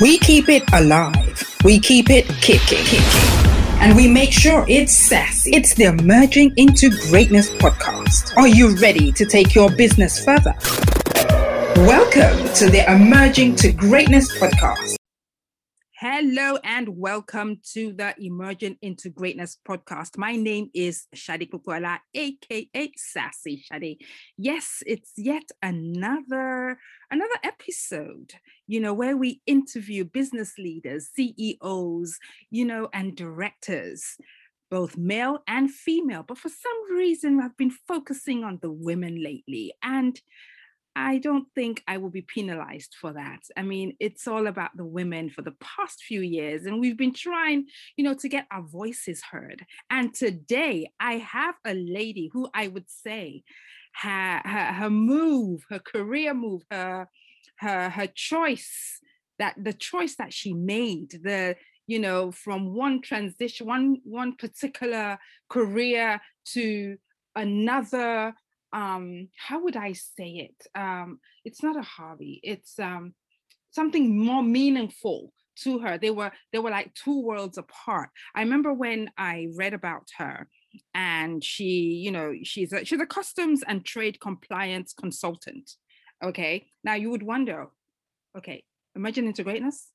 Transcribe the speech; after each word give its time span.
We 0.00 0.16
keep 0.20 0.48
it 0.48 0.62
alive. 0.72 1.42
We 1.64 1.80
keep 1.80 2.08
it 2.08 2.28
kicking. 2.40 2.78
kicking. 2.84 3.02
And 3.80 3.96
we 3.96 4.06
make 4.06 4.30
sure 4.30 4.64
it's 4.68 4.92
sassy. 4.92 5.50
It's 5.50 5.74
the 5.74 5.86
Emerging 5.86 6.52
into 6.56 6.90
Greatness 7.10 7.50
podcast. 7.50 8.36
Are 8.36 8.46
you 8.46 8.76
ready 8.76 9.10
to 9.10 9.26
take 9.26 9.56
your 9.56 9.70
business 9.72 10.24
further? 10.24 10.54
Welcome 11.84 12.38
to 12.54 12.70
the 12.70 12.84
Emerging 12.86 13.56
to 13.56 13.72
Greatness 13.72 14.38
podcast. 14.38 14.97
Hello 16.00 16.58
and 16.62 16.90
welcome 16.90 17.56
to 17.72 17.92
the 17.92 18.14
Emerging 18.20 18.76
into 18.82 19.10
Greatness 19.10 19.58
podcast. 19.68 20.16
My 20.16 20.36
name 20.36 20.70
is 20.72 21.08
Shadi 21.12 21.50
Kukwala, 21.50 21.98
aka 22.14 22.92
Sassy 22.96 23.64
Shadi. 23.68 23.96
Yes, 24.36 24.80
it's 24.86 25.10
yet 25.16 25.50
another 25.60 26.78
another 27.10 27.34
episode, 27.42 28.34
you 28.68 28.78
know, 28.78 28.94
where 28.94 29.16
we 29.16 29.40
interview 29.44 30.04
business 30.04 30.52
leaders, 30.56 31.10
CEOs, 31.16 32.16
you 32.48 32.64
know, 32.64 32.88
and 32.92 33.16
directors 33.16 34.18
both 34.70 34.96
male 34.96 35.40
and 35.48 35.68
female. 35.68 36.22
But 36.22 36.38
for 36.38 36.48
some 36.48 36.96
reason, 36.96 37.40
I've 37.40 37.56
been 37.56 37.74
focusing 37.88 38.44
on 38.44 38.60
the 38.62 38.70
women 38.70 39.20
lately. 39.20 39.74
And 39.82 40.20
I 41.00 41.18
don't 41.18 41.46
think 41.54 41.84
I 41.86 41.98
will 41.98 42.10
be 42.10 42.22
penalized 42.22 42.96
for 43.00 43.12
that. 43.12 43.42
I 43.56 43.62
mean, 43.62 43.96
it's 44.00 44.26
all 44.26 44.48
about 44.48 44.76
the 44.76 44.84
women 44.84 45.30
for 45.30 45.42
the 45.42 45.54
past 45.60 46.02
few 46.02 46.22
years, 46.22 46.66
and 46.66 46.80
we've 46.80 46.96
been 46.96 47.14
trying, 47.14 47.66
you 47.96 48.02
know, 48.02 48.14
to 48.14 48.28
get 48.28 48.48
our 48.50 48.62
voices 48.62 49.22
heard. 49.22 49.64
And 49.90 50.12
today 50.12 50.90
I 50.98 51.18
have 51.18 51.54
a 51.64 51.74
lady 51.74 52.28
who 52.32 52.48
I 52.52 52.66
would 52.66 52.90
say 52.90 53.44
her, 54.02 54.40
her, 54.44 54.72
her 54.72 54.90
move, 54.90 55.64
her 55.70 55.78
career 55.78 56.34
move, 56.34 56.62
her, 56.70 57.08
her, 57.58 57.90
her 57.90 58.08
choice, 58.08 59.00
that 59.38 59.54
the 59.56 59.74
choice 59.74 60.16
that 60.16 60.32
she 60.32 60.52
made, 60.52 61.10
the, 61.22 61.54
you 61.86 62.00
know, 62.00 62.32
from 62.32 62.74
one 62.74 63.02
transition, 63.02 63.68
one, 63.68 63.98
one 64.02 64.34
particular 64.34 65.16
career 65.48 66.20
to 66.54 66.96
another 67.36 68.34
um 68.72 69.28
how 69.36 69.62
would 69.62 69.76
i 69.76 69.92
say 69.92 70.50
it? 70.50 70.66
Um 70.78 71.20
it's 71.44 71.62
not 71.62 71.76
a 71.76 71.82
hobby 71.82 72.40
it's 72.42 72.78
um 72.78 73.14
something 73.70 74.18
more 74.24 74.42
meaningful 74.42 75.32
to 75.62 75.80
her. 75.80 75.98
They 75.98 76.10
were 76.10 76.32
they 76.52 76.58
were 76.58 76.70
like 76.70 76.94
two 76.94 77.20
worlds 77.20 77.58
apart. 77.58 78.10
I 78.34 78.40
remember 78.40 78.72
when 78.72 79.10
i 79.18 79.48
read 79.56 79.74
about 79.74 80.08
her 80.18 80.48
and 80.94 81.42
she 81.42 82.00
you 82.04 82.12
know 82.12 82.34
she's 82.42 82.72
a 82.72 82.84
she's 82.84 83.00
a 83.00 83.06
customs 83.06 83.62
and 83.66 83.84
trade 83.84 84.20
compliance 84.20 84.92
consultant 84.92 85.70
okay? 86.22 86.66
Now 86.84 86.94
you 86.94 87.10
would 87.10 87.22
wonder 87.22 87.68
okay 88.36 88.64
emerging 88.94 89.26
into 89.26 89.44
Greatness 89.44 89.88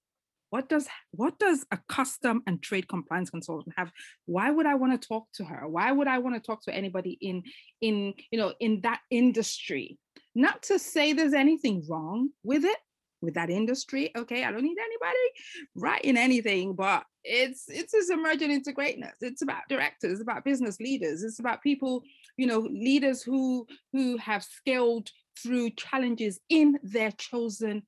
what 0.54 0.70
does 0.70 0.88
what 1.10 1.40
does 1.40 1.66
a 1.72 1.80
custom 1.90 2.44
and 2.46 2.62
trade 2.62 2.88
compliance 2.88 3.32
consultant 3.32 3.74
have? 3.76 3.92
Why 4.28 4.52
would 4.52 4.68
i 4.68 4.76
want 4.76 4.92
to 4.94 5.08
talk 5.08 5.26
to 5.38 5.44
her? 5.44 5.68
Why 5.68 5.92
would 5.92 6.08
i 6.08 6.20
want 6.20 6.36
to 6.36 6.40
talk 6.40 6.62
to 6.66 6.76
anybody 6.76 7.18
in 7.22 7.42
in 7.82 8.14
you 8.30 8.38
know 8.38 8.54
in 8.60 8.82
that 8.82 9.00
industry? 9.10 9.98
Not 10.36 10.62
to 10.70 10.78
say 10.78 11.12
there's 11.12 11.34
anything 11.34 11.84
wrong 11.90 12.30
with 12.44 12.66
it 12.66 12.78
with 13.22 13.36
that 13.36 13.50
industry 13.50 14.12
okay 14.18 14.44
i 14.44 14.52
don't 14.52 14.64
need 14.64 14.78
anybody 14.78 15.28
writing 15.76 16.18
anything 16.18 16.76
but 16.76 17.06
it's 17.24 17.64
it's 17.70 17.94
just 17.94 18.12
emerging 18.12 18.52
into 18.52 18.74
greatness 18.74 19.16
it's 19.22 19.42
about 19.42 19.62
directors 19.70 20.20
about 20.20 20.44
business 20.44 20.78
leaders 20.82 21.24
it's 21.24 21.40
about 21.40 21.64
people 21.64 22.04
you 22.36 22.46
know 22.46 22.60
leaders 22.60 23.24
who 23.24 23.66
who 23.94 24.18
have 24.18 24.44
scaled 24.44 25.10
through 25.42 25.70
challenges 25.70 26.42
in 26.50 26.78
their 26.84 27.12
chosen 27.12 27.82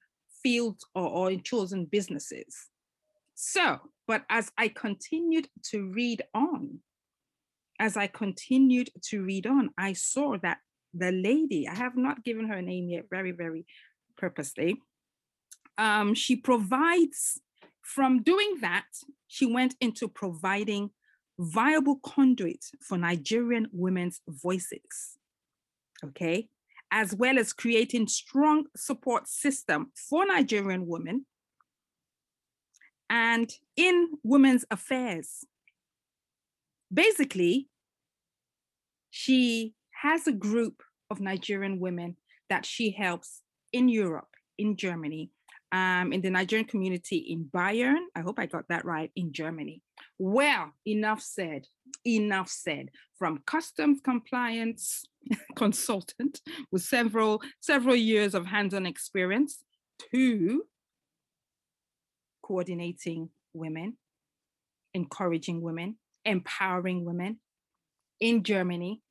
fields 0.46 0.86
or, 0.94 1.08
or 1.10 1.32
in 1.32 1.42
chosen 1.42 1.86
businesses. 1.86 2.68
So, 3.34 3.80
but 4.08 4.26
as 4.30 4.52
I 4.60 4.68
continued 4.68 5.48
to 5.72 5.90
read 5.90 6.22
on, 6.36 6.82
as 7.80 7.98
I 7.98 8.06
continued 8.06 8.92
to 9.10 9.24
read 9.24 9.48
on, 9.48 9.72
I 9.76 9.94
saw 9.94 10.38
that 10.44 10.60
the 10.94 11.12
lady, 11.12 11.68
I 11.68 11.74
have 11.74 11.98
not 11.98 12.24
given 12.24 12.48
her 12.48 12.62
name 12.62 12.90
yet, 12.90 13.06
very, 13.10 13.32
very 13.32 13.66
purposely. 14.18 14.80
Um, 15.80 16.14
she 16.14 16.36
provides, 16.36 17.42
from 17.82 18.22
doing 18.22 18.58
that, 18.62 18.86
she 19.28 19.48
went 19.48 19.74
into 19.82 20.08
providing 20.08 20.92
viable 21.40 22.00
conduit 22.06 22.64
for 22.88 23.00
Nigerian 23.00 23.68
women's 23.74 24.22
voices. 24.28 25.18
Okay 26.06 26.50
as 26.92 27.14
well 27.16 27.38
as 27.38 27.54
creating 27.54 28.08
strong 28.08 28.66
support 28.76 29.28
system 29.28 29.92
for 30.10 30.26
Nigerian 30.26 30.88
women 30.88 31.26
and 33.10 33.52
in 33.76 34.12
women's 34.24 34.66
affairs. 34.72 35.46
Basically, 36.94 37.68
she 39.10 39.74
has 40.02 40.28
a 40.28 40.32
group 40.32 40.84
of 41.10 41.20
Nigerian 41.20 41.80
women 41.80 42.18
that 42.50 42.66
she 42.66 42.92
helps 42.92 43.42
in 43.72 43.90
Europe, 43.90 44.30
in 44.58 44.76
Germany, 44.76 45.32
um, 45.72 46.14
in 46.14 46.22
the 46.22 46.30
Nigerian 46.30 46.68
community 46.68 47.18
in 47.18 47.46
Bayern. 47.46 48.06
I 48.16 48.22
hope 48.22 48.40
I 48.40 48.46
got 48.46 48.68
that 48.70 48.86
right, 48.86 49.12
in 49.16 49.34
Germany. 49.34 49.82
Well, 50.18 50.72
enough 50.88 51.22
said, 51.22 51.66
enough 52.06 52.50
said. 52.50 52.90
From 53.18 53.42
customs 53.46 54.00
compliance 54.04 55.04
consultant 55.56 56.42
with 56.72 56.82
several 56.82 57.42
several 57.60 57.96
years 57.96 58.36
of 58.36 58.46
hands-on 58.46 58.86
experience 58.86 59.64
to 60.12 60.64
coordinating 62.46 63.30
women, 63.54 63.98
encouraging 64.94 65.62
women, 65.62 65.98
empowering 66.26 67.04
women 67.04 67.40
in 68.20 68.44
Germany, 68.44 69.02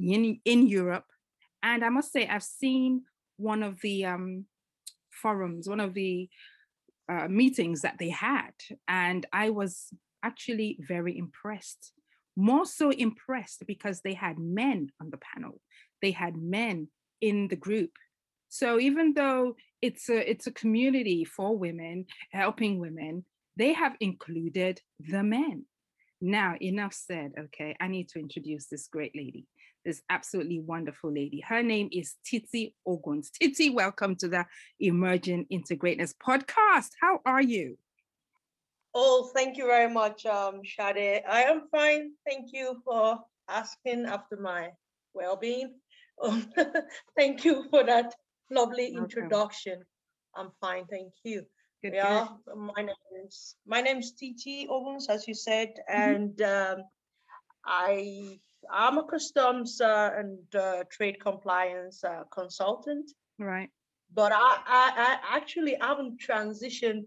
in, 0.00 0.40
in 0.44 0.66
Europe. 0.66 1.06
And 1.62 1.84
I 1.84 1.88
must 1.88 2.12
say, 2.12 2.26
I've 2.26 2.42
seen 2.42 3.02
one 3.36 3.62
of 3.62 3.80
the 3.80 4.04
um, 4.06 4.46
forums, 5.10 5.68
one 5.68 5.80
of 5.80 5.94
the 5.94 6.28
uh, 7.08 7.28
meetings 7.28 7.82
that 7.82 7.96
they 7.98 8.10
had, 8.10 8.52
and 8.88 9.24
I 9.32 9.50
was 9.50 9.90
actually 10.22 10.78
very 10.80 11.16
impressed 11.16 11.92
more 12.36 12.66
so 12.66 12.90
impressed 12.90 13.64
because 13.66 14.00
they 14.00 14.14
had 14.14 14.38
men 14.38 14.88
on 15.00 15.10
the 15.10 15.18
panel. 15.18 15.60
They 16.02 16.10
had 16.10 16.36
men 16.36 16.88
in 17.20 17.48
the 17.48 17.56
group. 17.56 17.90
So 18.48 18.78
even 18.78 19.14
though 19.14 19.56
it's 19.82 20.08
a 20.08 20.30
it's 20.30 20.46
a 20.46 20.52
community 20.52 21.24
for 21.24 21.56
women 21.56 22.06
helping 22.30 22.78
women 22.78 23.24
they 23.56 23.72
have 23.72 23.94
included 24.00 24.80
the 24.98 25.22
men. 25.22 25.64
Now 26.20 26.54
enough 26.60 26.94
said 26.94 27.32
okay? 27.38 27.76
I 27.80 27.88
need 27.88 28.08
to 28.10 28.18
introduce 28.18 28.66
this 28.66 28.88
great 28.88 29.12
lady 29.14 29.46
this 29.84 30.02
absolutely 30.08 30.60
wonderful 30.60 31.12
lady. 31.12 31.42
Her 31.46 31.62
name 31.62 31.88
is 31.92 32.14
titi 32.24 32.74
oguns 32.88 33.30
titi 33.38 33.70
welcome 33.70 34.16
to 34.16 34.28
the 34.28 34.46
emerging 34.80 35.46
into 35.50 35.76
greatness 35.76 36.14
podcast. 36.26 36.88
How 37.00 37.20
are 37.26 37.42
you 37.42 37.76
Oh, 38.94 39.30
thank 39.34 39.56
you 39.56 39.66
very 39.66 39.92
much, 39.92 40.24
um, 40.24 40.62
Shade. 40.62 41.22
I 41.28 41.42
am 41.42 41.62
fine. 41.70 42.12
Thank 42.24 42.52
you 42.52 42.80
for 42.84 43.18
asking 43.48 44.06
after 44.06 44.36
my 44.36 44.70
well-being. 45.14 45.74
Um, 46.22 46.48
thank 47.16 47.44
you 47.44 47.66
for 47.70 47.82
that 47.84 48.14
lovely 48.50 48.86
okay. 48.86 48.96
introduction. 48.96 49.82
I'm 50.36 50.50
fine, 50.60 50.86
thank 50.86 51.12
you. 51.24 51.42
Good, 51.82 51.94
yeah, 51.94 52.28
good. 52.46 52.56
my 52.56 52.82
name 52.82 53.26
is 53.26 53.56
my 53.66 53.80
name 53.80 53.98
is 53.98 54.12
Titi 54.12 54.66
Owens, 54.70 55.08
as 55.08 55.28
you 55.28 55.34
said, 55.34 55.74
mm-hmm. 55.90 56.14
and 56.14 56.42
um, 56.42 56.84
I 57.66 58.38
am 58.72 58.98
a 58.98 59.04
customs 59.04 59.80
uh, 59.80 60.10
and 60.16 60.38
uh, 60.54 60.84
trade 60.90 61.20
compliance 61.20 62.02
uh, 62.04 62.22
consultant. 62.32 63.10
Right. 63.38 63.70
But 64.14 64.32
I, 64.32 64.58
I, 64.66 65.18
I 65.26 65.36
actually 65.36 65.76
haven't 65.80 66.20
transitioned 66.20 67.06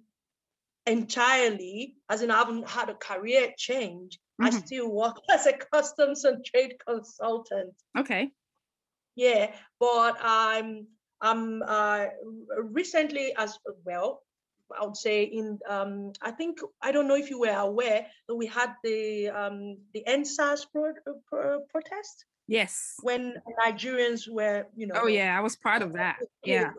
entirely, 0.87 1.95
as 2.09 2.21
in 2.21 2.31
I 2.31 2.37
haven't 2.37 2.67
had 2.67 2.89
a 2.89 2.95
career 2.95 3.53
change. 3.57 4.19
Mm-hmm. 4.41 4.45
I 4.45 4.49
still 4.59 4.89
work 4.91 5.17
as 5.33 5.45
a 5.45 5.53
customs 5.53 6.23
and 6.23 6.43
trade 6.43 6.75
consultant. 6.85 7.73
Okay. 7.97 8.31
Yeah, 9.15 9.51
but 9.79 10.17
I'm 10.21 10.87
I'm 11.21 11.63
uh, 11.63 12.05
recently 12.61 13.33
as 13.35 13.57
well. 13.83 14.21
I 14.79 14.85
would 14.85 14.97
say 14.97 15.23
in 15.23 15.59
um, 15.67 16.13
I 16.21 16.31
think 16.31 16.59
I 16.81 16.91
don't 16.91 17.07
know 17.07 17.15
if 17.15 17.29
you 17.29 17.39
were 17.39 17.49
aware 17.49 18.05
that 18.27 18.35
we 18.35 18.45
had 18.45 18.73
the 18.83 19.29
um, 19.29 19.77
the 19.93 20.03
EndSARS 20.07 20.67
pro, 20.71 20.93
pro, 21.27 21.61
protest. 21.71 22.25
Yes. 22.47 22.95
When 23.01 23.35
Nigerians 23.65 24.29
were, 24.29 24.67
you 24.75 24.87
know. 24.87 25.01
Oh 25.03 25.07
yeah, 25.07 25.37
I 25.37 25.41
was 25.41 25.55
part 25.55 25.81
of 25.81 25.93
that. 25.93 26.17
Yeah. 26.45 26.71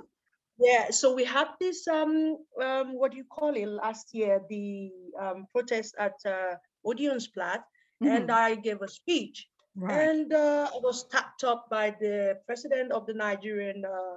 Yeah, 0.59 0.91
so 0.91 1.15
we 1.15 1.25
had 1.25 1.49
this 1.61 1.87
um, 1.87 2.37
um 2.63 2.99
what 2.99 3.13
do 3.13 3.17
you 3.17 3.25
call 3.25 3.55
it 3.55 3.69
last 3.69 4.13
year, 4.13 4.43
the 4.49 4.91
um, 5.21 5.47
protest 5.53 5.95
at 5.99 6.15
uh, 6.27 6.57
Odeonsplatz, 6.85 7.63
mm-hmm. 8.03 8.09
and 8.09 8.31
I 8.31 8.57
gave 8.57 8.83
a 8.83 8.89
speech. 8.89 9.47
Right. 9.77 10.09
And 10.09 10.33
uh, 10.33 10.69
I 10.75 10.79
was 10.83 11.07
tapped 11.09 11.45
up 11.45 11.67
by 11.71 11.95
the 12.01 12.39
president 12.47 12.91
of 12.91 13.07
the 13.07 13.15
Nigerian 13.15 13.85
uh, 13.85 14.17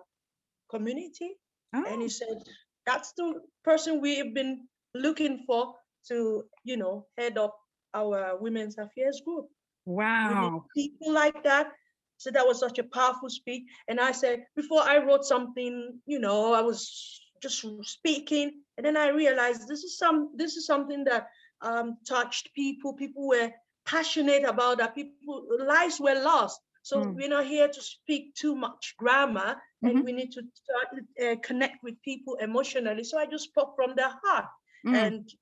community, 0.70 1.38
oh. 1.76 1.86
and 1.88 2.02
he 2.02 2.06
oh. 2.06 2.18
said, 2.20 2.38
that's 2.88 3.14
the 3.14 3.36
person 3.64 4.02
we've 4.02 4.34
been 4.34 4.68
looking 4.96 5.44
for 5.46 5.76
to, 6.08 6.44
you 6.64 6.78
know, 6.78 7.06
head 7.18 7.38
up 7.38 7.56
our 7.94 8.38
women's 8.38 8.78
affairs 8.80 9.22
group. 9.24 9.46
Wow. 9.86 10.66
People 10.76 11.14
like 11.14 11.44
that. 11.44 11.72
So 12.22 12.30
that 12.30 12.46
was 12.46 12.60
such 12.60 12.78
a 12.78 12.84
powerful 12.84 13.32
speech. 13.32 13.64
And 13.88 14.00
I 14.00 14.12
said, 14.12 14.46
before 14.56 14.82
I 14.82 15.00
wrote 15.00 15.26
something, 15.26 16.00
you 16.06 16.20
know, 16.20 16.54
I 16.54 16.62
was 16.62 17.20
just 17.42 17.66
speaking, 17.82 18.62
and 18.78 18.86
then 18.86 18.96
I 18.96 19.08
realized 19.10 19.68
this 19.68 19.84
is 19.84 19.98
some 19.98 20.30
this 20.36 20.56
is 20.56 20.68
something 20.68 21.04
that 21.06 21.28
um, 21.62 21.98
touched 22.08 22.54
people. 22.54 22.94
People 22.94 23.28
were 23.28 23.50
passionate 23.88 24.44
about 24.44 24.78
that. 24.78 24.94
People 24.94 25.48
lives 25.66 26.00
were 26.00 26.22
lost. 26.22 26.62
So 26.84 26.98
mm. 26.98 27.16
we're 27.16 27.36
not 27.38 27.48
here 27.48 27.68
to 27.68 27.82
speak 27.82 28.36
too 28.36 28.56
much 28.56 28.94
grammar, 29.00 29.56
mm-hmm. 29.56 29.88
and 29.88 30.06
we 30.06 30.12
need 30.12 30.32
to 30.34 30.44
start, 30.54 30.88
uh, 31.24 31.36
connect 31.42 31.84
with 31.84 32.00
people 32.04 32.36
emotionally. 32.36 33.04
So 33.04 33.18
I 33.18 33.26
just 33.26 33.46
spoke 33.46 33.76
from 33.76 33.96
the 33.96 34.10
heart, 34.24 34.46
mm. 34.86 34.96
and 34.96 35.34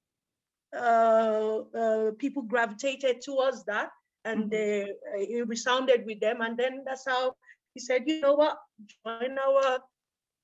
uh, 0.74 1.58
uh, 1.78 2.12
people 2.18 2.44
gravitated 2.44 3.22
towards 3.22 3.66
that, 3.66 3.90
and 4.25 4.44
mm-hmm. 4.44 4.50
they, 4.50 4.83
uh, 4.83 5.18
it 5.18 5.48
resounded 5.48 6.06
with 6.06 6.19
them. 6.19 6.42
And 6.42 6.57
then 6.57 6.83
that's 6.86 7.06
how 7.07 7.36
he 7.74 7.80
said, 7.80 8.04
you 8.06 8.21
know 8.21 8.33
what, 8.33 8.57
join 9.06 9.38
our 9.38 9.80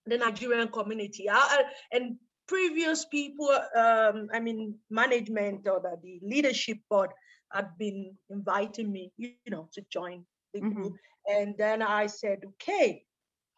the 0.05 0.17
Nigerian 0.17 0.67
community. 0.67 1.29
I, 1.29 1.63
and 1.91 2.17
previous 2.47 3.05
people, 3.05 3.49
um, 3.75 4.27
I 4.33 4.39
mean, 4.39 4.75
management 4.89 5.67
or 5.67 5.79
the, 5.79 5.97
the, 6.01 6.19
leadership 6.21 6.77
board 6.89 7.09
had 7.51 7.69
been 7.77 8.15
inviting 8.29 8.91
me, 8.91 9.11
you, 9.17 9.31
know, 9.47 9.67
to 9.73 9.83
join 9.91 10.23
the 10.53 10.61
mm-hmm. 10.61 10.73
group. 10.73 10.93
And 11.27 11.55
then 11.57 11.81
I 11.81 12.05
said, 12.07 12.43
okay, 12.45 13.03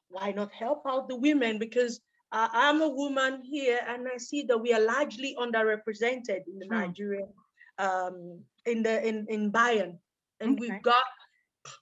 why 0.09 0.31
not 0.31 0.51
help 0.53 0.83
out 0.87 1.09
the 1.09 1.15
women? 1.15 1.59
Because 1.59 1.99
uh, 2.31 2.47
I'm 2.51 2.81
a 2.81 2.89
woman 2.89 3.41
here 3.43 3.79
and 3.87 4.07
I 4.07 4.17
see 4.17 4.43
that 4.43 4.57
we 4.57 4.73
are 4.73 4.81
largely 4.81 5.35
underrepresented 5.39 6.47
in 6.47 6.59
the 6.59 6.65
mm. 6.65 6.71
Nigerian, 6.71 7.29
um, 7.77 8.39
in 8.65 8.83
the 8.83 9.05
in, 9.05 9.25
in 9.29 9.51
Bayern. 9.51 9.97
And 10.39 10.59
okay. 10.59 10.69
we've 10.69 10.81
got, 10.81 11.03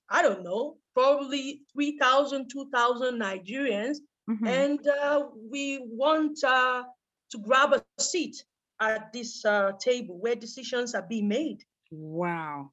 I 0.09 0.21
don't 0.21 0.43
know, 0.43 0.77
probably 0.93 1.61
3,000, 1.73 2.49
2,000 2.49 3.19
Nigerians 3.19 3.97
Mm-hmm. 4.29 4.47
And 4.47 4.87
uh, 4.87 5.25
we 5.51 5.85
want 5.91 6.43
uh, 6.43 6.83
to 7.31 7.37
grab 7.37 7.73
a 7.73 8.01
seat 8.01 8.43
at 8.79 9.13
this 9.13 9.45
uh, 9.45 9.73
table 9.79 10.17
where 10.19 10.35
decisions 10.35 10.95
are 10.95 11.05
being 11.07 11.27
made. 11.27 11.63
Wow. 11.91 12.71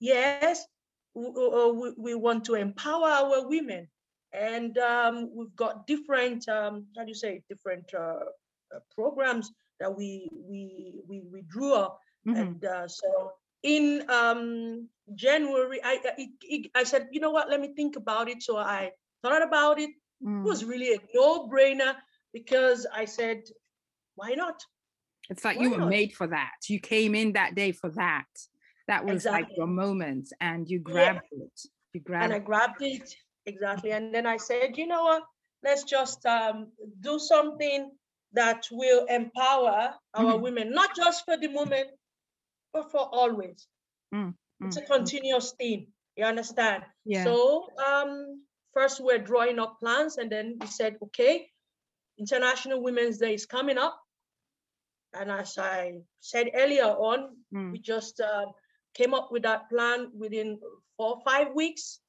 Yes, 0.00 0.66
we, 1.14 1.26
uh, 1.26 1.68
we, 1.68 1.92
we 1.96 2.14
want 2.14 2.44
to 2.46 2.54
empower 2.54 3.06
our 3.06 3.48
women. 3.48 3.88
And 4.32 4.76
um, 4.78 5.30
we've 5.34 5.54
got 5.56 5.86
different, 5.86 6.48
um, 6.48 6.86
how 6.96 7.04
do 7.04 7.08
you 7.08 7.14
say, 7.14 7.42
different 7.48 7.90
uh, 7.94 8.18
uh, 8.74 8.80
programs 8.94 9.52
that 9.80 9.96
we 9.96 10.28
we 10.34 11.00
we, 11.08 11.22
we 11.32 11.42
drew 11.42 11.72
up. 11.72 11.98
Mm-hmm. 12.26 12.36
And 12.36 12.90
so 12.90 13.32
in 13.62 14.04
um, 14.10 14.88
January, 15.14 15.80
I, 15.82 16.00
I, 16.18 16.64
I 16.74 16.84
said, 16.84 17.08
you 17.12 17.20
know 17.20 17.30
what, 17.30 17.50
let 17.50 17.60
me 17.60 17.72
think 17.74 17.96
about 17.96 18.28
it. 18.28 18.42
So 18.42 18.56
I 18.56 18.90
thought 19.22 19.42
about 19.42 19.80
it 19.80 19.90
Mm. 20.24 20.44
It 20.44 20.48
was 20.48 20.64
really 20.64 20.94
a 20.94 20.98
no-brainer 21.14 21.94
because 22.32 22.86
I 22.92 23.04
said, 23.04 23.42
why 24.16 24.30
not? 24.30 24.62
It's 25.30 25.44
like 25.44 25.58
why 25.58 25.64
you 25.64 25.70
were 25.70 25.78
not? 25.78 25.88
made 25.88 26.14
for 26.14 26.26
that. 26.26 26.52
You 26.68 26.80
came 26.80 27.14
in 27.14 27.32
that 27.32 27.54
day 27.54 27.72
for 27.72 27.90
that. 27.90 28.26
That 28.88 29.04
was 29.04 29.26
exactly. 29.26 29.42
like 29.42 29.56
your 29.56 29.66
moment 29.66 30.32
and 30.40 30.68
you 30.68 30.78
grabbed 30.78 31.20
yeah. 31.30 31.44
it. 31.44 31.60
You 31.92 32.00
grabbed 32.00 32.24
and 32.24 32.32
I 32.32 32.38
grabbed 32.38 32.82
it. 32.82 33.14
Exactly. 33.44 33.92
And 33.92 34.14
then 34.14 34.26
I 34.26 34.38
said, 34.38 34.76
you 34.76 34.86
know 34.86 35.04
what? 35.04 35.22
Let's 35.62 35.84
just 35.84 36.24
um, 36.26 36.68
do 37.00 37.18
something 37.18 37.90
that 38.32 38.66
will 38.70 39.06
empower 39.06 39.94
our 40.14 40.34
mm 40.34 40.40
women, 40.40 40.72
not 40.72 40.94
just 40.94 41.24
for 41.24 41.36
the 41.36 41.48
moment, 41.48 41.88
but 42.72 42.90
for 42.90 43.00
always. 43.00 43.66
Mm, 44.14 44.34
it's 44.60 44.76
a 44.76 44.80
mm, 44.80 44.84
mm. 44.84 44.96
continuous 44.96 45.52
thing. 45.52 45.86
You 46.16 46.24
understand? 46.24 46.82
Yeah. 47.04 47.24
So 47.24 47.68
um, 47.78 48.42
first 48.74 49.00
we're 49.00 49.18
drawing 49.18 49.58
up 49.58 49.78
plans 49.80 50.18
and 50.18 50.30
then 50.30 50.58
we 50.60 50.66
said, 50.66 50.96
okay, 51.02 51.48
International 52.18 52.82
Women's 52.82 53.18
Day 53.18 53.34
is 53.34 53.46
coming 53.46 53.78
up. 53.78 53.98
And 55.14 55.30
as 55.30 55.56
I 55.58 56.00
said 56.20 56.50
earlier 56.54 56.84
on, 56.84 57.36
mm. 57.54 57.72
we 57.72 57.78
just 57.78 58.20
uh, 58.20 58.46
came 58.94 59.14
up 59.14 59.30
with 59.30 59.44
that 59.44 59.70
plan 59.70 60.08
within 60.16 60.58
four 60.96 61.16
or 61.16 61.22
five 61.24 61.54
weeks, 61.54 62.00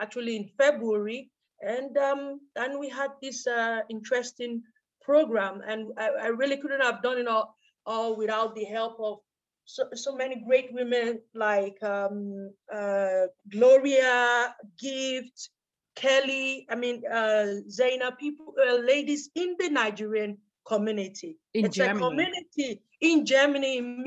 actually 0.00 0.36
in 0.36 0.50
February. 0.58 1.30
And 1.60 1.96
um, 1.96 2.40
and 2.56 2.78
we 2.78 2.90
had 2.90 3.10
this 3.22 3.46
uh, 3.46 3.80
interesting 3.88 4.62
program. 5.02 5.62
And 5.66 5.92
I, 5.98 6.08
I, 6.08 6.26
really 6.26 6.56
couldn't 6.56 6.82
have 6.82 7.02
done 7.02 7.18
it 7.18 7.28
all, 7.28 7.56
all 7.86 8.16
without 8.16 8.54
the 8.54 8.64
help 8.64 8.96
of 8.98 9.18
so, 9.64 9.84
so 9.94 10.14
many 10.14 10.36
great 10.46 10.72
women 10.72 11.20
like 11.34 11.82
um, 11.82 12.50
uh, 12.72 13.26
Gloria, 13.50 14.54
Gift, 14.78 15.50
Kelly, 15.94 16.66
I 16.70 16.74
mean, 16.74 17.02
uh, 17.10 17.62
Zaina, 17.68 18.16
people, 18.18 18.54
uh, 18.60 18.76
ladies 18.76 19.30
in 19.34 19.56
the 19.58 19.68
Nigerian 19.68 20.38
community. 20.66 21.38
In 21.54 21.66
it's 21.66 21.76
Germany. 21.76 21.98
a 22.04 22.08
community 22.08 22.82
in 23.00 23.26
Germany. 23.26 23.78
In 23.78 24.04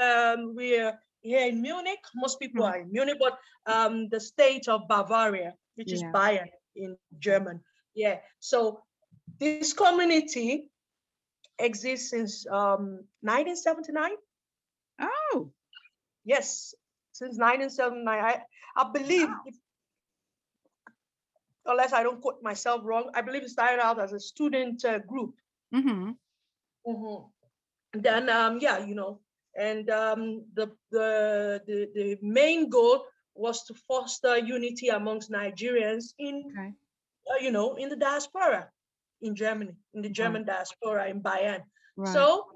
um, 0.00 0.54
we're 0.54 0.98
here 1.20 1.48
in 1.48 1.62
Munich. 1.62 2.00
Most 2.14 2.38
people 2.38 2.62
mm-hmm. 2.64 2.74
are 2.74 2.80
in 2.80 2.92
Munich, 2.92 3.16
but 3.18 3.38
um, 3.66 4.08
the 4.08 4.20
state 4.20 4.68
of 4.68 4.86
Bavaria, 4.88 5.54
which 5.76 5.90
yeah. 5.90 5.96
is 5.96 6.02
Bayern 6.02 6.48
in 6.76 6.96
German. 7.18 7.60
Yeah. 7.94 8.18
So 8.40 8.82
this 9.38 9.72
community 9.72 10.70
exists 11.58 12.10
since 12.10 12.46
um, 12.48 13.04
1979. 13.22 14.10
Oh. 15.00 15.50
Yes, 16.24 16.74
since 17.12 17.38
1979. 17.38 18.06
I, 18.06 18.42
I 18.76 18.90
believe, 18.92 19.28
wow. 19.28 19.40
if 19.46 19.54
unless 21.66 21.92
I 21.92 22.02
don't 22.02 22.20
quote 22.20 22.42
myself 22.42 22.82
wrong, 22.84 23.10
I 23.14 23.22
believe 23.22 23.42
it 23.42 23.50
started 23.50 23.80
out 23.82 24.00
as 24.00 24.12
a 24.12 24.20
student 24.20 24.84
uh, 24.84 24.98
group. 24.98 25.34
Mm-hmm. 25.74 26.10
Mm-hmm. 26.86 28.00
Then, 28.00 28.30
um, 28.30 28.58
yeah, 28.60 28.84
you 28.84 28.94
know, 28.94 29.20
and 29.56 29.88
um, 29.90 30.44
the, 30.54 30.70
the 30.90 31.60
the 31.66 31.90
the 31.94 32.18
main 32.22 32.70
goal 32.70 33.04
was 33.34 33.64
to 33.64 33.74
foster 33.74 34.38
unity 34.38 34.88
amongst 34.88 35.30
Nigerians 35.30 36.14
in, 36.18 36.44
okay. 36.50 36.72
uh, 37.30 37.38
you 37.40 37.50
know, 37.50 37.74
in 37.74 37.88
the 37.88 37.96
diaspora 37.96 38.68
in 39.20 39.34
Germany, 39.34 39.74
in 39.94 40.02
the 40.02 40.08
German 40.08 40.44
diaspora 40.44 41.08
in 41.08 41.20
Bayern. 41.20 41.62
Right. 41.96 42.12
So 42.12 42.46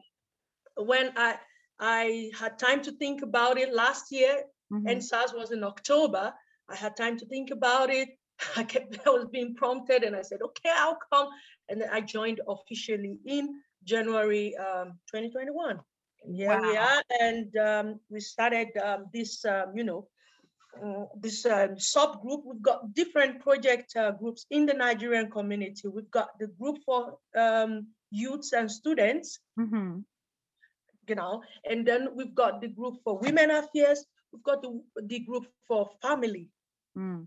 when 0.76 1.12
I 1.16 1.36
I 1.78 2.30
had 2.38 2.58
time 2.58 2.82
to 2.82 2.92
think 2.92 3.22
about 3.22 3.58
it 3.58 3.72
last 3.72 4.10
year, 4.10 4.44
mm-hmm. 4.72 4.86
and 4.86 5.04
SARS 5.04 5.32
was 5.34 5.50
in 5.52 5.62
October. 5.64 6.32
I 6.68 6.76
had 6.76 6.96
time 6.96 7.18
to 7.18 7.26
think 7.26 7.50
about 7.50 7.90
it. 7.90 8.08
I 8.56 8.64
kept 8.64 8.98
I 9.06 9.10
was 9.10 9.26
being 9.26 9.54
prompted 9.54 10.02
and 10.02 10.14
I 10.14 10.22
said, 10.22 10.42
okay, 10.42 10.70
I'll 10.74 10.98
come. 11.12 11.28
And 11.68 11.80
then 11.80 11.88
I 11.90 12.00
joined 12.00 12.40
officially 12.48 13.18
in 13.24 13.60
January 13.84 14.56
um, 14.56 14.98
2021. 15.12 15.80
And 16.24 16.36
here 16.36 16.48
wow. 16.48 16.62
we 16.62 16.76
are. 16.76 17.02
And 17.20 17.56
um, 17.56 18.00
we 18.10 18.20
started 18.20 18.68
um, 18.82 19.06
this, 19.12 19.44
um, 19.44 19.72
you 19.74 19.84
know, 19.84 20.08
uh, 20.84 21.04
this 21.18 21.46
um, 21.46 21.76
subgroup. 21.76 22.42
We've 22.44 22.62
got 22.62 22.94
different 22.94 23.40
project 23.40 23.96
uh, 23.96 24.12
groups 24.12 24.46
in 24.50 24.66
the 24.66 24.74
Nigerian 24.74 25.30
community. 25.30 25.88
We've 25.88 26.10
got 26.10 26.38
the 26.38 26.48
group 26.48 26.78
for 26.84 27.18
um, 27.36 27.88
youths 28.10 28.52
and 28.52 28.70
students, 28.70 29.38
mm-hmm. 29.58 30.00
You 31.08 31.14
know, 31.14 31.42
and 31.68 31.86
then 31.86 32.08
we've 32.14 32.34
got 32.34 32.60
the 32.60 32.68
group 32.68 32.96
for 33.04 33.18
women 33.18 33.50
affairs. 33.50 34.04
We've 34.32 34.42
got 34.42 34.62
the, 34.62 34.80
the 35.02 35.20
group 35.20 35.46
for 35.68 35.88
family. 36.02 36.50
Mm 36.96 37.26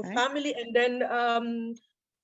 okay. 0.00 0.14
family, 0.14 0.54
and 0.54 0.74
then 0.74 1.02
um, 1.10 1.74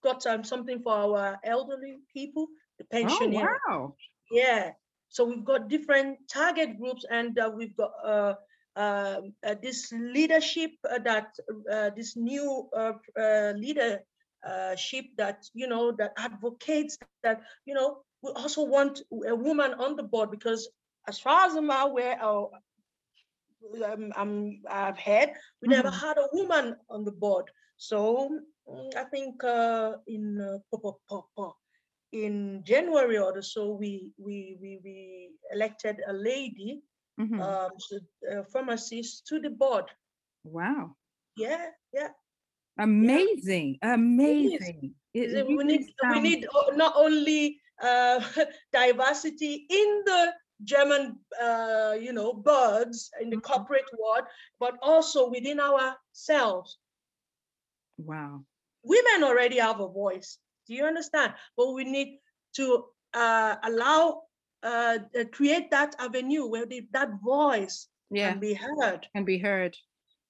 got 0.03 0.25
um, 0.27 0.45
something 0.45 0.81
for 0.83 0.93
our 0.93 1.39
elderly 1.45 1.97
people, 2.13 2.49
the 2.79 2.85
pension. 2.85 3.35
Oh, 3.37 3.49
wow. 3.69 3.95
Yeah. 4.31 4.73
So 5.09 5.25
we've 5.25 5.45
got 5.45 5.69
different 5.69 6.19
target 6.31 6.79
groups, 6.79 7.05
and 7.11 7.39
uh, 7.39 7.51
we've 7.55 7.77
got 7.77 7.93
uh, 8.05 8.35
uh, 8.77 9.21
uh 9.45 9.55
this 9.63 9.91
leadership 9.93 10.73
uh, 10.89 10.99
that 11.05 11.35
uh, 11.73 11.91
this 11.97 12.17
new 12.17 12.69
leadership 13.57 15.07
that 15.17 15.45
you 15.55 15.67
know 15.67 15.93
that 15.93 16.13
advocates 16.19 16.99
that 17.23 17.41
you 17.65 17.75
know 17.75 18.03
we 18.23 18.31
also 18.33 18.65
want 18.65 19.03
a 19.27 19.35
woman 19.35 19.75
on 19.75 19.97
the 19.97 20.03
board 20.03 20.31
because 20.31 20.69
as 21.07 21.19
far 21.19 21.47
as 21.47 21.55
I'm 21.55 21.71
aware, 21.71 22.19
our 22.21 22.51
um, 23.85 24.13
um, 24.17 24.61
I've 24.71 24.99
had. 24.99 25.33
We 25.63 25.69
mm-hmm. 25.69 25.77
never 25.77 25.91
had 25.91 26.19
a 26.19 26.29
woman 26.33 26.77
on 26.91 27.05
the 27.05 27.13
board. 27.13 27.51
So 27.77 28.31
mm, 28.69 28.97
I 28.97 29.05
think 29.05 29.43
uh, 29.45 29.93
in 30.07 30.41
uh, 30.41 31.49
in 32.13 32.63
January 32.65 33.19
or 33.19 33.41
so, 33.43 33.73
we 33.73 34.13
we 34.19 34.57
we, 34.61 34.81
we 34.85 35.31
elected 35.53 35.97
a 36.07 36.13
lady, 36.13 36.83
mm-hmm. 37.21 37.41
um, 37.41 37.71
a 38.31 38.45
pharmacist, 38.45 39.27
to 39.27 39.41
the 39.41 39.51
board. 39.51 39.85
Wow. 40.45 40.95
Yeah, 41.37 41.67
yeah. 41.93 42.09
Amazing, 42.79 43.79
yeah. 43.83 43.95
amazing. 43.95 44.95
It 45.15 45.47
we 45.47 45.65
need 45.65 45.87
sounds... 46.01 46.15
we 46.15 46.21
need 46.21 46.47
not 46.75 46.95
only 46.97 47.61
uh, 47.83 48.21
diversity 48.73 49.67
in 49.69 50.03
the 50.05 50.33
German, 50.65 51.19
uh, 51.41 51.97
you 52.01 52.13
know, 52.13 52.33
birds 52.33 53.11
in 53.21 53.31
the 53.31 53.37
Mhm. 53.37 53.43
corporate 53.43 53.91
world, 53.99 54.25
but 54.59 54.77
also 54.83 55.29
within 55.31 55.61
ourselves. 55.61 56.79
Wow. 57.99 58.45
Women 58.83 59.25
already 59.25 59.59
have 59.59 59.81
a 59.81 59.89
voice. 59.89 60.39
Do 60.67 60.75
you 60.75 60.85
understand? 60.85 61.35
But 61.57 61.73
we 61.73 61.85
need 61.85 62.19
to 62.57 62.85
uh, 63.15 63.57
allow, 63.63 64.23
uh, 64.63 64.99
uh, 65.19 65.25
create 65.33 65.71
that 65.71 65.95
avenue 65.99 66.47
where 66.47 66.67
the, 66.67 66.87
that 66.93 67.11
voice 67.23 67.89
Yeah. 68.11 68.31
can 68.31 68.41
be 68.41 68.55
heard. 68.55 69.07
Can 69.15 69.25
be 69.25 69.39
heard. 69.39 69.77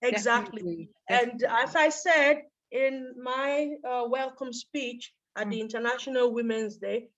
Exactly. 0.03 0.63
Definitely, 0.63 0.91
And 1.09 1.43
as 1.45 1.75
I 1.77 1.89
said 1.91 2.43
in 2.71 3.15
my 3.23 3.77
uh, 3.85 4.05
welcome 4.09 4.53
speech 4.53 5.13
at 5.37 5.47
Mm. 5.47 5.51
the 5.51 5.61
International 5.61 6.33
Women's 6.33 6.77
Day, 6.79 7.09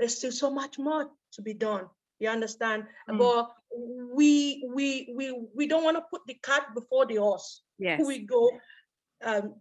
there's 0.00 0.16
still 0.18 0.32
so 0.32 0.50
much 0.50 0.78
more 0.78 1.10
to 1.34 1.42
be 1.42 1.54
done. 1.54 1.88
You 2.18 2.30
understand? 2.30 2.84
Mm. 3.08 3.18
But 3.18 3.50
we 4.16 4.64
we 4.74 5.12
we 5.16 5.26
we 5.54 5.66
don't 5.68 5.84
want 5.84 5.96
to 5.98 6.04
put 6.10 6.22
the 6.26 6.34
cart 6.42 6.74
before 6.74 7.06
the 7.06 7.16
horse. 7.16 7.62
yes. 7.78 8.00
We 8.06 8.18
go 8.26 8.50
um, 9.24 9.54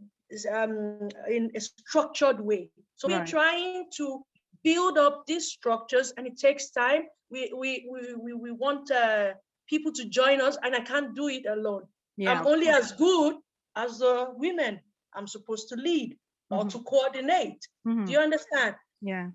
um, 0.51 1.09
in 1.27 1.51
a 1.55 1.59
structured 1.61 2.39
way. 2.41 2.71
So 2.95 3.07
we're 3.07 3.25
trying 3.25 3.85
to 3.97 4.23
build 4.63 4.97
up 4.97 5.23
these 5.27 5.47
structures, 5.51 6.13
and 6.17 6.27
it 6.27 6.37
takes 6.37 6.71
time. 6.71 7.03
We 7.31 7.51
we 7.55 7.87
we 7.91 8.15
we, 8.15 8.33
we 8.33 8.51
want 8.51 8.91
uh, 8.91 9.33
people 9.67 9.91
to 9.93 10.05
join 10.09 10.41
us, 10.41 10.57
and 10.63 10.75
I 10.75 10.81
can't 10.81 11.15
do 11.15 11.27
it 11.29 11.45
alone. 11.45 11.83
yeah. 12.17 12.31
I'm 12.31 12.47
only 12.47 12.67
as 12.69 12.91
good 12.93 13.35
as 13.75 13.99
the 13.99 14.13
women 14.35 14.79
I'm 15.15 15.27
supposed 15.27 15.69
to 15.69 15.75
lead 15.75 16.17
or 16.51 16.63
Mhm. 16.63 16.69
to 16.73 16.79
coordinate. 16.83 17.61
Mhm. 17.87 18.05
Do 18.05 18.11
you 18.11 18.19
understand? 18.19 18.75
Yeah. 19.01 19.29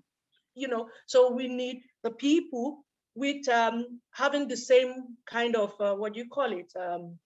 You 0.55 0.67
know, 0.67 0.87
so 1.07 1.31
we 1.31 1.47
need 1.47 1.81
the 2.03 2.11
people 2.11 2.85
with 3.15 3.47
um, 3.49 3.99
having 4.13 4.47
the 4.47 4.57
same 4.57 5.17
kind 5.25 5.55
of 5.55 5.73
uh, 5.79 5.95
what 5.95 6.13
do 6.13 6.19
you 6.19 6.27
call 6.29 6.51
it? 6.51 6.71
Um, 6.79 7.19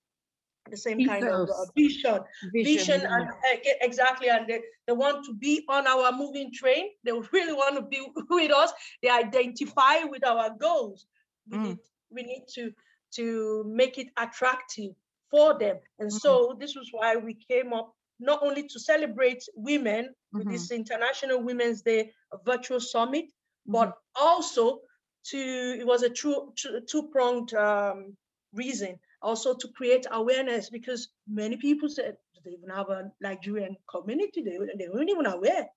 the 0.69 0.77
same 0.77 1.03
kind 1.03 1.27
of 1.29 1.41
uh, 1.49 1.65
Ethos. 1.65 1.71
vision, 1.75 2.19
vision, 2.53 3.01
yeah. 3.01 3.07
and 3.11 3.27
uh, 3.29 3.57
exactly, 3.81 4.29
and 4.29 4.47
they, 4.47 4.61
they 4.87 4.93
want 4.93 5.25
to 5.25 5.33
be 5.33 5.65
on 5.69 5.87
our 5.87 6.11
moving 6.11 6.51
train. 6.53 6.89
They 7.03 7.11
really 7.33 7.53
want 7.53 7.75
to 7.77 7.83
be 7.83 8.05
with 8.29 8.51
us. 8.51 8.71
They 9.01 9.09
identify 9.09 10.03
with 10.03 10.25
our 10.25 10.51
goals. 10.59 11.05
We 11.49 11.57
Mm. 11.57 11.63
need 11.69 11.77
we 12.11 12.23
need 12.23 12.45
to 12.55 12.71
to 13.15 13.63
make 13.67 13.97
it 13.97 14.07
attractive 14.17 14.93
for 15.31 15.57
them. 15.57 15.77
And 15.99 16.11
Mhm. 16.11 16.19
so 16.21 16.55
this 16.59 16.75
was 16.75 16.89
why 16.91 17.15
we 17.15 17.33
came 17.49 17.73
up 17.73 17.93
not 18.19 18.41
only 18.43 18.67
to 18.67 18.79
celebrate 18.79 19.43
women 19.55 20.13
with 20.33 20.47
Mhm. 20.47 20.51
this 20.51 20.71
International 20.71 21.41
Women's 21.41 21.81
Day 21.81 22.11
virtual 22.45 22.79
summit, 22.79 23.25
Mhm. 23.65 23.73
but 23.73 23.93
also 24.15 24.81
to 25.25 25.37
it 25.37 25.85
was 25.85 26.03
a 26.03 26.09
true 26.09 26.53
two 26.87 27.09
pronged 27.09 27.53
um, 27.53 28.15
reason 28.53 28.99
also 29.21 29.53
to 29.53 29.67
create 29.75 30.05
awareness 30.11 30.69
because 30.69 31.09
many 31.27 31.57
people 31.57 31.89
said 31.89 32.17
they 32.45 32.51
even 32.51 32.69
have 32.69 32.89
a 32.89 33.11
Nigerian 33.21 33.75
community 33.89 34.41
they, 34.41 34.57
they 34.77 34.87
weren't 34.89 35.09
even 35.09 35.25
aware 35.25 35.67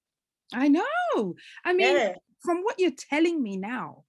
I 0.55 0.69
know. 0.69 1.35
I 1.65 1.73
mean, 1.73 2.03
yeah 2.03 2.15
from 2.41 2.63
what 2.63 2.79
you're 2.79 2.91
telling 2.91 3.43
me 3.43 3.57
now, 3.57 4.05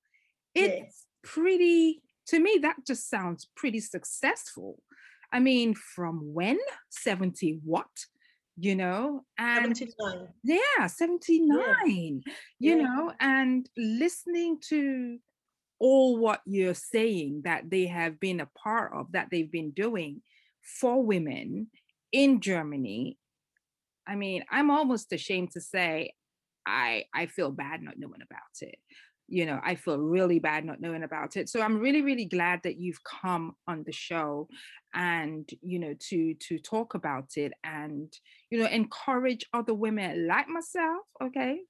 it's 0.55 1.07
pretty, 1.23 2.01
to 2.27 2.39
me, 2.39 2.59
that 2.61 2.77
just 2.85 3.09
sounds 3.09 3.49
pretty 3.55 3.79
successful. 3.79 4.81
I 5.31 5.39
mean, 5.39 5.75
from 5.75 6.33
when? 6.33 6.59
70 6.89 7.59
what? 7.63 8.07
You 8.57 8.75
know? 8.75 9.25
And 9.37 9.75
79 9.75 10.27
yeah, 10.43 10.87
79, 10.87 11.77
you 11.87 12.23
Yeah. 12.59 12.75
know, 12.83 13.13
and 13.19 13.67
listening 13.77 14.59
to 14.69 15.19
all 15.79 16.17
what 16.17 16.41
you're 16.45 16.73
saying 16.75 17.41
that 17.45 17.69
they 17.69 17.87
have 17.87 18.19
been 18.19 18.39
a 18.39 18.49
part 18.57 18.93
of, 18.93 19.11
that 19.13 19.29
they've 19.31 19.51
been 19.51 19.71
doing 19.71 20.21
for 20.61 21.03
women 21.03 21.67
in 22.11 22.39
Germany. 22.39 23.17
I 24.07 24.15
mean, 24.15 24.43
I'm 24.49 24.69
almost 24.69 25.11
ashamed 25.11 25.51
to 25.51 25.61
say 25.61 26.13
I 26.65 27.05
I 27.13 27.25
feel 27.25 27.51
bad 27.51 27.81
not 27.81 27.97
knowing 27.97 28.21
about 28.21 28.61
it. 28.61 28.75
You 29.27 29.45
know, 29.45 29.59
I 29.63 29.75
feel 29.75 29.97
really 29.97 30.39
bad 30.39 30.65
not 30.65 30.81
knowing 30.81 31.03
about 31.03 31.37
it. 31.37 31.49
So 31.49 31.61
I'm 31.61 31.79
really, 31.79 32.01
really 32.01 32.25
glad 32.25 32.61
that 32.63 32.77
you've 32.77 33.03
come 33.03 33.55
on 33.67 33.83
the 33.83 33.91
show 33.91 34.47
and 34.93 35.49
you 35.61 35.79
know 35.79 35.95
to 36.09 36.35
to 36.35 36.59
talk 36.59 36.93
about 36.93 37.31
it 37.35 37.51
and 37.63 38.13
you 38.51 38.59
know 38.59 38.67
encourage 38.67 39.45
other 39.53 39.73
women 39.73 40.27
like 40.27 40.47
myself, 40.47 41.01
okay, 41.21 41.61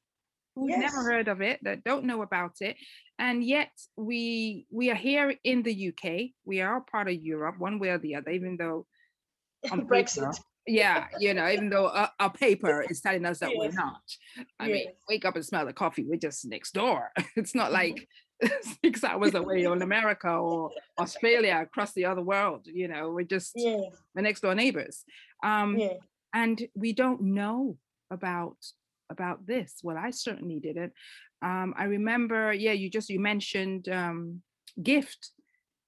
who've 0.56 0.78
never 0.78 1.04
heard 1.04 1.28
of 1.28 1.42
it, 1.42 1.60
that 1.64 1.84
don't 1.84 2.06
know 2.06 2.22
about 2.22 2.58
it. 2.62 2.76
And 3.20 3.44
yet 3.44 3.72
we 3.96 4.66
we 4.72 4.90
are 4.92 4.96
here 4.96 5.34
in 5.44 5.64
the 5.64 5.90
UK. 5.90 6.32
We 6.46 6.62
are 6.62 6.82
part 6.82 7.08
of 7.08 7.14
Europe, 7.14 7.56
one 7.60 7.80
way 7.80 7.90
or 7.90 8.00
the 8.00 8.16
other, 8.16 8.32
even 8.32 8.58
though 8.58 8.86
on 9.72 9.82
paper, 9.82 9.96
Brexit 9.96 10.40
yeah, 10.68 11.08
you 11.20 11.34
know, 11.34 11.48
even 11.50 11.70
though 11.70 11.88
a 12.20 12.30
paper 12.30 12.86
is 12.90 13.02
telling 13.02 13.26
us 13.26 13.40
that 13.40 13.52
we're 13.56 13.72
not. 13.72 14.02
I 14.60 14.68
mean, 14.68 14.88
wake 15.10 15.26
up 15.26 15.36
and 15.36 15.46
smell 15.46 15.66
the 15.66 15.74
coffee. 15.74 16.06
We're 16.08 16.18
just 16.20 16.46
next 16.46 16.74
door. 16.74 17.12
It's 17.36 17.56
not 17.56 17.70
Mhm. 17.72 17.74
like 17.74 18.08
six 18.84 19.04
hours 19.04 19.34
away 19.36 19.64
in 19.64 19.82
America 19.82 20.30
or 20.30 20.72
Australia 21.00 21.60
across 21.62 21.94
the 21.94 22.06
other 22.06 22.22
world. 22.22 22.68
You 22.68 22.88
know, 22.88 23.12
we're 23.12 23.26
just 23.26 23.52
yeah 23.56 23.82
the 24.16 24.22
next 24.22 24.42
door 24.42 24.56
neighbors. 24.56 25.04
Um, 25.44 25.78
yeah 25.78 25.94
and 26.36 26.60
we 26.74 26.94
don't 26.94 27.22
know 27.22 27.78
about 28.10 28.58
about 29.10 29.46
this. 29.46 29.80
Well, 29.84 29.98
I 29.98 30.10
certainly 30.10 30.60
didn't. 30.60 30.94
Um, 31.44 31.74
I 31.78 31.84
remember, 31.84 32.52
yeah, 32.54 32.72
you 32.72 32.90
just 32.90 33.10
you 33.10 33.20
mentioned 33.20 33.88
um, 33.90 34.42
Gift. 34.82 35.32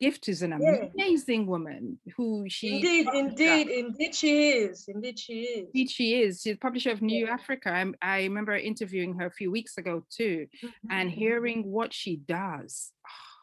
Gift 0.02 0.28
is 0.28 0.42
an 0.42 0.54
Yeah. 0.62 0.90
amazing 0.94 1.48
woman 1.48 2.00
who 2.18 2.46
she 2.50 2.76
indeed 2.76 3.08
indeed 3.14 3.68
indeed 3.70 4.14
she 4.14 4.50
is 4.50 4.88
indeed 4.90 5.18
she 5.18 5.42
is 5.44 5.66
Indeed, 5.74 5.90
she 5.90 6.22
is. 6.22 6.42
She's 6.42 6.54
the 6.54 6.58
publisher 6.60 6.92
of 6.92 7.02
New 7.02 7.26
Yeah. 7.26 7.34
Africa. 7.34 7.70
I, 7.72 7.86
I 8.02 8.24
remember 8.24 8.56
interviewing 8.56 9.14
her 9.20 9.28
a 9.28 9.32
few 9.32 9.52
weeks 9.52 9.78
ago 9.78 10.04
too, 10.10 10.48
and 10.90 11.10
Mhm. 11.10 11.14
hearing 11.14 11.60
what 11.72 11.94
she 11.94 12.18
does, 12.18 12.92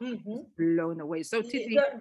Mhm. 0.02 0.46
blown 0.58 1.00
away. 1.00 1.22
So, 1.22 1.40
Titi, 1.40 1.74
That, 1.76 2.00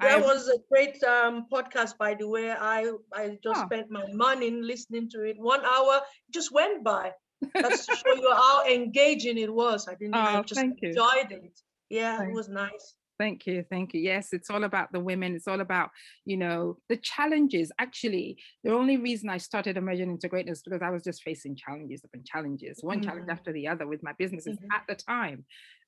that 0.00 0.22
was 0.24 0.48
a 0.48 0.58
great 0.70 1.02
um, 1.04 1.46
podcast, 1.52 1.98
by 1.98 2.14
the 2.14 2.26
way. 2.28 2.50
I 2.50 2.92
I 3.12 3.38
just 3.44 3.60
Oh. 3.62 3.66
spent 3.66 3.90
my 3.90 4.06
morning 4.12 4.62
listening 4.62 5.10
to 5.10 5.22
it. 5.22 5.36
One 5.38 5.62
hour 5.64 6.00
just 6.30 6.50
went 6.52 6.82
by. 6.82 7.12
That's 7.54 7.84
to 7.86 7.96
show 7.96 8.14
you 8.14 8.32
how 8.32 8.64
engaging 8.78 9.36
it 9.36 9.52
was. 9.52 9.86
I 9.88 9.94
didn't. 9.96 10.14
I 10.14 10.38
Oh, 10.38 10.42
just 10.44 10.60
thank 10.60 10.80
you. 10.80 10.88
enjoyed 10.90 11.30
it. 11.32 11.60
Yeah, 11.90 12.22
it 12.22 12.32
was 12.32 12.48
nice. 12.48 12.94
Thank 13.18 13.46
you, 13.46 13.64
thank 13.70 13.94
you. 13.94 14.00
Yes, 14.00 14.32
it's 14.32 14.50
all 14.50 14.64
about 14.64 14.90
the 14.92 14.98
women. 15.00 15.34
It's 15.36 15.46
all 15.46 15.60
about, 15.60 15.90
you 16.24 16.36
know, 16.36 16.78
the 16.88 16.96
challenges. 16.96 17.70
Actually, 17.78 18.38
the 18.64 18.72
only 18.72 18.96
reason 18.96 19.28
I 19.28 19.36
started 19.38 19.76
Emerging 19.76 20.10
into 20.10 20.28
Greatness 20.28 20.62
because 20.62 20.82
I 20.82 20.90
was 20.90 21.04
just 21.04 21.22
facing 21.22 21.54
challenges 21.56 22.02
upon 22.04 22.24
challenges, 22.24 22.78
one 22.82 23.00
challenge 23.00 23.26
Mhm. 23.26 23.30
after 23.30 23.52
the 23.52 23.68
other 23.68 23.86
with 23.86 24.02
my 24.02 24.12
businesses 24.18 24.58
Mhm. 24.58 24.68
at 24.74 24.82
the 24.88 24.94
time. 24.94 25.44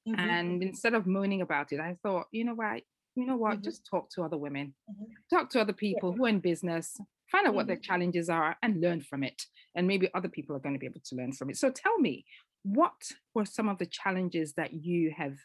Mhm, 0.06 0.18
And 0.18 0.62
instead 0.62 0.94
of 0.94 1.06
moaning 1.06 1.42
about 1.42 1.72
it, 1.72 1.80
I 1.80 1.96
thought, 2.02 2.26
you 2.32 2.44
know 2.44 2.54
what, 2.54 2.82
you 3.16 3.26
know 3.26 3.36
what, 3.36 3.62
Mhm. 3.62 3.64
just 3.64 3.86
talk 3.90 4.10
to 4.12 4.22
other 4.22 4.38
women, 4.38 4.74
Mhm. 4.88 5.24
talk 5.30 5.50
to 5.50 5.60
other 5.60 5.72
people 5.72 6.12
who 6.12 6.26
are 6.26 6.30
in 6.30 6.40
business, 6.40 6.96
find 7.30 7.46
out 7.46 7.54
what 7.54 7.66
their 7.68 7.76
Mhm. 7.76 7.82
challenges 7.82 8.30
are 8.30 8.56
and 8.62 8.80
learn 8.80 9.00
from 9.02 9.24
it. 9.24 9.42
And 9.74 9.86
maybe 9.88 10.10
other 10.14 10.28
people 10.28 10.56
are 10.56 10.60
going 10.60 10.74
to 10.74 10.78
be 10.80 10.86
able 10.86 11.00
to 11.04 11.16
learn 11.16 11.32
from 11.32 11.50
it. 11.50 11.56
So 11.56 11.70
tell 11.70 11.98
me, 11.98 12.26
what 12.64 13.12
were 13.34 13.46
some 13.46 13.68
of 13.68 13.78
the 13.78 13.86
challenges 13.86 14.54
that 14.54 14.72
you 14.74 15.12
have 15.16 15.36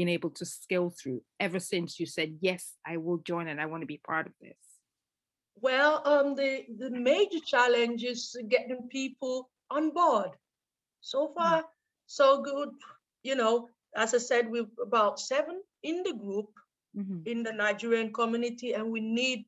been 0.00 0.08
able 0.08 0.30
to 0.30 0.46
scale 0.46 0.90
through 0.98 1.20
ever 1.46 1.60
since 1.60 2.00
you 2.00 2.06
said, 2.06 2.30
yes, 2.40 2.62
I 2.86 2.96
will 2.96 3.18
join 3.18 3.48
and 3.48 3.60
I 3.60 3.66
want 3.66 3.82
to 3.82 3.86
be 3.94 4.00
part 4.12 4.26
of 4.26 4.32
this? 4.40 4.62
Well, 5.66 5.94
um, 6.12 6.34
the 6.40 6.52
the 6.82 6.90
major 7.12 7.42
challenge 7.54 8.00
is 8.12 8.22
getting 8.54 8.82
people 8.98 9.50
on 9.76 9.84
board. 10.00 10.30
So 11.12 11.20
far, 11.36 11.64
so 12.06 12.26
good. 12.50 12.70
You 13.28 13.34
know, 13.40 13.54
as 14.04 14.14
I 14.18 14.20
said, 14.30 14.48
we've 14.54 14.74
about 14.88 15.20
seven 15.32 15.56
in 15.90 15.96
the 16.06 16.14
group 16.24 16.50
Mhm. 17.00 17.20
in 17.32 17.38
the 17.46 17.54
Nigerian 17.64 18.10
community, 18.20 18.68
and 18.76 18.84
we 18.94 19.00
need 19.20 19.38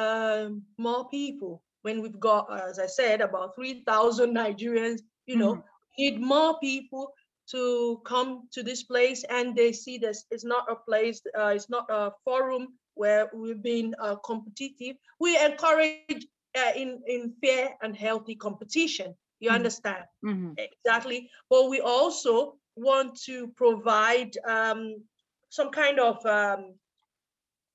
um, 0.00 0.50
more 0.86 1.04
people. 1.18 1.52
When 1.84 1.96
we've 2.02 2.20
got, 2.30 2.44
as 2.68 2.78
I 2.86 2.88
said, 3.00 3.18
about 3.20 3.54
three 3.56 3.76
thousand 3.90 4.30
Nigerians, 4.42 5.00
you 5.30 5.36
know, 5.42 5.52
Mhm. 5.54 5.64
need 5.98 6.16
more 6.34 6.52
people 6.68 7.04
to 7.50 8.00
come 8.06 8.48
to 8.52 8.62
this 8.62 8.82
place, 8.84 9.24
and 9.28 9.56
they 9.56 9.72
see 9.72 9.98
this 9.98 10.24
it's 10.30 10.44
not 10.44 10.70
a 10.70 10.76
place, 10.76 11.20
uh, 11.38 11.52
it's 11.54 11.70
not 11.70 11.86
a 11.90 12.12
forum 12.24 12.68
where 12.94 13.30
we've 13.34 13.62
been 13.62 13.94
uh, 14.00 14.16
competitive. 14.24 14.96
We 15.20 15.38
encourage 15.38 16.04
uh, 16.34 16.50
in 16.54 16.78
in 16.84 17.10
fair 17.16 17.50
and 17.58 17.74
healthy 17.74 18.16
competition. 18.18 18.98
You 19.26 19.36
Mhm. 19.48 19.50
understand? 19.50 20.04
Mhm. 20.22 20.58
exactly 20.58 21.28
but 21.50 21.68
we 21.68 21.80
also 21.80 22.56
want 22.76 23.16
to 23.26 23.48
provide 23.56 24.32
um, 24.46 25.04
some 25.48 25.70
kind 25.70 25.98
of 25.98 26.24
um, 26.26 26.74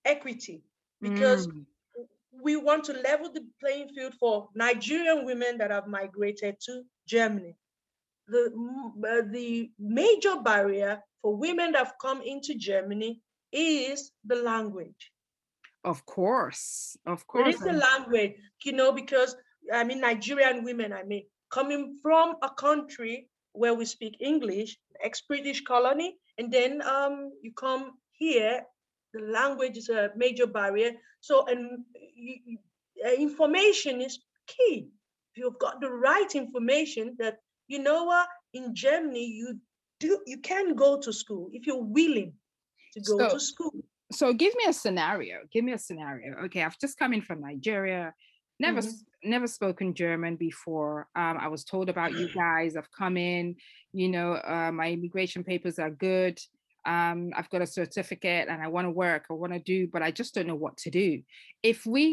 equity 0.05 0.63
because 1.01 1.47
Mm. 1.47 1.65
we 2.43 2.55
want 2.55 2.83
to 2.85 2.93
level 2.93 3.31
the 3.31 3.43
playing 3.59 3.87
field 3.89 4.13
for 4.19 4.49
nigerian 4.55 5.25
women 5.25 5.57
that 5.57 5.71
have 5.71 5.87
migrated 5.87 6.55
to 6.59 6.83
germany 7.07 7.55
the, 8.27 8.51
uh, 9.07 9.21
the 9.31 9.71
major 9.79 10.37
barrier 10.41 11.01
for 11.21 11.35
women 11.35 11.71
that 11.73 11.85
have 11.85 11.93
come 12.01 12.21
into 12.21 12.55
Germany 12.55 13.21
is 13.51 14.11
the 14.25 14.35
language. 14.35 15.11
Of 15.83 16.05
course, 16.05 16.97
of 17.05 17.27
course. 17.27 17.47
It 17.47 17.55
is 17.55 17.59
the 17.61 17.73
language, 17.73 18.33
you 18.63 18.71
know, 18.71 18.91
because 18.93 19.35
I 19.73 19.83
mean, 19.83 19.99
Nigerian 20.01 20.63
women, 20.63 20.93
I 20.93 21.03
mean, 21.03 21.23
coming 21.51 21.97
from 22.01 22.35
a 22.41 22.49
country 22.49 23.29
where 23.51 23.73
we 23.73 23.85
speak 23.85 24.17
English, 24.19 24.77
ex-British 25.03 25.63
colony, 25.63 26.17
and 26.37 26.51
then 26.51 26.81
um, 26.81 27.31
you 27.41 27.51
come 27.53 27.91
here, 28.13 28.63
the 29.13 29.21
language 29.21 29.77
is 29.77 29.89
a 29.89 30.09
major 30.15 30.47
barrier. 30.47 30.91
So, 31.21 31.45
and 31.47 31.83
you, 32.15 32.35
you- 32.45 32.57
uh, 33.05 33.11
information 33.11 33.99
is 34.01 34.19
key. 34.47 34.87
If 35.33 35.37
you've 35.37 35.59
got 35.59 35.81
the 35.81 35.89
right 35.91 36.33
information 36.35 37.15
that, 37.19 37.39
you 37.73 37.79
know 37.79 38.03
what, 38.03 38.27
in 38.53 38.75
Germany, 38.75 39.25
you 39.25 39.57
do, 39.99 40.19
you 40.27 40.37
can 40.37 40.75
go 40.75 40.99
to 40.99 41.11
school 41.11 41.49
if 41.53 41.65
you're 41.67 41.81
willing 41.99 42.31
to 42.93 42.99
go 43.01 43.17
So- 43.17 43.29
to 43.35 43.39
school. 43.39 43.71
so 44.11 44.31
give 44.43 44.53
me 44.59 44.65
a 44.67 44.73
scenario 44.83 45.35
give 45.51 45.63
me 45.67 45.71
a 45.71 45.77
scenario 45.87 46.29
okay 46.45 46.61
i've 46.65 46.77
just 46.85 46.95
come 47.01 47.13
in 47.17 47.21
from 47.27 47.37
nigeria 47.49 48.13
never 48.59 48.81
Mhm. 48.81 48.85
s- 48.93 49.05
never 49.35 49.47
spoken 49.47 49.87
german 50.01 50.33
before 50.49 50.95
um, 51.21 51.35
i 51.45 51.47
was 51.55 51.63
told 51.63 51.87
about 51.93 52.11
you 52.19 52.25
guys 52.45 52.71
i've 52.75 52.91
come 53.01 53.15
in 53.33 53.55
you 54.01 54.09
know 54.15 54.29
uh, 54.53 54.71
my 54.81 54.87
immigration 54.95 55.41
papers 55.51 55.79
are 55.79 55.89
good 56.09 56.35
um, 56.95 57.17
i've 57.37 57.49
got 57.53 57.61
a 57.67 57.73
certificate 57.79 58.45
and 58.49 58.61
i 58.61 58.67
want 58.75 58.85
to 58.85 58.91
work 59.05 59.23
i 59.31 59.33
want 59.33 59.53
to 59.57 59.63
do 59.73 59.79
but 59.93 60.01
i 60.07 60.11
just 60.19 60.31
don't 60.35 60.49
know 60.51 60.61
what 60.65 60.75
to 60.83 60.89
do 60.91 61.09
if 61.71 61.79
we 61.95 62.03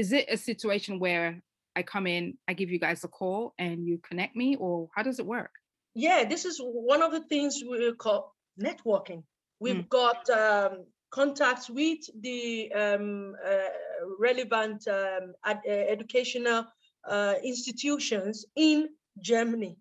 is 0.00 0.08
it 0.18 0.26
a 0.36 0.36
situation 0.50 0.98
where 1.04 1.28
i 1.76 1.82
come 1.82 2.06
in 2.06 2.36
i 2.48 2.52
give 2.52 2.70
you 2.70 2.78
guys 2.78 3.04
a 3.04 3.08
call 3.08 3.54
and 3.58 3.86
you 3.86 3.98
connect 3.98 4.34
me 4.36 4.56
or 4.56 4.88
how 4.94 5.02
does 5.02 5.18
it 5.18 5.26
work? 5.26 5.50
Yeah, 5.94 6.24
this 6.24 6.44
is 6.44 6.60
one 6.62 7.02
of 7.02 7.12
the 7.12 7.20
things 7.20 7.62
we 7.68 7.92
call 7.94 8.34
networking. 8.60 9.22
We've 9.60 9.88
got 9.88 10.28
um, 10.28 10.86
contacts 11.10 11.70
with 11.70 12.00
the 12.20 12.72
um, 12.72 13.36
uh, 13.46 13.70
relevant 14.18 14.86
um, 14.88 15.34
ad- 15.44 15.62
uh, 15.68 15.70
educational 15.70 16.66
uh, 17.08 17.34
institutions 17.44 18.44
in 18.56 18.88
Germany, 19.20 19.76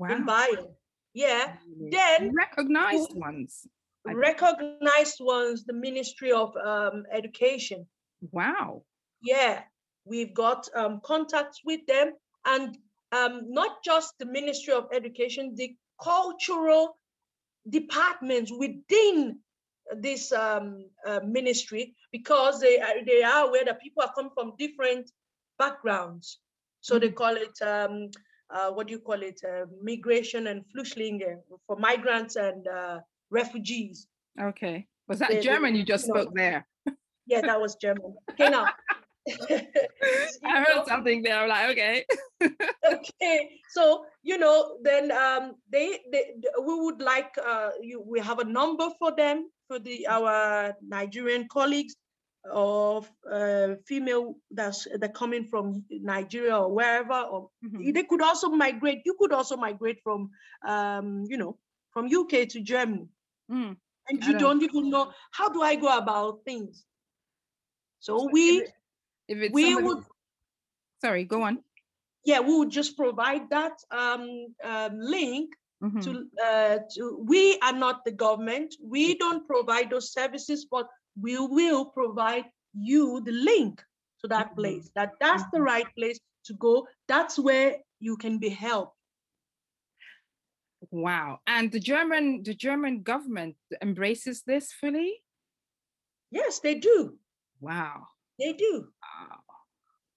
in 0.00 0.24
Bayern. 0.24 0.68
Yeah, 1.12 1.56
then 1.90 2.32
recognized 2.34 3.10
ones 3.14 3.66
I- 4.06 4.12
recognized 4.14 5.18
ones, 5.20 5.64
the 5.64 5.74
Ministry 5.74 6.32
of 6.32 6.56
um, 6.56 7.04
Education. 7.12 7.86
wow. 8.32 8.82
Yeah, 9.20 9.62
we've 10.08 10.34
got 10.34 10.68
um, 10.74 11.00
contacts 11.04 11.60
with 11.64 11.80
them, 11.86 12.12
and 12.46 12.76
um, 13.12 13.42
not 13.48 13.82
just 13.84 14.14
the 14.18 14.26
Ministry 14.26 14.74
of 14.74 14.86
Education, 14.92 15.54
the 15.54 15.74
cultural 16.02 16.96
departments 17.68 18.50
within 18.52 19.38
this 20.00 20.32
um, 20.32 20.84
uh, 21.06 21.20
ministry, 21.24 21.94
because 22.12 22.60
they 22.60 22.78
are, 22.78 23.04
they 23.06 23.22
are 23.22 23.48
aware 23.48 23.64
that 23.64 23.80
people 23.80 24.02
are 24.02 24.12
coming 24.14 24.30
from 24.34 24.52
different 24.58 25.10
backgrounds. 25.58 26.38
So 26.80 26.98
they 26.98 27.10
call 27.10 27.34
it 27.36 27.60
um, 27.62 28.10
uh, 28.50 28.70
what 28.70 28.86
do 28.86 28.92
you 28.94 29.00
call 29.00 29.22
it? 29.22 29.40
Uh, 29.44 29.66
migration 29.82 30.46
and 30.46 30.62
Flüchtlinge 30.74 31.36
for 31.66 31.76
migrants 31.76 32.36
and 32.36 32.66
uh, 32.66 33.00
refugees. 33.30 34.06
okay 34.40 34.86
was 35.08 35.18
that 35.18 35.28
They- 35.30 35.36
they- 35.36 35.42
german 35.42 35.74
you 35.74 35.84
just 35.84 36.06
you 36.06 36.14
know, 36.14 36.20
spoke 36.20 36.34
there 36.34 36.66
Yeah, 37.26 37.42
that 37.42 37.60
was 37.60 37.74
German. 37.76 38.16
Okay, 38.30 38.48
now. 38.48 38.64
I 40.44 40.64
heard 40.64 40.86
something 40.86 41.22
there. 41.22 41.38
I'm 41.40 41.48
like, 41.48 41.70
okay. 41.70 42.04
okay 42.86 43.60
so 43.68 44.06
you 44.22 44.38
know 44.38 44.78
then 44.82 45.10
um 45.12 45.56
they, 45.68 45.98
they 46.12 46.24
th- 46.40 46.54
we 46.64 46.74
would 46.80 47.00
like 47.00 47.36
uh 47.44 47.70
you 47.82 48.00
we 48.00 48.20
have 48.20 48.38
a 48.38 48.44
number 48.44 48.88
for 48.98 49.14
them 49.14 49.50
for 49.66 49.78
the 49.78 50.06
our 50.06 50.74
nigerian 50.80 51.48
colleagues 51.48 51.94
of 52.50 53.10
uh 53.30 53.74
female 53.86 54.36
that's 54.52 54.86
that 54.98 55.12
coming 55.12 55.44
from 55.44 55.84
nigeria 55.90 56.56
or 56.56 56.72
wherever 56.72 57.20
or 57.22 57.50
Mhm. 57.64 57.92
they 57.92 58.04
could 58.04 58.22
also 58.22 58.48
migrate 58.48 59.02
you 59.04 59.14
could 59.18 59.32
also 59.32 59.56
migrate 59.56 60.00
from 60.02 60.30
um 60.66 61.24
you 61.28 61.36
know 61.36 61.58
from 61.90 62.06
uk 62.14 62.30
to 62.48 62.60
germany 62.60 63.08
Mm. 63.50 63.76
and 64.08 64.24
you 64.24 64.32
don't- 64.32 64.40
don't 64.40 64.62
even 64.62 64.90
know 64.90 65.12
how 65.32 65.48
do 65.48 65.62
i 65.62 65.74
go 65.74 65.88
about 65.96 66.44
things 66.44 66.84
so 68.00 68.18
So 68.18 68.28
we 68.32 68.64
if 69.28 69.38
it's 69.38 69.54
we 69.54 69.64
somebody- 69.64 69.86
would 69.86 70.04
sorry, 71.00 71.24
go 71.24 71.42
on. 71.42 71.62
yeah 72.24 72.40
we 72.40 72.52
would 72.58 72.70
just 72.70 72.96
provide 72.96 73.48
that 73.50 73.76
um, 73.90 74.24
um 74.64 74.92
link 75.00 75.54
Mhm. 75.80 76.02
to 76.04 76.10
uh, 76.48 76.78
to 76.92 77.02
we 77.32 77.42
are 77.66 77.76
not 77.86 78.04
the 78.04 78.10
government 78.26 78.74
we 78.82 79.14
don't 79.22 79.46
provide 79.46 79.88
those 79.90 80.08
services 80.12 80.60
but 80.74 80.86
we 81.24 81.34
will 81.38 81.84
provide 82.00 82.46
you 82.74 83.20
the 83.28 83.36
link 83.50 83.74
to 84.20 84.26
that 84.34 84.48
Mhm. 84.50 84.56
place 84.60 84.90
that 84.96 85.10
that's 85.20 85.44
the 85.52 85.62
right 85.72 85.88
place 85.98 86.18
to 86.46 86.52
go 86.54 86.74
that's 87.06 87.38
where 87.38 87.70
you 88.00 88.16
can 88.16 88.38
be 88.38 88.48
helped 88.48 88.94
Wow. 90.90 91.40
And 91.46 91.72
the 91.72 91.80
German, 91.80 92.42
the 92.44 92.54
German 92.54 93.02
government 93.02 93.56
embraces 93.82 94.42
this 94.50 94.72
fully. 94.80 95.10
yes 96.30 96.60
they 96.60 96.74
do 96.90 97.18
Wow. 97.60 97.96
They 98.38 98.52
do 98.52 98.88
Wow. 99.02 99.40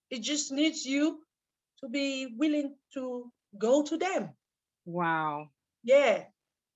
it 0.10 0.22
just 0.22 0.52
needs 0.52 0.86
you 0.86 1.20
to 1.80 1.90
be 1.90 2.28
willing 2.38 2.76
to 2.94 3.32
go 3.58 3.84
to 3.84 3.98
them 3.98 4.30
Wow. 4.86 5.50
yeah 5.84 6.26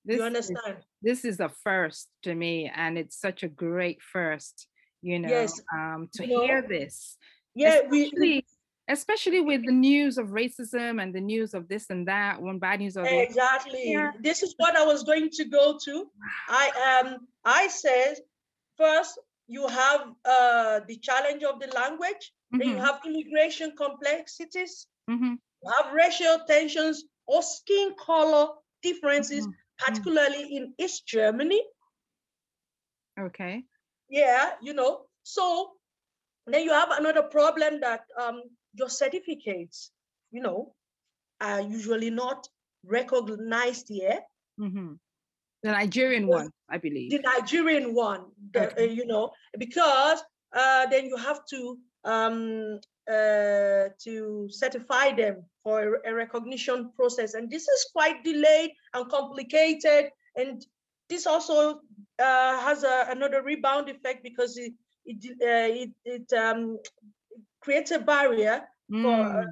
This 0.04 0.16
you 0.16 0.22
is- 0.22 0.26
understand 0.26 0.76
this 1.02 1.24
is 1.24 1.38
a 1.40 1.48
first 1.62 2.08
to 2.24 2.34
me, 2.34 2.70
and 2.74 2.98
it's 2.98 3.16
such 3.20 3.44
a 3.44 3.48
great 3.48 4.00
first. 4.02 4.66
You 5.02 5.20
know, 5.20 5.28
Yes, 5.28 5.60
um, 5.72 6.08
to 6.14 6.26
you 6.26 6.34
know, 6.34 6.46
hear 6.46 6.62
this, 6.62 7.16
yeah 7.54 7.82
we 7.88 8.04
especially, 8.06 8.46
especially 8.88 9.40
with 9.40 9.62
the 9.66 9.72
news 9.72 10.18
of 10.18 10.28
racism 10.28 11.00
and 11.02 11.14
the 11.14 11.20
news 11.20 11.54
of 11.54 11.68
this 11.68 11.90
and 11.90 12.08
that, 12.08 12.42
one 12.42 12.58
bad 12.58 12.80
news 12.80 12.94
the 12.94 13.04
Exactly. 13.22 13.92
Yeah. 13.92 14.10
This 14.20 14.42
is 14.42 14.54
what 14.56 14.74
I 14.74 14.84
was 14.84 15.04
going 15.04 15.28
to 15.38 15.44
go 15.44 15.78
to. 15.84 15.94
I 16.48 16.64
um 16.90 17.28
I 17.44 17.68
said 17.68 18.14
first 18.76 19.14
you 19.48 19.66
have 19.68 20.14
uh 20.24 20.80
the 20.86 20.96
challenge 20.98 21.42
of 21.44 21.60
the 21.60 21.68
language, 21.68 22.32
then 22.58 22.68
you 22.68 22.78
Mhm, 22.78 22.88
have 22.88 23.00
immigration 23.06 23.74
complexities, 23.76 24.86
mhm, 25.08 25.36
you 25.62 25.70
have 25.78 25.92
racial 25.92 26.38
tensions 26.46 27.04
or 27.26 27.42
skin 27.42 27.94
color 27.98 28.48
differences, 28.82 29.48
mhm. 29.48 29.54
particularly 29.78 30.56
in 30.56 30.74
East 30.78 31.06
Germany. 31.06 31.62
Okay. 33.18 33.66
Yeah, 34.08 34.52
you 34.62 34.72
know. 34.74 35.06
So 35.22 35.72
then 36.46 36.64
you 36.64 36.72
have 36.72 36.90
another 36.90 37.22
problem 37.22 37.80
that 37.80 38.04
um 38.18 38.42
your 38.74 38.88
certificates, 38.88 39.92
you 40.30 40.40
know, 40.42 40.74
are 41.40 41.60
usually 41.60 42.10
not 42.10 42.48
recognized 42.84 43.88
here. 43.88 44.20
mhm. 44.58 44.96
The 45.66 45.72
Nigerian 45.72 46.28
one, 46.28 46.50
I 46.70 46.78
believe. 46.78 47.10
the 47.10 47.18
Nigerian 47.18 47.92
one, 47.92 48.26
the, 48.52 48.68
Okay. 48.68 48.84
uh, 48.84 48.92
you 48.92 49.04
know, 49.04 49.32
because 49.58 50.22
uh, 50.52 50.86
then 50.86 51.06
you 51.06 51.16
have 51.16 51.40
to 51.46 51.76
um, 52.04 52.78
uh, 53.10 53.90
to 54.04 54.46
certify 54.48 55.06
them 55.12 55.42
for 55.64 55.76
a, 55.82 56.10
a 56.10 56.14
recognition 56.14 56.92
process, 56.94 57.34
and 57.34 57.50
this 57.50 57.66
is 57.66 57.80
quite 57.92 58.22
delayed 58.22 58.70
and 58.94 59.10
complicated, 59.10 60.12
and 60.36 60.64
this 61.08 61.26
also 61.26 61.80
uh, 62.20 62.54
has 62.66 62.84
a, 62.84 63.06
another 63.10 63.42
rebound 63.42 63.88
effect 63.88 64.22
because 64.22 64.56
it 64.56 64.72
it 65.04 65.18
uh, 65.42 65.70
it, 65.82 65.90
it 66.04 66.32
um, 66.38 66.78
creates 67.58 67.90
a 67.90 67.98
barrier 67.98 68.62
for 69.02 69.18
uh, 69.18 69.42
Mm. 69.42 69.50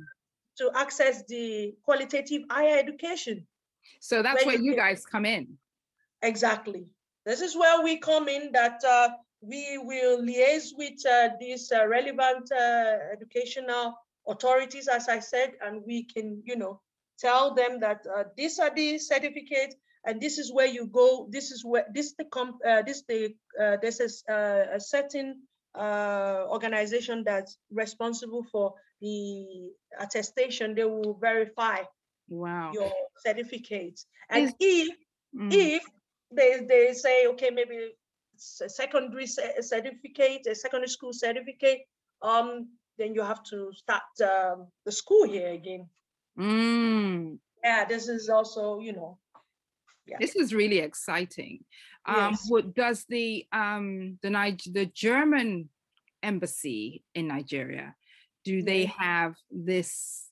to 0.59 0.71
access 0.77 1.25
the 1.27 1.75
qualitative 1.83 2.43
higher 2.49 2.79
education. 2.79 3.45
So 3.99 4.23
that's 4.23 4.47
where 4.47 4.55
where 4.55 4.63
you 4.63 4.77
guys 4.77 5.05
come 5.05 5.27
in. 5.27 5.59
Exactly. 6.25 6.87
This 7.27 7.41
is 7.41 7.57
where 7.57 7.83
we 7.83 7.99
come 7.99 8.29
in 8.29 8.53
that 8.53 8.83
uh, 8.85 9.11
we 9.41 9.79
will 9.79 10.21
liaise 10.23 10.71
with 10.77 11.05
uh, 11.07 11.31
these 11.39 11.71
uh, 11.73 11.87
relevant 11.87 12.51
uh, 12.53 12.97
educational 13.13 13.95
authorities, 14.27 14.89
as 14.89 15.09
I 15.09 15.21
said, 15.21 15.53
and 15.61 15.83
we 15.87 16.05
can, 16.05 16.43
you 16.45 16.57
know, 16.57 16.81
tell 17.19 17.55
them 17.55 17.81
that 17.81 18.05
uh, 18.07 18.25
these 18.37 18.59
are 18.59 18.75
the 18.75 18.99
certificates 18.99 19.77
and 20.07 20.21
this 20.21 20.39
is 20.39 20.53
where 20.53 20.67
you 20.67 20.87
go. 20.87 21.29
This 21.31 21.51
is 21.51 21.65
where 21.65 21.87
this 21.93 22.15
the 22.19 22.25
comp, 22.25 22.57
uh, 22.67 22.83
this 22.83 23.05
the 23.09 23.35
uh, 23.61 23.77
this 23.81 24.01
is 24.01 24.23
uh, 24.29 24.65
a 24.75 24.81
certain 24.81 25.43
uh, 25.75 26.45
organization 26.49 27.25
that's 27.25 27.59
responsible 27.71 28.45
for 28.53 28.75
the 29.01 29.71
attestation. 29.99 30.75
They 30.75 30.85
will 30.85 31.15
verify 31.21 31.83
Wow. 32.29 32.73
your 32.73 32.93
certificates, 33.25 34.07
and 34.31 34.49
Is- 34.49 34.55
if 34.61 34.97
Mm. 35.35 35.51
if 35.51 35.83
they, 36.37 36.61
they 36.69 36.93
say, 36.93 37.27
okay, 37.29 37.51
maybe 37.51 37.93
it's 38.35 38.61
a 38.61 38.69
secondary 38.69 39.27
certificate, 39.27 40.47
a 40.47 40.55
secondary 40.55 40.89
school 40.89 41.13
certificate, 41.13 41.81
um, 42.23 42.69
then 42.99 43.15
you 43.15 43.23
have 43.23 43.43
to 43.45 43.73
start 43.73 44.03
um, 44.23 44.69
the 44.85 44.93
school 44.93 45.25
here 45.25 45.51
again. 45.51 45.89
Mm. 46.39 47.39
yeah, 47.63 47.85
this 47.85 48.09
is 48.09 48.29
also, 48.29 48.81
you 48.81 48.93
know, 48.93 49.19
yeah. 50.07 50.17
This 50.21 50.37
is 50.37 50.53
really 50.53 50.81
exciting. 50.81 51.65
Um, 52.07 52.33
Yes. 52.33 52.47
what 52.51 52.75
does 52.75 53.07
the 53.09 53.47
um 53.53 54.19
the 54.21 54.29
Nig- 54.29 54.75
the 54.75 54.85
German 54.85 55.71
embassy 56.23 57.03
in 57.15 57.29
Nigeria 57.29 57.95
do 58.45 58.63
they 58.63 58.85
have 58.99 59.35
this 59.51 60.29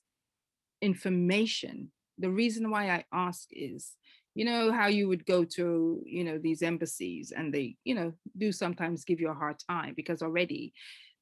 information? 0.81 1.91
The 2.19 2.29
reason 2.29 2.69
why 2.69 2.89
I 2.89 3.05
ask 3.11 3.47
is, 3.51 3.93
you 4.35 4.45
know 4.45 4.71
how 4.71 4.87
you 4.87 5.07
would 5.07 5.25
go 5.25 5.43
to 5.43 6.01
you 6.05 6.23
know 6.23 6.37
these 6.37 6.61
embassies 6.61 7.31
and 7.35 7.53
they 7.53 7.75
you 7.83 7.95
know 7.95 8.13
do 8.37 8.51
sometimes 8.51 9.05
give 9.05 9.19
you 9.19 9.29
a 9.29 9.33
hard 9.33 9.57
time 9.69 9.93
because 9.95 10.21
already 10.21 10.73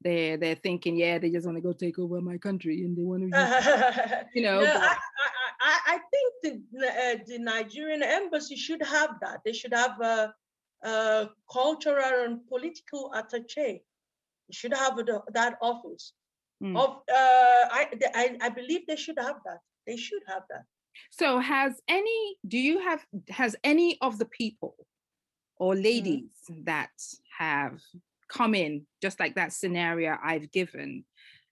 they're 0.03 0.37
they're 0.37 0.55
thinking 0.55 0.95
yeah 0.95 1.17
they 1.17 1.29
just 1.29 1.45
want 1.45 1.57
to 1.57 1.61
go 1.61 1.73
take 1.73 1.99
over 1.99 2.21
my 2.21 2.37
country 2.37 2.83
and 2.83 2.97
they 2.97 3.03
want 3.03 3.21
to 3.31 4.25
you 4.33 4.41
know 4.41 4.61
No, 4.61 4.73
but- 4.73 4.81
I, 4.81 4.95
I, 5.63 5.79
I, 5.93 5.99
think 6.11 6.63
the, 6.73 6.87
uh, 6.87 7.17
the 7.27 7.37
Nigerian 7.37 8.01
embassy 8.01 8.55
should 8.55 8.81
have 8.81 9.11
that. 9.21 9.41
They 9.45 9.53
should 9.53 9.73
have 9.75 10.01
a, 10.01 10.33
a 10.83 11.29
cultural 11.51 12.25
and 12.25 12.47
political 12.47 13.11
attaché. 13.15 13.81
They 14.47 14.53
should 14.53 14.73
have 14.73 14.95
the, 14.97 15.21
that 15.33 15.57
office. 15.61 16.13
Mm. 16.63 16.75
Of, 16.75 16.89
uh, 16.89 17.63
I, 17.79 17.87
I, 18.15 18.37
I 18.41 18.49
believe 18.49 18.87
they 18.87 18.95
should 18.95 19.19
have 19.19 19.37
that. 19.45 19.59
They 19.85 19.97
should 19.97 20.23
have 20.27 20.43
that. 20.49 20.63
So 21.09 21.39
has 21.39 21.73
any 21.87 22.35
do 22.47 22.57
you 22.57 22.79
have 22.79 23.05
has 23.29 23.55
any 23.63 23.97
of 24.01 24.17
the 24.17 24.25
people 24.25 24.75
or 25.57 25.75
mm. 25.75 25.83
ladies 25.83 26.29
that 26.65 26.91
have 27.37 27.79
come 28.29 28.55
in 28.55 28.85
just 29.01 29.19
like 29.19 29.35
that 29.35 29.53
scenario 29.53 30.17
I've 30.23 30.51
given 30.51 31.03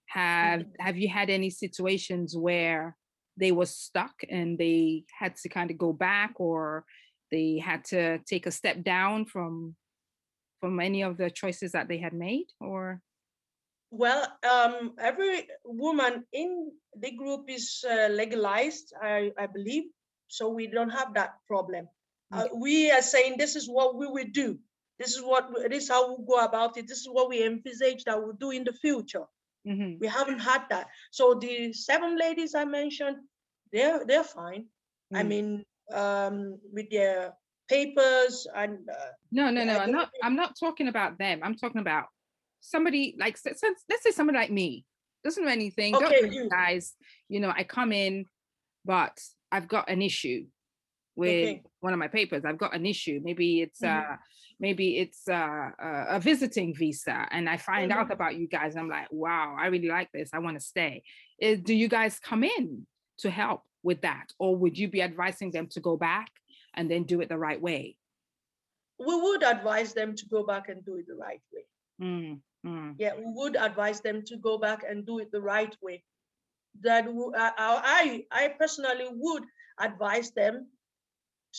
have 0.07 0.61
mm-hmm. 0.61 0.85
have 0.85 0.97
you 0.97 1.09
had 1.09 1.29
any 1.29 1.49
situations 1.49 2.35
where 2.35 2.95
they 3.37 3.51
were 3.51 3.65
stuck 3.65 4.13
and 4.29 4.57
they 4.57 5.03
had 5.17 5.35
to 5.37 5.49
kind 5.49 5.71
of 5.71 5.77
go 5.77 5.93
back 5.93 6.33
or 6.35 6.85
they 7.31 7.61
had 7.63 7.85
to 7.85 8.19
take 8.19 8.45
a 8.45 8.51
step 8.51 8.83
down 8.83 9.25
from 9.25 9.75
from 10.59 10.79
any 10.79 11.01
of 11.03 11.17
the 11.17 11.29
choices 11.29 11.71
that 11.71 11.87
they 11.87 11.97
had 11.97 12.13
made 12.13 12.47
or 12.59 13.01
Well, 13.91 14.27
um, 14.43 14.93
every 14.99 15.47
woman 15.65 16.25
in 16.31 16.71
the 16.95 17.11
group 17.11 17.49
is 17.49 17.83
uh, 17.89 18.07
legalized, 18.09 18.93
I, 19.01 19.31
I 19.37 19.47
believe. 19.47 19.85
So 20.27 20.49
we 20.49 20.67
don't 20.67 20.91
have 20.91 21.13
that 21.15 21.33
problem. 21.47 21.87
Uh, 22.31 22.45
we 22.53 22.91
are 22.91 23.01
saying 23.01 23.37
this 23.37 23.55
is 23.55 23.67
what 23.67 23.95
we 23.95 24.05
will 24.05 24.29
do. 24.31 24.59
This 24.99 25.15
is 25.15 25.23
what 25.23 25.49
this 25.69 25.83
is 25.85 25.89
how 25.89 26.15
we 26.15 26.23
go 26.27 26.37
about 26.45 26.77
it. 26.77 26.87
This 26.87 26.99
is 26.99 27.09
what 27.09 27.29
we 27.29 27.43
envisage 27.43 28.03
that 28.03 28.21
we'll 28.21 28.33
do 28.37 28.51
in 28.51 28.63
the 28.63 28.73
future. 28.73 29.25
Mhm. 29.65 29.99
We 29.99 30.07
haven't 30.07 30.39
had 30.39 30.69
that. 30.69 30.87
So 31.09 31.33
the 31.33 31.73
seven 31.73 32.17
ladies 32.17 32.53
I 32.53 32.65
mentioned, 32.65 33.17
they're 33.73 34.05
they're 34.05 34.23
fine. 34.23 34.67
I 35.15 35.23
Mm. 35.23 35.27
mean, 35.27 35.65
um, 35.91 36.59
with 36.71 36.91
their 36.91 37.33
papers 37.67 38.45
and 38.53 38.87
uh, 38.87 39.11
No, 39.31 39.49
no, 39.49 39.63
no. 39.63 39.79
I'm 39.79 39.91
don't 39.91 40.09
I'm 40.21 40.35
not 40.35 40.53
talking 40.59 40.87
about 40.89 41.17
them. 41.17 41.39
I'm 41.41 41.55
talking 41.55 41.81
about 41.81 42.05
somebody 42.61 43.15
like 43.19 43.37
let's 43.45 43.61
say 44.03 44.11
somebody 44.11 44.37
like 44.37 44.51
me 44.51 44.85
doesn't 45.23 45.43
know 45.43 45.51
anything. 45.51 45.93
don't 45.93 46.05
Okay, 46.05 46.21
you. 46.31 46.43
you 46.43 46.49
guys. 46.49 46.95
You 47.27 47.39
know, 47.39 47.51
I 47.55 47.63
come 47.63 47.91
in, 47.91 48.25
but 48.85 49.19
I've 49.51 49.67
got 49.67 49.89
an 49.89 50.01
issue 50.01 50.45
with 51.15 51.43
Okay. 51.43 51.63
one 51.81 51.93
of 51.93 51.99
my 51.99 52.07
papers. 52.07 52.45
I've 52.45 52.57
got 52.57 52.73
an 52.73 52.85
issue. 52.85 53.19
Maybe 53.23 53.61
it's 53.61 53.81
Mhm. 53.81 54.13
uh 54.13 54.17
maybe 54.61 54.97
it's 54.97 55.25
uh, 55.29 55.71
a, 55.79 56.19
visiting 56.19 56.75
visa, 56.75 57.25
and 57.31 57.49
I 57.49 57.55
find 57.55 57.93
out 57.93 58.07
Mhm. 58.09 58.11
about 58.11 58.35
you 58.35 58.45
guys. 58.45 58.75
I'm 58.75 58.89
like, 58.89 59.07
wow, 59.09 59.55
I 59.57 59.67
really 59.67 59.87
like 59.87 60.11
this. 60.11 60.31
I 60.33 60.39
want 60.39 60.57
to 60.57 60.65
stay. 60.73 61.03
Uh, 61.41 61.55
do 61.55 61.73
you 61.73 61.87
guys 61.87 62.19
come 62.19 62.43
in 62.43 62.85
to 63.19 63.29
help 63.29 63.63
with 63.83 64.01
that, 64.01 64.33
or 64.37 64.57
would 64.57 64.77
you 64.77 64.89
be 64.89 65.01
advising 65.01 65.51
them 65.51 65.67
to 65.67 65.79
go 65.79 65.95
back 65.95 66.29
and 66.73 66.91
then 66.91 67.03
do 67.03 67.21
it 67.21 67.29
the 67.29 67.37
right 67.37 67.61
way? 67.61 67.97
we 69.01 69.15
would 69.15 69.43
advise 69.43 69.93
them 69.93 70.13
to 70.13 70.25
go 70.25 70.43
back 70.45 70.67
and 70.67 70.83
do 70.85 70.95
it 70.97 71.07
the 71.07 71.15
right 71.15 71.41
way. 71.53 71.63
Mm, 72.01 72.39
mm. 72.65 72.95
yeah, 72.97 73.13
we 73.15 73.23
would 73.25 73.55
advise 73.55 74.01
them 74.01 74.23
to 74.25 74.37
go 74.37 74.57
back 74.57 74.83
and 74.87 75.05
do 75.05 75.19
it 75.19 75.31
the 75.31 75.41
right 75.41 75.75
way. 75.81 76.03
That 76.81 77.07
I, 77.07 78.25
I 78.31 78.47
personally 78.59 79.07
would 79.11 79.43
advise 79.79 80.31
them 80.31 80.67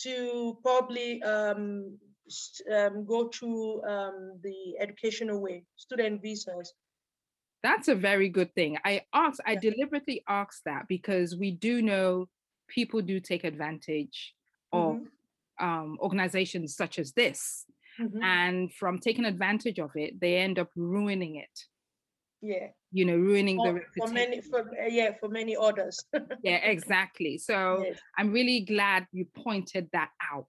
to 0.03 0.57
probably 0.63 1.21
um, 1.23 1.97
um, 2.73 3.05
go 3.05 3.27
through 3.29 3.83
um, 3.83 4.39
the 4.41 4.77
educational 4.79 5.39
way, 5.41 5.63
student 5.75 6.21
visas. 6.21 6.73
That's 7.63 7.87
a 7.89 7.95
very 7.95 8.29
good 8.29 8.55
thing. 8.55 8.77
I 8.83 9.01
asked, 9.13 9.41
I 9.45 9.53
Yeah. 9.53 9.59
deliberately 9.61 10.23
asked 10.27 10.63
that 10.65 10.87
because 10.87 11.35
we 11.35 11.51
do 11.51 11.81
know 11.81 12.27
people 12.67 13.01
do 13.01 13.19
take 13.19 13.43
advantage 13.43 14.33
of 14.73 14.97
Mhm, 14.97 15.07
um, 15.59 15.97
organizations 16.01 16.75
such 16.75 16.97
as 16.97 17.11
this. 17.13 17.65
Mhm, 18.01 18.23
And 18.23 18.73
from 18.73 18.99
taking 18.99 19.25
advantage 19.25 19.79
of 19.79 19.91
it, 19.95 20.19
they 20.19 20.37
end 20.37 20.59
up 20.59 20.69
ruining 20.75 21.35
it, 21.35 21.59
Yeah, 22.41 22.67
you 22.91 23.05
know, 23.05 23.15
ruining 23.15 23.57
the 23.57 23.71
for, 23.71 23.81
for 23.97 24.07
reputation. 24.07 24.13
many, 24.13 24.41
for 24.41 24.59
uh, 24.59 24.87
yeah, 24.87 25.11
for 25.19 25.29
many 25.29 25.55
others. 25.55 26.03
yeah, 26.43 26.57
exactly. 26.57 27.37
So 27.37 27.83
Yes. 27.85 27.99
I'm 28.17 28.31
really 28.31 28.61
glad 28.61 29.07
you 29.11 29.25
pointed 29.35 29.89
that 29.93 30.09
out. 30.33 30.47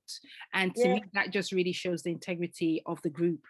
And 0.52 0.74
to 0.76 0.88
Yeah. 0.88 0.94
me, 0.94 1.04
that 1.14 1.32
just 1.32 1.52
really 1.52 1.72
shows 1.72 2.02
the 2.02 2.10
integrity 2.10 2.82
of 2.86 3.00
the 3.02 3.10
group, 3.10 3.44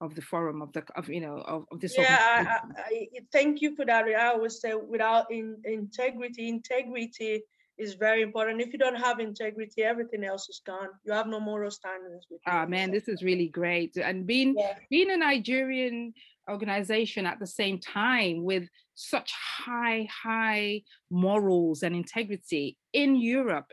of 0.00 0.14
the 0.14 0.22
forum, 0.22 0.62
of 0.62 0.72
the, 0.72 0.84
of, 0.94 1.08
you 1.08 1.20
know, 1.20 1.38
of, 1.38 1.64
of 1.72 1.80
this. 1.80 1.96
Yeah, 1.98 2.18
I. 2.20 2.42
I, 2.42 2.60
I, 2.78 3.08
thank 3.32 3.60
you 3.60 3.74
for 3.74 3.84
that. 3.84 4.04
I 4.04 4.28
always 4.28 4.60
say 4.60 4.74
without 4.74 5.30
in, 5.30 5.56
integrity, 5.64 6.48
integrity 6.48 7.42
is 7.78 7.94
very 7.94 8.22
important. 8.22 8.60
If 8.60 8.72
you 8.72 8.78
don't 8.78 8.96
have 8.96 9.20
integrity, 9.20 9.82
everything 9.82 10.24
else 10.24 10.48
is 10.48 10.60
gone. 10.66 10.88
You 11.04 11.12
have 11.12 11.26
no 11.26 11.40
moral 11.40 11.70
standards. 11.70 12.26
Ah 12.46 12.66
man, 12.66 12.90
this 12.90 13.08
is 13.08 13.22
really 13.22 13.48
great. 13.48 13.96
And 13.96 14.26
being 14.26 14.54
Yeah. 14.56 14.78
being 14.90 15.10
a 15.10 15.16
Nigerian 15.16 16.12
organization 16.50 17.26
at 17.26 17.38
the 17.38 17.46
same 17.46 17.78
time 17.78 18.42
with 18.42 18.68
such 18.94 19.30
high, 19.32 20.08
high 20.10 20.82
morals 21.10 21.82
and 21.82 21.94
integrity 21.94 22.76
in 22.92 23.16
Europe 23.16 23.70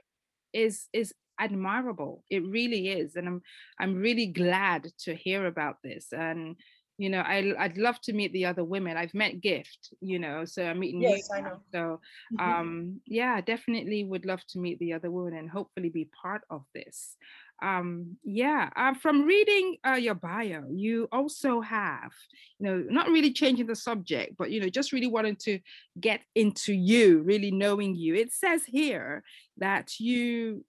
is 0.54 0.88
is 0.94 1.14
admirable. 1.40 2.24
It 2.30 2.44
really 2.46 2.90
is. 2.90 3.16
And 3.16 3.28
I'm 3.28 3.42
I'm 3.80 3.96
really 3.96 4.28
glad 4.28 4.88
to 5.00 5.16
hear 5.16 5.46
about 5.48 5.78
this. 5.84 6.14
And 6.14 6.56
you 6.98 7.10
know, 7.10 7.20
I 7.20 7.54
I'd 7.60 7.78
love 7.78 8.00
to 8.02 8.14
meet 8.14 8.32
the 8.34 8.46
other 8.46 8.64
women. 8.64 8.98
I've 8.98 9.14
met 9.14 9.42
Gift, 9.42 9.94
you 10.02 10.20
know, 10.20 10.46
so 10.46 10.66
I'm 10.66 10.80
meeting 10.80 11.02
you 11.02 11.10
Yes, 11.10 11.30
I 11.32 11.42
now. 11.42 11.50
know. 11.50 11.60
So 11.74 12.00
Mhm. 12.32 12.42
um 12.42 13.02
yeah 13.06 13.42
definitely 13.42 14.04
would 14.04 14.26
love 14.26 14.42
to 14.48 14.60
meet 14.60 14.80
the 14.80 14.94
other 14.94 15.12
women 15.12 15.38
and 15.38 15.50
hopefully 15.50 15.90
be 15.90 16.06
part 16.06 16.42
of 16.50 16.64
this 16.74 17.18
um 17.62 18.18
yeah 18.24 18.70
uh, 18.76 18.94
from 18.94 19.24
reading 19.24 19.78
uh, 19.88 19.94
your 19.94 20.16
bio 20.16 20.64
you 20.70 21.08
also 21.12 21.62
have 21.62 22.12
you 22.60 22.66
know 22.68 22.78
not 22.90 23.08
really 23.08 23.32
changing 23.32 23.66
the 23.68 23.76
subject 23.76 24.36
but 24.38 24.52
you 24.52 24.60
know 24.60 24.70
just 24.70 24.92
really 24.94 25.08
wanting 25.08 25.36
to 25.36 25.60
get 26.00 26.22
into 26.36 26.74
you 26.74 27.22
really 27.22 27.52
knowing 27.52 27.96
you 27.96 28.14
it 28.16 28.32
says 28.32 28.64
here 28.66 29.24
that 29.58 30.00
you 30.00 30.66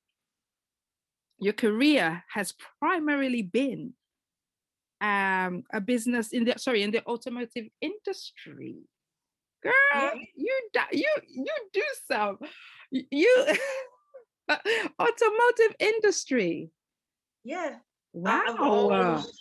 your 1.40 1.52
career 1.52 2.24
has 2.32 2.54
primarily 2.80 3.42
been 3.42 3.94
um 5.00 5.62
a 5.72 5.80
business 5.80 6.32
in 6.32 6.44
the 6.44 6.54
sorry 6.56 6.82
in 6.82 6.90
the 6.90 7.04
automotive 7.06 7.66
industry 7.80 8.76
girl 9.62 9.72
Yeah. 9.94 10.14
you 10.35 10.56
you 10.92 11.11
you 11.28 11.54
do 11.72 11.82
some 12.11 12.38
you 12.90 13.35
automotive 15.00 15.74
industry 15.78 16.70
Yeah. 17.44 17.76
Wow 18.12 18.42
uh, 18.48 18.64
always- 18.64 19.32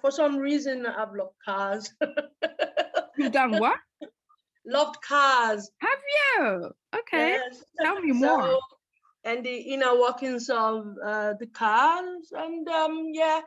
for 0.00 0.10
some 0.10 0.38
reason, 0.38 0.86
I've 0.86 1.12
loved 1.12 1.36
cars. 1.44 1.92
you've 3.18 3.32
done 3.32 3.58
what 3.60 3.76
loved 4.64 4.96
cars. 5.02 5.68
have 5.82 6.00
you 6.16 6.70
okay 6.96 7.32
yes. 7.36 7.62
tell 7.82 8.00
me 8.00 8.12
more 8.12 8.40
So, 8.42 8.60
and 9.24 9.44
the 9.44 9.54
inner 9.74 9.92
workings 10.00 10.48
of 10.48 10.86
uh, 11.04 11.34
the 11.38 11.46
cars, 11.52 12.32
and 12.32 12.66
um, 12.68 13.10
yeah. 13.12 13.42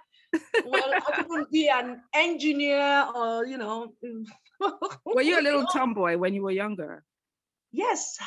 Well, 0.65 0.93
I 1.07 1.11
couldn't 1.21 1.51
be 1.51 1.69
an 1.69 2.01
engineer 2.13 3.07
or 3.15 3.45
you 3.45 3.57
know. 3.57 3.93
were 5.05 5.21
you 5.21 5.39
a 5.39 5.41
little 5.41 5.65
tomboy 5.73 6.17
when 6.17 6.33
you 6.33 6.43
were 6.43 6.51
younger 6.51 7.03
Yes. 7.71 8.17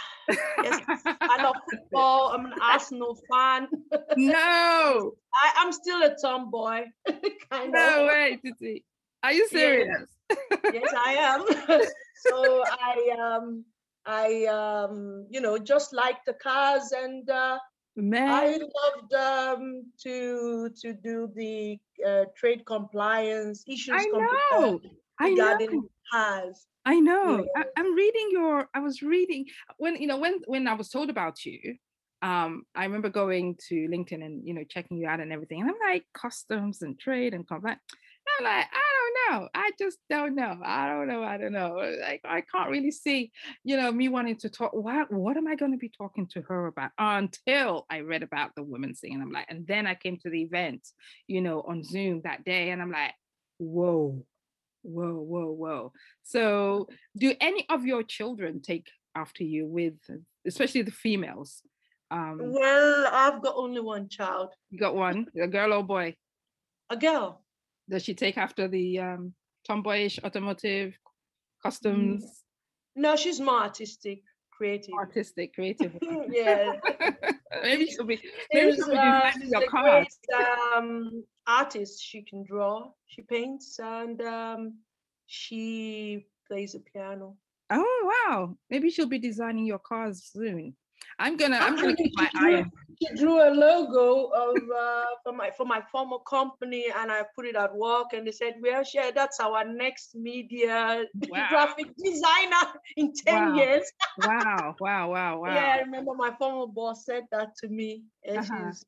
Yes. 0.62 0.78
I 1.06 1.42
love 1.42 1.56
football. 1.68 2.28
I'm 2.32 2.46
an 2.46 2.54
Arsenal 2.62 3.18
fan. 3.30 3.66
no 4.16 5.12
I, 5.34 5.52
I'm 5.58 5.72
still 5.72 6.00
a 6.02 6.14
tomboy, 6.20 6.84
kind 7.50 7.72
no 7.72 8.02
of. 8.02 8.06
way 8.08 8.38
Titi. 8.42 8.84
are 9.22 9.32
you 9.32 9.48
serious 9.48 10.08
Yes, 10.72 10.92
I 10.96 11.12
am. 11.14 11.80
so 12.24 12.64
I 12.64 13.16
um 13.20 13.64
I 14.06 14.44
um 14.46 15.26
you 15.30 15.40
know 15.40 15.58
just 15.58 15.92
like 15.92 16.18
the 16.26 16.34
cars 16.34 16.92
and 16.96 17.28
uh, 17.28 17.58
man 17.96 18.28
I 18.31 18.59
loved 18.59 19.14
um 19.14 19.85
to 20.02 20.70
to 20.81 20.92
do 20.94 21.31
the 21.35 21.78
uh, 22.07 22.24
trade 22.37 22.64
compliance 22.66 23.64
issues 23.68 23.94
I 23.96 24.07
know. 24.07 24.81
I 25.20 25.31
know. 25.31 25.83
I 26.85 26.98
know. 26.98 27.46
I'm 27.76 27.94
reading 27.94 28.28
your. 28.33 28.68
I 28.74 28.81
was 28.81 29.02
reading 29.02 29.46
when 29.76 29.96
you 29.96 30.07
know 30.07 30.18
when 30.18 30.40
when 30.46 30.66
I 30.66 30.74
was 30.74 30.88
told 30.88 31.11
about 31.11 31.44
you. 31.44 31.76
um, 32.22 32.62
I 32.74 32.85
remember 32.85 33.09
going 33.09 33.57
to 33.68 33.74
LinkedIn 33.74 34.24
and 34.24 34.46
you 34.46 34.55
know 34.55 34.64
checking 34.68 34.96
you 34.96 35.07
out 35.07 35.20
and 35.20 35.33
everything, 35.33 35.61
and 35.61 35.70
I'm 35.70 35.76
like 35.90 36.05
customs 36.14 36.83
and 36.83 36.98
trade 36.98 37.35
and 37.35 37.46
combat. 37.46 37.78
I'm 38.38 38.44
like, 38.44 38.66
I 38.72 38.91
don't 39.12 39.40
know. 39.40 39.48
I 39.55 39.70
just 39.79 39.98
don't 40.09 40.35
know. 40.35 40.59
I 40.64 40.88
don't 40.88 41.09
know. 41.09 41.22
I 41.22 41.37
don't 41.38 41.53
know. 41.53 41.77
Like 42.01 42.20
I 42.25 42.42
can't 42.42 42.70
really 42.70 42.90
see, 42.90 43.33
you 43.64 43.77
know, 43.77 43.90
me 43.92 44.09
wanting 44.09 44.37
to 44.38 44.48
talk. 44.48 44.72
What 44.72 45.12
what 45.12 45.37
am 45.37 45.46
I 45.46 45.55
going 45.55 45.72
to 45.72 45.79
be 45.79 45.90
talking 45.90 46.27
to 46.29 46.42
her 46.42 46.66
about 46.66 46.90
until 46.98 47.87
I 47.90 48.01
read 48.01 48.22
about 48.22 48.55
the 48.55 48.62
women's 48.62 49.01
thing? 49.01 49.14
And 49.14 49.22
I'm 49.22 49.33
like, 49.33 49.46
and 49.48 49.66
then 49.66 49.87
I 49.87 49.94
came 49.94 50.18
to 50.18 50.31
the 50.31 50.42
event, 50.42 50.87
you 51.27 51.40
know, 51.40 51.62
on 51.62 51.83
Zoom 51.83 52.22
that 52.25 52.44
day, 52.44 52.70
and 52.70 52.81
I'm 52.81 52.92
like, 52.92 53.14
whoa, 53.59 54.25
whoa, 54.83 55.14
whoa, 55.14 55.51
whoa. 55.51 55.92
So 56.22 56.88
do 57.16 57.35
any 57.40 57.66
of 57.68 57.85
your 57.85 58.03
children 58.03 58.61
take 58.62 58.88
after 59.14 59.44
you 59.44 59.66
with 59.66 59.94
especially 60.46 60.83
the 60.83 60.90
females? 60.90 61.62
Um, 62.11 62.38
well, 62.40 63.09
I've 63.11 63.42
got 63.42 63.55
only 63.57 63.81
one 63.81 64.09
child. 64.09 64.51
You 64.70 64.79
got 64.79 64.94
one, 64.94 65.27
a 65.40 65.46
girl 65.46 65.72
or 65.72 65.83
boy? 65.83 66.14
A 66.90 66.96
girl. 66.96 67.41
Does 67.88 68.03
she 68.05 68.14
take 68.14 68.38
after 68.38 68.68
the 68.68 68.99
um, 68.99 69.35
tomboyish 69.64 70.18
automotive 70.25 70.97
customs? 71.62 72.45
No, 72.95 73.16
she's 73.16 73.40
more 73.40 73.62
artistic, 73.62 74.23
creative. 74.51 74.95
Artistic, 74.95 75.55
creative. 75.55 75.97
yeah. 76.31 76.75
maybe 77.62 77.87
she'll 77.87 78.05
be. 78.05 78.21
Maybe 78.53 78.77
she'll 78.77 78.90
be 78.90 78.97
uh, 78.97 79.31
your 79.42 79.66
cars. 79.66 80.18
Um, 80.77 81.25
artist. 81.47 82.03
She 82.03 82.23
can 82.23 82.45
draw. 82.45 82.90
She 83.07 83.23
paints, 83.23 83.79
and 83.79 84.21
um, 84.23 84.79
she 85.27 86.27
plays 86.47 86.73
the 86.73 86.81
piano. 86.81 87.37
Oh 87.71 88.12
wow! 88.27 88.57
Maybe 88.71 88.90
she'll 88.90 89.07
be 89.07 89.18
designing 89.18 89.64
your 89.64 89.79
cars 89.79 90.31
soon. 90.33 90.77
I'm 91.18 91.36
gonna 91.36 91.56
I'm 91.56 91.76
gonna 91.76 91.96
keep 91.96 92.12
my 92.16 92.28
eye 92.36 92.54
on. 92.54 92.70
She 93.00 93.14
drew 93.16 93.40
a 93.40 93.50
logo 93.50 94.26
of 94.26 94.56
uh, 94.56 95.04
for 95.24 95.32
my 95.32 95.50
for 95.50 95.66
my 95.66 95.80
former 95.90 96.18
company, 96.28 96.86
and 96.96 97.10
I 97.10 97.22
put 97.34 97.46
it 97.46 97.56
at 97.56 97.74
work, 97.74 98.12
and 98.12 98.26
they 98.26 98.32
said, 98.32 98.54
"Well, 98.60 98.82
yeah, 98.94 99.10
that's 99.14 99.40
our 99.40 99.64
next 99.64 100.14
media 100.14 101.04
wow. 101.28 101.46
graphic 101.48 101.86
designer 101.96 102.74
in 102.96 103.12
ten 103.12 103.50
wow. 103.50 103.54
years." 103.56 103.92
wow! 104.18 104.76
Wow! 104.80 105.10
Wow! 105.10 105.40
Wow! 105.40 105.54
Yeah, 105.54 105.76
I 105.76 105.80
remember 105.80 106.14
my 106.14 106.32
former 106.38 106.66
boss 106.66 107.04
said 107.04 107.24
that 107.32 107.56
to 107.58 107.68
me, 107.68 108.04
and 108.24 108.38
uh-huh. 108.38 108.70
she's 108.70 108.84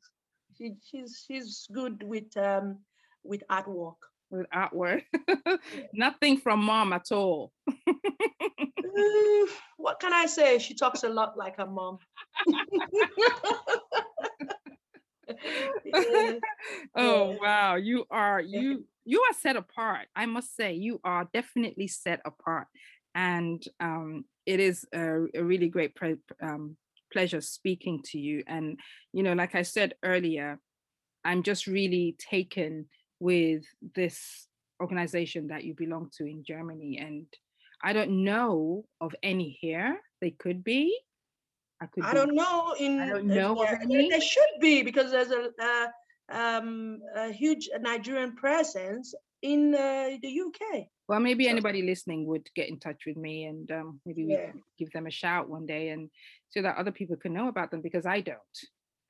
she, 0.57 0.72
she's 0.85 1.24
she's 1.27 1.66
good 1.72 2.03
with 2.03 2.37
um 2.37 2.79
with 3.22 3.42
artwork. 3.50 3.96
With 4.31 4.46
artwork, 4.50 5.03
nothing 5.92 6.38
from 6.38 6.64
mom 6.64 6.92
at 6.92 7.12
all. 7.12 7.53
Mm, 8.97 9.49
what 9.77 10.01
can 10.01 10.13
I 10.13 10.27
say? 10.27 10.59
She 10.59 10.75
talks 10.75 11.05
a 11.05 11.09
lot 11.09 11.37
like 11.37 11.57
her 11.57 11.67
mom. 11.67 11.99
yeah. 15.85 16.39
Oh 16.95 17.37
wow, 17.41 17.77
you 17.77 18.05
are 18.11 18.41
you 18.41 18.85
you 19.05 19.21
are 19.21 19.35
set 19.35 19.57
apart. 19.57 20.07
I 20.15 20.27
must 20.27 20.57
say, 20.57 20.75
you 20.75 21.01
are 21.05 21.29
definitely 21.33 21.89
set 21.89 22.21
apart, 22.25 22.67
and 23.15 23.63
um, 23.81 24.25
it 24.47 24.61
is 24.61 24.87
a, 24.95 25.25
a 25.35 25.43
really 25.43 25.69
great 25.69 25.95
pre- 25.95 26.17
um, 26.43 26.77
pleasure 27.13 27.41
speaking 27.41 28.01
to 28.07 28.19
you. 28.19 28.43
And 28.47 28.79
you 29.13 29.23
know, 29.23 29.35
like 29.35 29.55
I 29.55 29.63
said 29.63 29.95
earlier, 30.03 30.59
I'm 31.25 31.43
just 31.43 31.67
really 31.67 32.17
taken 32.19 32.87
with 33.21 33.65
this 33.95 34.47
organization 34.81 35.49
that 35.49 35.65
you 35.65 35.75
belong 35.75 36.11
to 36.19 36.25
in 36.25 36.45
Germany, 36.45 36.99
and 37.01 37.27
I 37.85 37.92
don't 37.92 38.25
know 38.25 38.87
of 39.03 39.14
any 39.23 39.59
here. 39.61 40.01
They 40.23 40.31
could 40.31 40.64
be. 40.64 40.99
I 41.83 41.87
could. 41.87 42.03
I 42.03 42.12
be. 42.12 42.16
don't 42.16 42.35
know. 42.35 42.75
In 42.81 42.99
I 42.99 43.09
don't 43.11 43.27
know 43.27 43.62
uh. 43.62 43.77
There 43.87 44.20
should 44.23 44.59
be 44.59 44.83
because 44.83 45.11
there's 45.11 45.31
a, 45.31 45.51
uh, 45.62 45.87
um, 46.33 47.01
a 47.14 47.31
huge 47.31 47.68
Nigerian 47.79 48.35
presence 48.37 49.14
in 49.42 49.75
uh, 49.75 50.16
the 50.23 50.40
UK. 50.40 50.87
Well, 51.09 51.20
maybe 51.20 51.47
anybody 51.47 51.83
listening 51.83 52.27
would 52.27 52.49
get 52.57 52.70
in 52.70 52.81
touch 52.81 53.03
with 53.07 53.18
me, 53.18 53.44
and 53.44 53.70
um, 53.70 54.01
maybe 54.07 54.25
we 54.25 54.33
yeah. 54.33 54.53
give 54.79 54.90
them 54.92 55.07
a 55.07 55.11
shout 55.11 55.51
one 55.51 55.66
day, 55.66 55.90
and 55.90 56.09
so 56.49 56.62
that 56.62 56.79
other 56.79 56.92
people 56.92 57.16
can 57.16 57.35
know 57.35 57.49
about 57.49 57.70
them 57.70 57.83
because 57.83 58.07
I 58.07 58.23
don't. 58.23 58.38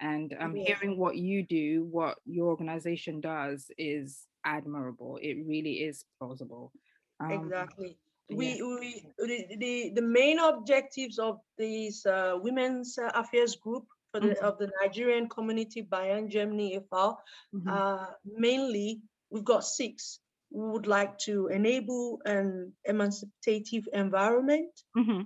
And 0.00 0.34
um, 0.40 0.56
yeah. 0.56 0.74
hearing 0.74 0.98
what 0.98 1.16
you 1.16 1.46
do, 1.46 1.87
what 1.88 2.16
your 2.26 2.48
organization 2.48 3.20
does, 3.20 3.66
is 3.78 4.22
admirable. 4.44 5.20
It 5.22 5.37
really 5.46 5.74
is 5.74 6.04
plausible. 6.18 6.72
Um, 7.20 7.30
exactly 7.30 7.96
we, 8.30 8.62
we 8.62 9.04
the, 9.18 9.92
the, 9.94 10.02
main 10.02 10.38
objectives 10.38 11.18
of 11.18 11.40
this 11.58 12.06
uh, 12.06 12.37
women's 12.40 12.98
affairs 13.14 13.56
group 13.56 13.84
for 14.12 14.20
the 14.20 14.28
mm-hmm. 14.28 14.44
of 14.44 14.58
the 14.58 14.70
Nigerian 14.80 15.28
community 15.28 15.82
Bayern 15.82 16.28
Germany 16.28 16.78
EFAL, 16.78 17.16
mm-hmm. 17.54 17.68
uh, 17.68 18.06
mainly 18.24 19.02
we've 19.30 19.44
got 19.44 19.64
six. 19.64 20.20
We 20.50 20.68
would 20.68 20.87
like 20.87 21.18
to 21.20 21.48
enable 21.48 22.20
an 22.24 22.72
emancipative 22.88 23.84
environment. 23.92 24.70
Mm-hmm. 24.96 25.22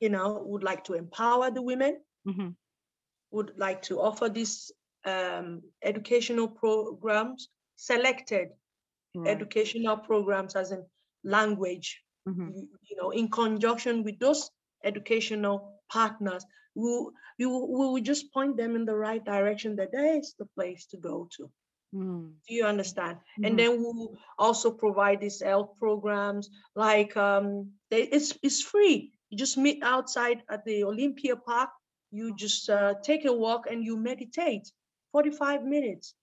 You 0.00 0.08
know, 0.08 0.42
would 0.46 0.62
like 0.62 0.84
to 0.84 0.94
empower 0.94 1.50
the 1.50 1.62
women. 1.62 1.98
Mm-hmm. 2.26 2.50
Would 3.32 3.52
like 3.56 3.82
to 3.82 4.00
offer 4.00 4.28
these 4.28 4.70
um, 5.04 5.62
educational 5.82 6.48
programs, 6.48 7.48
selected 7.76 8.48
right. 9.16 9.28
educational 9.28 9.96
programs 9.96 10.54
as 10.54 10.70
in 10.70 10.84
language, 11.24 12.00
mm-hmm. 12.28 12.50
you 12.88 12.96
know, 12.96 13.10
in 13.10 13.28
conjunction 13.28 14.04
with 14.04 14.18
those 14.18 14.50
educational 14.84 15.80
partners, 15.90 16.44
we, 16.74 16.90
we, 17.38 17.46
we 17.46 17.46
will 17.46 18.00
just 18.00 18.32
point 18.32 18.56
them 18.56 18.76
in 18.76 18.84
the 18.84 18.96
right 18.96 19.24
direction 19.24 19.76
that 19.76 19.92
there 19.92 20.16
is 20.18 20.34
the 20.38 20.46
place 20.54 20.86
to 20.86 20.96
go 20.96 21.28
to. 21.36 21.50
Mm. 21.94 22.32
Do 22.48 22.54
you 22.54 22.64
understand? 22.64 23.18
Mm. 23.38 23.46
And 23.46 23.58
then 23.58 23.82
we'll 23.82 24.16
also 24.38 24.70
provide 24.70 25.20
these 25.20 25.42
health 25.42 25.70
programs 25.78 26.48
like 26.74 27.16
um, 27.16 27.72
they, 27.90 28.02
it's, 28.02 28.36
it's 28.42 28.62
free. 28.62 29.12
You 29.30 29.38
just 29.38 29.58
meet 29.58 29.82
outside 29.82 30.42
at 30.50 30.64
the 30.64 30.84
Olympia 30.84 31.36
Park. 31.36 31.70
You 32.10 32.34
just 32.36 32.68
uh, 32.68 32.94
take 33.02 33.24
a 33.24 33.32
walk 33.32 33.66
and 33.70 33.84
you 33.84 33.96
meditate 33.96 34.70
45 35.12 35.64
minutes. 35.64 36.14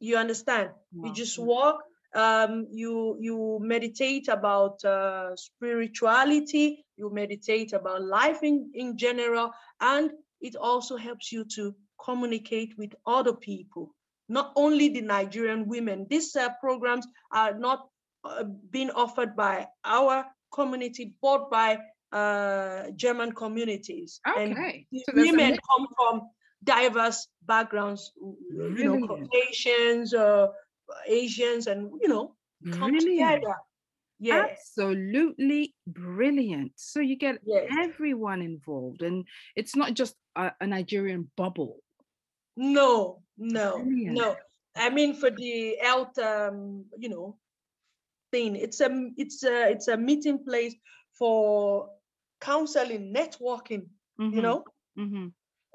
You 0.00 0.16
understand? 0.16 0.70
Wow. 0.92 1.08
You 1.08 1.14
just 1.14 1.38
walk, 1.38 1.82
um, 2.18 2.66
you 2.70 3.16
you 3.20 3.58
meditate 3.62 4.28
about 4.28 4.84
uh, 4.84 5.34
spirituality 5.36 6.84
you 6.96 7.10
meditate 7.12 7.72
about 7.72 8.02
life 8.02 8.42
in, 8.42 8.70
in 8.74 8.98
general 8.98 9.50
and 9.80 10.10
it 10.40 10.56
also 10.56 10.96
helps 10.96 11.32
you 11.32 11.44
to 11.44 11.74
communicate 12.04 12.74
with 12.76 12.92
other 13.06 13.34
people 13.34 13.94
not 14.28 14.52
only 14.56 14.88
the 14.88 15.00
nigerian 15.00 15.66
women. 15.66 16.06
These 16.08 16.36
uh, 16.36 16.50
programs 16.60 17.06
are 17.32 17.54
not 17.54 17.88
uh, 18.24 18.44
being 18.70 18.90
offered 18.90 19.34
by 19.34 19.68
our 19.84 20.26
community 20.52 21.14
but 21.20 21.50
by 21.50 21.78
uh, 22.12 22.90
german 22.96 23.32
communities. 23.32 24.20
Okay. 24.28 24.44
and 24.44 24.56
so 25.06 25.12
women 25.14 25.58
come 25.70 25.86
from 25.96 26.22
diverse 26.64 27.28
backgrounds 27.46 28.12
you 28.50 28.84
know 28.84 29.06
caucasians 29.06 30.12
uh, 30.12 30.48
Asians 31.06 31.66
and 31.66 31.90
you 32.00 32.08
know 32.08 32.34
come 32.72 32.90
brilliant. 32.90 33.42
together. 33.42 33.56
Yeah. 34.20 34.46
Absolutely 34.50 35.74
brilliant. 35.86 36.72
So 36.74 37.00
you 37.00 37.16
get 37.16 37.38
yes. 37.44 37.68
everyone 37.80 38.42
involved, 38.42 39.02
and 39.02 39.24
it's 39.54 39.76
not 39.76 39.94
just 39.94 40.16
a, 40.34 40.52
a 40.60 40.66
Nigerian 40.66 41.30
bubble. 41.36 41.78
No, 42.56 43.22
no, 43.36 43.78
brilliant. 43.78 44.16
no. 44.16 44.36
I 44.74 44.90
mean, 44.90 45.14
for 45.14 45.30
the 45.30 45.76
health, 45.80 46.18
um, 46.18 46.84
you 46.98 47.08
know, 47.08 47.36
thing, 48.32 48.56
it's 48.56 48.80
a 48.80 48.88
it's 49.16 49.44
a 49.44 49.70
it's 49.70 49.88
a 49.88 49.96
meeting 49.96 50.44
place 50.44 50.74
for 51.16 51.90
counseling, 52.40 53.14
networking. 53.14 53.86
Mm-hmm. 54.20 54.34
You 54.34 54.42
know, 54.42 54.64
mm-hmm 54.98 55.26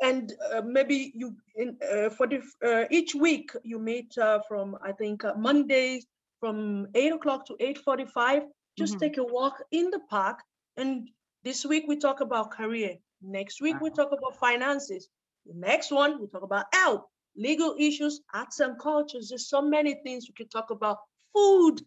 and 0.04 0.34
uh, 0.54 0.62
maybe 0.62 1.12
you 1.16 1.36
in, 1.56 1.78
uh, 1.92 2.10
for 2.10 2.28
the 2.28 2.42
uh, 2.64 2.86
each 2.92 3.16
week 3.16 3.52
you 3.64 3.80
meet 3.80 4.16
uh, 4.18 4.40
from 4.48 4.78
I 4.84 4.92
think 4.92 5.24
uh, 5.24 5.34
Mondays 5.36 6.06
from 6.40 6.88
eight 6.94 7.14
o'clock 7.14 7.46
to 7.48 7.56
eight 7.60 7.80
forty-five. 7.80 8.44
Just 8.78 8.94
mm-hmm. 8.94 9.00
take 9.00 9.18
a 9.18 9.24
walk 9.24 9.64
in 9.72 9.90
the 9.92 10.00
park, 10.10 10.40
and 10.78 11.08
this 11.44 11.66
week 11.66 11.86
we 11.88 11.98
talk 11.98 12.22
about 12.22 12.52
career. 12.52 12.96
Next 13.22 13.62
week 13.62 13.76
wow. 13.76 13.84
we 13.84 13.90
talk 13.92 14.12
about 14.12 14.36
finances. 14.40 15.08
The 15.46 15.54
next 15.56 15.92
one 15.92 16.20
we 16.20 16.28
talk 16.28 16.44
about 16.44 16.66
health, 16.74 17.06
legal 17.38 17.76
issues, 17.80 18.22
arts 18.34 18.60
and 18.60 18.80
cultures. 18.80 19.30
There's 19.30 19.48
so 19.48 19.62
many 19.62 19.96
things 20.04 20.28
we 20.28 20.34
can 20.34 20.50
talk 20.50 20.70
about. 20.72 20.98
Food, 21.34 21.82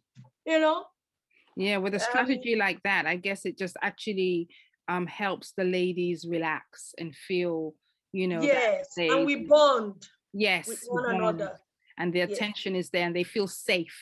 you 0.44 0.58
know. 0.58 0.86
Yeah, 1.56 1.78
with 1.78 1.94
a 1.94 2.00
strategy 2.00 2.54
um, 2.54 2.58
like 2.60 2.82
that, 2.82 3.06
I 3.06 3.16
guess 3.16 3.46
it 3.46 3.56
just 3.56 3.76
actually 3.82 4.48
um, 4.88 5.06
helps 5.06 5.52
the 5.56 5.64
ladies 5.64 6.26
relax 6.28 6.94
and 6.98 7.14
feel 7.14 7.74
you 8.16 8.28
know 8.28 8.40
yes 8.40 8.94
they, 8.96 9.08
and 9.08 9.26
we 9.26 9.36
bond 9.36 10.08
yes 10.32 10.66
with 10.68 10.82
one 10.88 11.04
bond. 11.04 11.16
another 11.16 11.52
and 11.98 12.12
the 12.12 12.20
attention 12.20 12.74
yes. 12.74 12.86
is 12.86 12.90
there 12.90 13.06
and 13.06 13.16
they 13.16 13.28
feel 13.34 13.48
safe 13.48 13.98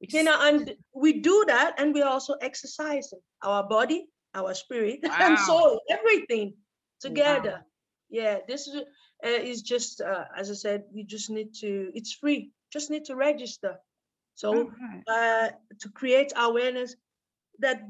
you 0.00 0.22
know 0.22 0.38
and 0.48 0.74
we 0.94 1.20
do 1.20 1.44
that 1.46 1.74
and 1.78 1.94
we're 1.94 2.12
also 2.16 2.34
exercising 2.40 3.20
our 3.42 3.62
body 3.76 4.00
our 4.34 4.54
spirit 4.54 5.00
wow. 5.04 5.16
and 5.20 5.38
soul 5.38 5.80
everything 5.90 6.54
together 7.00 7.56
wow. 7.58 7.68
Yeah, 8.10 8.38
this 8.46 8.66
is 8.66 8.82
uh, 9.24 9.28
is 9.28 9.62
just 9.62 10.00
uh, 10.00 10.24
as 10.36 10.50
I 10.50 10.54
said, 10.54 10.84
you 10.92 11.04
just 11.04 11.30
need 11.30 11.54
to. 11.60 11.90
It's 11.94 12.12
free. 12.12 12.52
Just 12.72 12.90
need 12.90 13.04
to 13.06 13.16
register. 13.16 13.76
So 14.34 14.70
uh, 15.08 15.48
to 15.80 15.88
create 15.90 16.32
awareness 16.36 16.94
that 17.58 17.82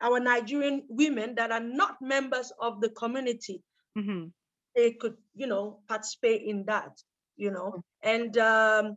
our 0.00 0.18
Nigerian 0.18 0.82
women 0.88 1.36
that 1.36 1.52
are 1.52 1.60
not 1.60 2.02
members 2.02 2.52
of 2.60 2.80
the 2.80 2.88
community 2.90 3.62
Mhm. 3.96 4.32
They 4.74 4.92
could, 4.92 5.16
you 5.34 5.46
know, 5.46 5.80
participate 5.88 6.42
in 6.42 6.64
that, 6.66 7.02
you 7.36 7.50
know. 7.50 7.82
And 8.02 8.36
um, 8.38 8.96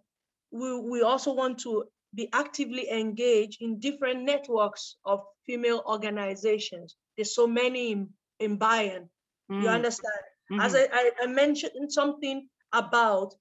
we, 0.52 0.80
we 0.80 1.02
also 1.02 1.34
want 1.34 1.60
to 1.60 1.86
be 2.14 2.30
actively 2.34 2.90
engaged 2.90 3.62
in 3.62 3.80
different 3.80 4.24
networks 4.24 4.98
of 5.06 5.22
female 5.46 5.84
organizations. 5.86 6.96
There's 7.16 7.36
so 7.36 7.48
many 7.48 7.92
in, 7.92 8.10
in 8.40 8.58
Bayern, 8.58 9.10
you 9.58 9.68
Mm, 9.68 9.70
understand? 9.70 10.22
As 10.58 10.74
mhm. 10.74 10.76
I, 10.76 10.88
I, 10.92 11.12
I 11.24 11.28
mentioned 11.28 11.92
something 11.92 12.48
about 12.74 13.34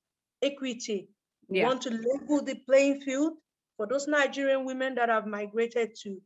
equity. 0.42 1.09
We 1.49 1.59
Yeah. 1.59 1.61
want 1.61 1.83
to 1.83 1.90
level 1.90 2.42
the 2.44 2.57
playing 2.66 3.01
field 3.03 3.35
for 3.77 3.87
those 3.87 4.07
Nigerian 4.09 4.64
women 4.64 4.94
that 4.97 5.09
have 5.09 5.27
migrated 5.27 5.94
to 6.03 6.20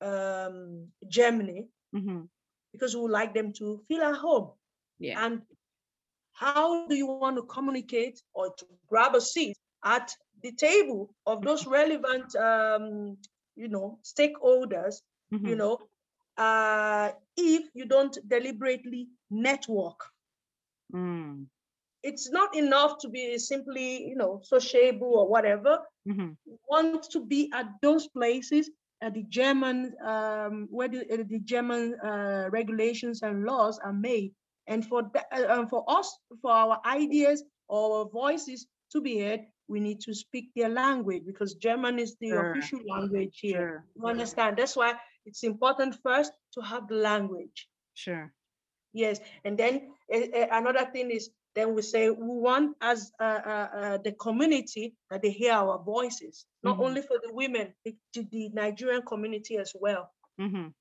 um, 0.00 0.88
Germany 1.08 1.68
Mhm. 1.92 2.28
because 2.72 2.94
we 2.94 3.02
would 3.02 3.10
like 3.10 3.34
them 3.34 3.52
to 3.54 3.82
feel 3.88 4.02
at 4.02 4.16
home. 4.16 4.50
Yeah. 4.98 5.18
And 5.18 5.42
how 6.34 6.74
do 6.74 6.84
you 6.94 6.98
want 6.98 7.20
to 7.22 7.26
communicate 7.28 8.06
or 8.18 8.36
to 8.40 8.52
grab 8.76 9.14
a 9.14 9.20
seat 9.20 9.48
at 9.84 10.10
the 10.42 10.52
table 10.52 11.10
of 11.26 11.42
those 11.42 11.66
relevant, 11.66 12.34
um, 12.36 13.16
you 13.56 13.68
know, 13.68 13.98
stakeholders, 14.02 14.96
you 15.42 15.54
Mhm. 15.54 15.56
know, 15.56 15.78
uh, 16.36 17.10
if 17.36 17.68
you 17.74 17.86
don't 17.86 18.16
deliberately 18.28 19.08
network? 19.30 19.98
Mm, 20.92 21.48
It's 22.02 22.30
not 22.30 22.54
enough 22.56 22.98
to 23.00 23.08
be 23.08 23.38
simply, 23.38 24.06
you 24.08 24.16
know, 24.16 24.40
sociable 24.42 25.14
or 25.18 25.28
whatever. 25.28 25.80
mhm. 26.06 26.36
You 26.46 26.58
want 26.68 27.00
to 27.04 27.14
be 27.14 27.50
at 27.52 27.66
those 27.82 28.06
places 28.08 28.70
at 29.00 29.14
the 29.14 29.22
German, 29.24 29.94
um, 30.04 30.66
where 30.70 30.88
the, 30.88 31.00
uh, 31.12 31.24
the 31.26 31.40
German 31.40 31.94
uh, 32.00 32.48
regulations 32.50 33.22
and 33.22 33.44
laws 33.44 33.78
are 33.78 33.92
made. 33.92 34.32
And 34.66 34.84
for 34.86 35.10
that, 35.14 35.26
uh, 35.32 35.42
uh, 35.44 35.66
for 35.66 35.84
us, 35.88 36.18
for 36.40 36.50
our 36.50 36.80
ideas 36.86 37.44
or 37.68 37.98
our 37.98 38.08
voices 38.08 38.66
to 38.92 39.00
be 39.00 39.18
heard, 39.20 39.40
we 39.68 39.80
need 39.80 40.00
to 40.00 40.14
speak 40.14 40.50
their 40.54 40.68
language 40.68 41.22
because 41.26 41.54
German 41.54 41.98
is 41.98 42.16
the 42.20 42.28
Sure. 42.28 42.50
official 42.52 42.80
language 42.86 43.38
here. 43.40 43.58
Sure. 43.58 43.84
You 43.96 44.06
understand? 44.06 44.56
That's 44.58 44.76
why 44.76 44.94
it's 45.26 45.42
important 45.42 45.96
first 46.02 46.32
to 46.54 46.60
have 46.60 46.88
the 46.88 46.96
language. 46.96 47.68
Sure. 47.94 48.32
Yes, 48.92 49.20
and 49.44 49.58
then 49.58 49.90
uh, 50.12 50.46
another 50.52 50.86
thing 50.92 51.10
is 51.10 51.30
then 51.54 51.74
we 51.74 51.82
say 51.82 52.10
we 52.10 52.36
want 52.48 52.76
as 52.80 53.10
uh, 53.20 53.24
uh, 53.24 53.68
uh, 53.74 53.98
the 53.98 54.12
community 54.12 54.94
that 55.10 55.22
they 55.22 55.30
hear 55.30 55.52
our 55.52 55.78
voices, 55.82 56.46
not 56.62 56.78
Mhm. 56.78 56.84
only 56.84 57.02
for 57.02 57.18
the 57.24 57.32
women, 57.32 57.74
the, 57.84 57.96
to 58.12 58.22
the 58.24 58.48
Nigerian 58.50 59.02
community 59.02 59.56
as 59.58 59.72
well. 59.74 60.12
Mhm. 60.38 60.74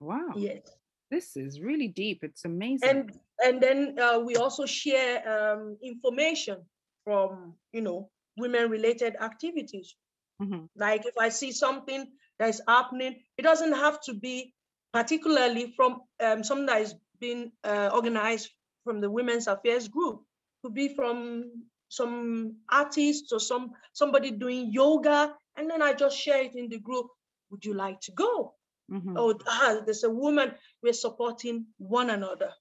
Wow. 0.00 0.32
Yes, 0.36 0.76
This 1.10 1.36
is 1.36 1.60
really 1.60 1.88
deep. 1.88 2.22
It's 2.24 2.44
amazing. 2.44 2.88
and 2.90 3.20
and 3.44 3.60
then 3.62 3.98
uh, 3.98 4.18
we 4.20 4.36
also 4.36 4.66
share 4.66 5.22
um, 5.28 5.76
information 5.82 6.58
from 7.04 7.54
you 7.72 7.80
know 7.82 8.10
women-related 8.36 9.16
activities. 9.20 9.96
Mhm. 10.40 10.68
Like 10.76 11.06
if 11.06 11.16
I 11.18 11.30
see 11.30 11.52
something 11.52 12.12
that 12.38 12.48
is 12.50 12.60
happening, 12.68 13.22
it 13.38 13.42
doesn't 13.42 13.72
have 13.72 14.00
to 14.02 14.14
be 14.14 14.54
particularly 14.92 15.72
from 15.76 16.02
um, 16.20 16.44
something 16.44 16.66
that 16.66 16.82
is 16.82 16.94
being 17.20 17.52
uh, 17.64 17.90
organized 17.92 18.50
from 18.84 19.00
the 19.00 19.10
Women's 19.10 19.46
Affairs 19.46 19.88
Group. 19.88 20.22
Could 20.62 20.74
be 20.74 20.94
from 20.94 21.50
some 21.88 22.56
artists 22.70 23.32
or 23.32 23.40
some 23.40 23.72
somebody 23.92 24.30
doing 24.30 24.72
yoga, 24.72 25.34
and 25.56 25.70
then 25.70 25.80
I 25.82 25.92
just 25.94 26.18
share 26.18 26.42
it 26.42 26.54
in 26.54 26.68
the 26.68 26.78
group. 26.78 27.06
Would 27.50 27.64
you 27.64 27.74
like 27.74 28.00
to 28.00 28.12
go? 28.12 28.54
Mhm. 28.90 29.14
Oh, 29.16 29.34
ah, 29.46 29.80
there's 29.84 30.04
a 30.04 30.10
woman. 30.10 30.54
We're 30.82 30.92
supporting 30.92 31.66
one 31.78 32.10
another. 32.10 32.52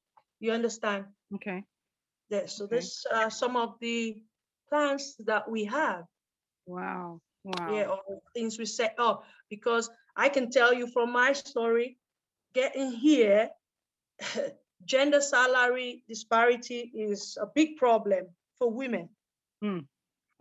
You 0.46 0.54
understand? 0.54 1.06
Okay. 1.36 1.66
Yes. 2.30 2.58
So 2.58 2.66
Okay. 2.66 2.78
this 2.78 3.06
are 3.14 3.32
some 3.32 3.58
of 3.58 3.80
the 3.80 4.22
plans 4.70 5.16
that 5.26 5.50
we 5.50 5.66
have 5.66 6.06
Wow. 6.68 7.22
Wow. 7.44 7.74
yeah, 7.74 7.86
or 7.88 8.22
things 8.34 8.58
we 8.60 8.66
set 8.66 8.96
up. 9.00 9.24
Because 9.50 9.90
I 10.16 10.30
can 10.30 10.52
tell 10.52 10.74
you 10.74 10.88
from 10.88 11.12
my 11.12 11.34
story, 11.34 11.98
getting 12.54 12.92
here, 12.92 13.50
gender 14.86 15.22
salary 15.22 16.04
disparity 16.08 16.92
is 16.94 17.38
a 17.42 17.48
big 17.48 17.78
problem 17.78 18.26
for 18.58 18.72
women. 18.72 19.10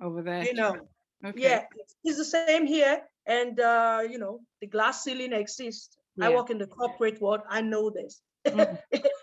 Over 0.01 0.23
there. 0.23 0.45
You 0.45 0.55
know, 0.55 0.75
Okay. 1.25 1.39
yeah, 1.41 1.59
it's- 2.05 2.19
the 2.19 2.25
same 2.25 2.57
here. 2.57 3.03
And 3.27 3.59
uh, 3.61 3.93
you 3.99 4.19
know, 4.19 4.41
the 4.61 4.67
glass 4.67 5.03
ceiling 5.05 5.33
exists. 5.33 5.97
I 6.21 6.29
work 6.31 6.51
in 6.51 6.59
the 6.59 6.67
corporate 6.67 7.21
world. 7.21 7.41
I 7.49 7.61
know 7.63 7.91
this. 7.91 8.21
Mhm. 8.47 8.79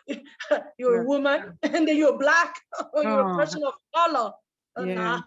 you're 0.77 0.95
Yeah. 0.95 1.01
a 1.01 1.05
woman, 1.05 1.57
and 1.63 1.87
then 1.87 1.95
you're 1.97 2.17
black, 2.17 2.55
or 2.93 3.03
you're 3.09 3.21
a 3.21 3.33
Oh. 3.33 3.37
person 3.37 3.63
of 3.63 3.73
color. 3.95 4.31
Uh, 4.75 4.85
Yeah. 4.85 4.95
nah, 4.95 5.21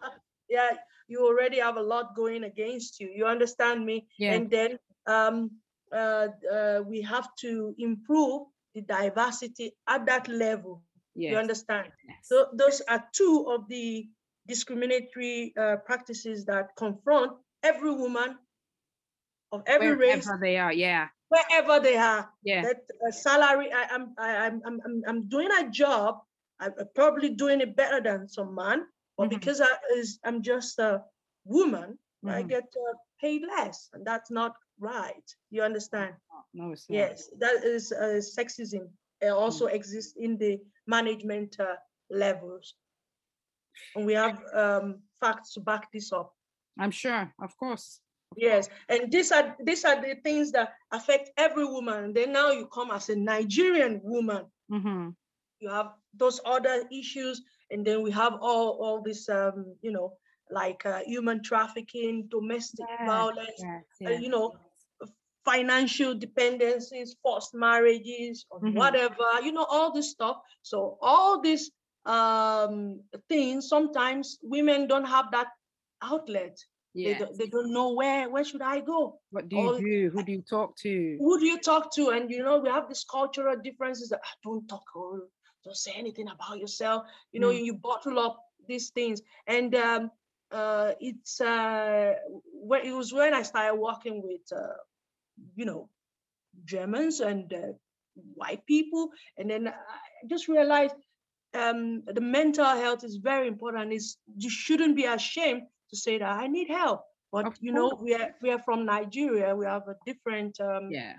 yeah, 0.49 0.71
you 1.09 1.25
already 1.27 1.59
have 1.61 1.77
a 1.77 1.83
lot 1.83 2.15
going 2.17 2.45
against 2.45 3.01
you. 3.01 3.11
You 3.15 3.27
understand 3.27 3.85
me? 3.85 4.07
Yeah. 4.19 4.35
And 4.35 4.51
then 4.51 4.79
um, 5.07 5.51
uh, 5.93 6.29
uh, 6.53 6.81
we 6.87 7.03
have 7.03 7.29
to 7.41 7.75
improve 7.79 8.43
the 8.75 8.81
diversity 8.83 9.73
at 9.87 10.07
that 10.07 10.29
level. 10.29 10.83
You 11.15 11.37
understand? 11.39 11.89
yes. 12.09 12.17
So 12.23 12.49
those 12.55 12.81
are 12.89 13.05
two 13.13 13.47
of 13.49 13.69
the 13.69 14.09
discriminatory 14.47 15.53
uh, 15.57 15.77
practices 15.87 16.45
that 16.47 16.75
confront 16.77 17.33
every 17.63 17.93
woman 17.95 18.37
of 19.55 19.63
every 19.67 19.95
race, 19.95 20.27
Wherever 20.27 20.41
they 20.41 20.57
are. 20.59 20.73
Yeah. 20.73 21.09
wherever 21.29 21.81
they 21.81 21.97
are. 21.97 22.31
Yeah. 22.43 22.63
That 22.63 22.81
uh, 23.07 23.11
salary, 23.11 23.73
I, 23.73 23.83
I'm, 23.95 24.15
I, 24.19 24.31
I'm, 24.47 24.63
I'm, 24.67 24.81
I'm, 24.85 25.03
I'm 25.09 25.29
doing 25.29 25.49
a 25.61 25.71
job. 25.71 26.19
I'm 26.61 26.73
probably 26.95 27.31
doing 27.31 27.61
it 27.61 27.75
better 27.77 28.01
than 28.01 28.29
some 28.29 28.55
man, 28.55 28.87
but 29.17 29.27
Mhm. 29.27 29.31
because 29.37 29.61
I 29.61 29.73
is, 29.97 30.19
I'm 30.25 30.43
just 30.43 30.79
a 30.79 31.03
woman, 31.45 31.99
I 32.27 32.43
Mhm. 32.43 32.49
get 32.49 32.65
uh, 32.85 32.95
paid 33.21 33.43
less, 33.43 33.89
and 33.93 34.07
that's 34.07 34.31
not 34.31 34.53
right. 34.79 35.29
You 35.51 35.63
understand? 35.63 36.15
No, 36.53 36.71
it's 36.73 36.89
not. 36.89 36.97
Yes, 36.97 37.31
that 37.39 37.65
is 37.65 37.93
uh, 37.93 38.21
sexism. 38.39 38.85
It 39.21 39.29
also 39.33 39.67
exists 39.67 40.15
in 40.17 40.39
the 40.39 40.61
management 40.87 41.59
uh, 41.59 41.77
levels. 42.11 42.75
And 43.97 44.07
we 44.07 44.15
have 44.15 44.39
um, 44.53 45.03
facts 45.21 45.55
to 45.55 45.61
back 45.61 45.91
this 45.93 46.13
up. 46.13 46.33
I'm 46.79 46.91
sure. 46.93 47.33
Of 47.41 47.57
course. 47.57 48.01
Yes, 48.37 48.69
and 48.89 49.11
these 49.11 49.33
are 49.33 49.57
these 49.61 49.85
are 49.85 50.01
the 50.01 50.15
things 50.23 50.53
that 50.53 50.75
affect 50.91 51.31
every 51.37 51.65
woman. 51.67 52.13
Then 52.15 52.33
now 52.33 52.51
you 52.51 52.67
come 52.67 52.91
as 52.91 53.09
a 53.09 53.17
Nigerian 53.17 54.01
woman, 54.03 54.47
Mm-hmm. 54.71 55.11
you 55.61 55.69
have 55.71 55.93
those 56.15 56.41
other 56.45 56.85
issues, 56.93 57.43
and 57.71 57.85
then 57.87 58.03
we 58.03 58.11
have 58.11 58.35
all 58.41 58.79
all 58.83 59.03
this 59.03 59.29
um, 59.29 59.77
you 59.83 59.91
know, 59.93 60.13
like 60.51 60.85
uh, 60.87 61.01
human 61.07 61.43
trafficking, 61.43 62.29
domestic 62.31 62.87
Yes, 62.89 62.99
violence, 63.01 63.67
Yes. 63.67 63.85
uh, 64.09 64.13
you 64.13 64.29
know, 64.29 64.53
financial 65.45 66.15
dependencies, 66.15 67.17
forced 67.23 67.55
marriages, 67.55 68.47
or 68.51 68.61
Mhm. 68.61 68.73
whatever, 68.73 69.41
you 69.43 69.53
know, 69.53 69.65
all 69.69 69.93
this 69.93 70.11
stuff. 70.11 70.37
So 70.63 70.99
all 71.01 71.41
these 71.41 71.71
um, 72.05 73.03
things, 73.29 73.69
sometimes 73.69 74.39
women 74.43 74.87
don't 74.87 75.07
have 75.07 75.31
that 75.33 75.49
outlet. 76.03 76.59
They, 76.95 77.15
don't, 77.15 77.39
they 77.39 77.47
don't 77.47 77.73
know 77.73 77.93
where, 77.93 78.29
where 78.31 78.45
should 78.45 78.63
I 78.63 78.81
go? 78.81 79.19
What 79.31 79.49
do 79.49 79.57
you 79.57 79.63
do? 79.79 80.11
Who 80.11 80.23
do 80.25 80.33
you 80.33 80.43
talk 80.43 80.77
to? 80.79 81.17
Who 81.19 81.39
do 81.41 81.47
you 81.47 81.59
talk 81.61 81.95
to? 81.97 82.11
And, 82.11 82.31
you 82.31 82.43
know, 82.43 82.59
we 82.61 82.69
have 82.69 82.89
these 82.89 83.05
cultural 83.11 83.57
differences 83.63 84.09
that 84.11 84.21
"Ah, 84.25 84.35
don't 84.45 84.67
talk 84.69 84.85
or 84.95 85.23
don't 85.65 85.77
say 85.77 85.93
anything 85.97 86.29
about 86.29 86.59
yourself. 86.59 87.05
You 87.33 87.41
know, 87.41 87.51
Mm. 87.51 87.65
you 87.65 87.75
bottle 87.75 88.19
up 88.19 88.37
these 88.69 88.91
things. 88.91 89.23
And 89.47 89.75
um, 89.75 90.11
uh, 90.53 90.93
it's, 91.01 91.41
uh, 91.41 92.15
when, 92.53 92.87
it 92.87 92.93
was 92.93 93.13
when 93.13 93.35
I 93.35 93.43
started 93.43 93.75
working 93.77 94.23
with, 94.23 94.43
uh, 94.53 94.77
you 95.57 95.65
know, 95.65 95.89
Germans 96.65 97.21
and 97.21 97.53
uh, 97.53 97.73
white 98.35 98.65
people. 98.67 99.11
And 99.37 99.51
then 99.51 99.69
I 99.69 100.27
just 100.29 100.49
realized 100.49 100.95
um, 101.55 102.03
the 102.07 102.21
mental 102.21 102.65
health 102.67 103.05
is 103.05 103.17
very 103.17 103.49
important. 103.49 103.93
Is 103.93 104.17
you 104.37 104.51
shouldn't 104.51 104.97
be 104.97 105.05
ashamed 105.05 105.63
to 105.91 105.97
say 105.97 106.19
that 106.19 106.29
I 106.29 106.47
need 106.47 106.69
help. 106.69 107.03
But 107.33 107.47
Of 107.47 107.55
you 107.61 107.73
know, 107.73 107.99
we 108.01 108.15
are 108.15 108.31
we 108.43 108.51
are 108.51 108.61
from 108.61 108.85
Nigeria. 108.87 109.55
We 109.57 109.67
have 109.67 109.89
a 109.89 109.97
different 110.07 110.61
um, 110.61 110.89
Yeah. 110.91 111.15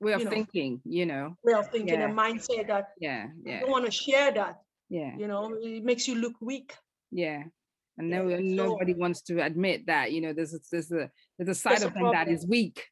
Way 0.00 0.12
of 0.12 0.20
you 0.20 0.24
know, 0.26 0.30
thinking, 0.30 0.80
you 0.84 1.06
know. 1.06 1.36
way 1.42 1.54
of 1.54 1.68
thinking, 1.70 1.98
Yeah. 2.00 2.10
a 2.10 2.14
mindset 2.14 2.66
that 2.68 2.88
Yeah. 3.00 3.26
you 3.36 3.42
Yeah. 3.50 3.60
don't 3.60 3.70
want 3.70 3.86
to 3.86 3.90
share 3.90 4.30
that. 4.32 4.60
Yeah. 4.88 5.16
You 5.16 5.26
know, 5.26 5.54
it 5.60 5.82
makes 5.84 6.06
you 6.06 6.14
look 6.16 6.34
weak. 6.40 6.74
Yeah. 7.10 7.44
And 7.98 8.10
Yeah, 8.10 8.22
no, 8.22 8.28
so- 8.36 8.42
nobody 8.70 8.94
wants 8.94 9.22
to 9.22 9.42
admit 9.42 9.86
that, 9.86 10.12
you 10.12 10.20
know, 10.20 10.32
there's 10.32 10.54
a, 10.54 10.60
there's 10.70 10.92
a 10.92 11.10
there's 11.38 11.48
a 11.48 11.54
side 11.54 11.82
of 11.82 11.94
them 11.94 12.12
that 12.12 12.28
is 12.28 12.46
weak, 12.46 12.84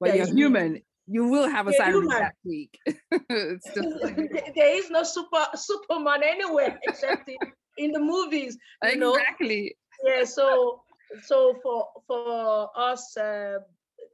but 0.00 0.08
That 0.08 0.16
you're 0.16 0.24
is 0.26 0.30
weak. 0.32 0.38
human. 0.42 0.82
you 1.08 1.28
will 1.28 1.48
have 1.48 1.68
a 1.68 1.70
Yeah, 1.72 1.76
salary 1.76 2.00
human. 2.00 2.18
that 2.18 2.34
week. 2.42 2.72
Just- 3.30 3.74
there 4.58 4.74
is 4.80 4.90
no 4.90 5.02
super 5.04 5.44
Superman 5.54 6.22
anywhere 6.24 6.80
except 6.88 7.28
in, 7.28 7.36
in 7.78 7.92
the 7.92 8.00
movies. 8.00 8.58
You 8.82 8.96
know, 8.96 9.14
exactly. 9.14 9.76
Yeah 10.06 10.24
so 10.24 10.80
so 11.22 11.54
for 11.62 11.86
for 12.06 12.70
us 12.76 13.16
uh, 13.16 13.58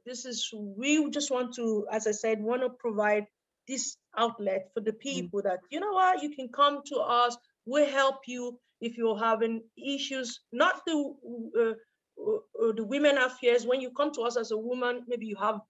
this 0.05 0.25
is 0.25 0.49
we 0.53 1.09
just 1.09 1.31
want 1.31 1.53
to 1.55 1.85
as 1.91 2.07
i 2.07 2.11
said 2.11 2.41
want 2.41 2.61
to 2.61 2.69
provide 2.69 3.25
this 3.67 3.97
outlet 4.17 4.69
for 4.73 4.81
the 4.81 4.93
people 4.93 5.41
that 5.41 5.59
you 5.69 5.79
know 5.79 5.93
what? 5.93 6.21
You 6.21 6.29
can 6.35 6.49
come 6.49 6.81
to 6.87 6.97
us. 6.97 7.37
We'll 7.65 7.89
help 7.89 8.17
you 8.27 8.59
if 8.81 8.97
you're 8.97 9.17
having 9.17 9.61
issues. 9.77 10.41
Not 10.51 10.81
the 10.85 11.13
uh, 11.57 11.75
uh, 12.21 12.73
the 12.75 12.83
women 12.83 13.17
affairs. 13.17 13.65
When 13.65 13.79
you 13.79 13.91
come 13.91 14.11
to 14.13 14.21
us 14.23 14.35
as 14.35 14.51
a 14.51 14.57
woman 14.57 15.03
maybe 15.07 15.27
you 15.27 15.37
have 15.37 15.61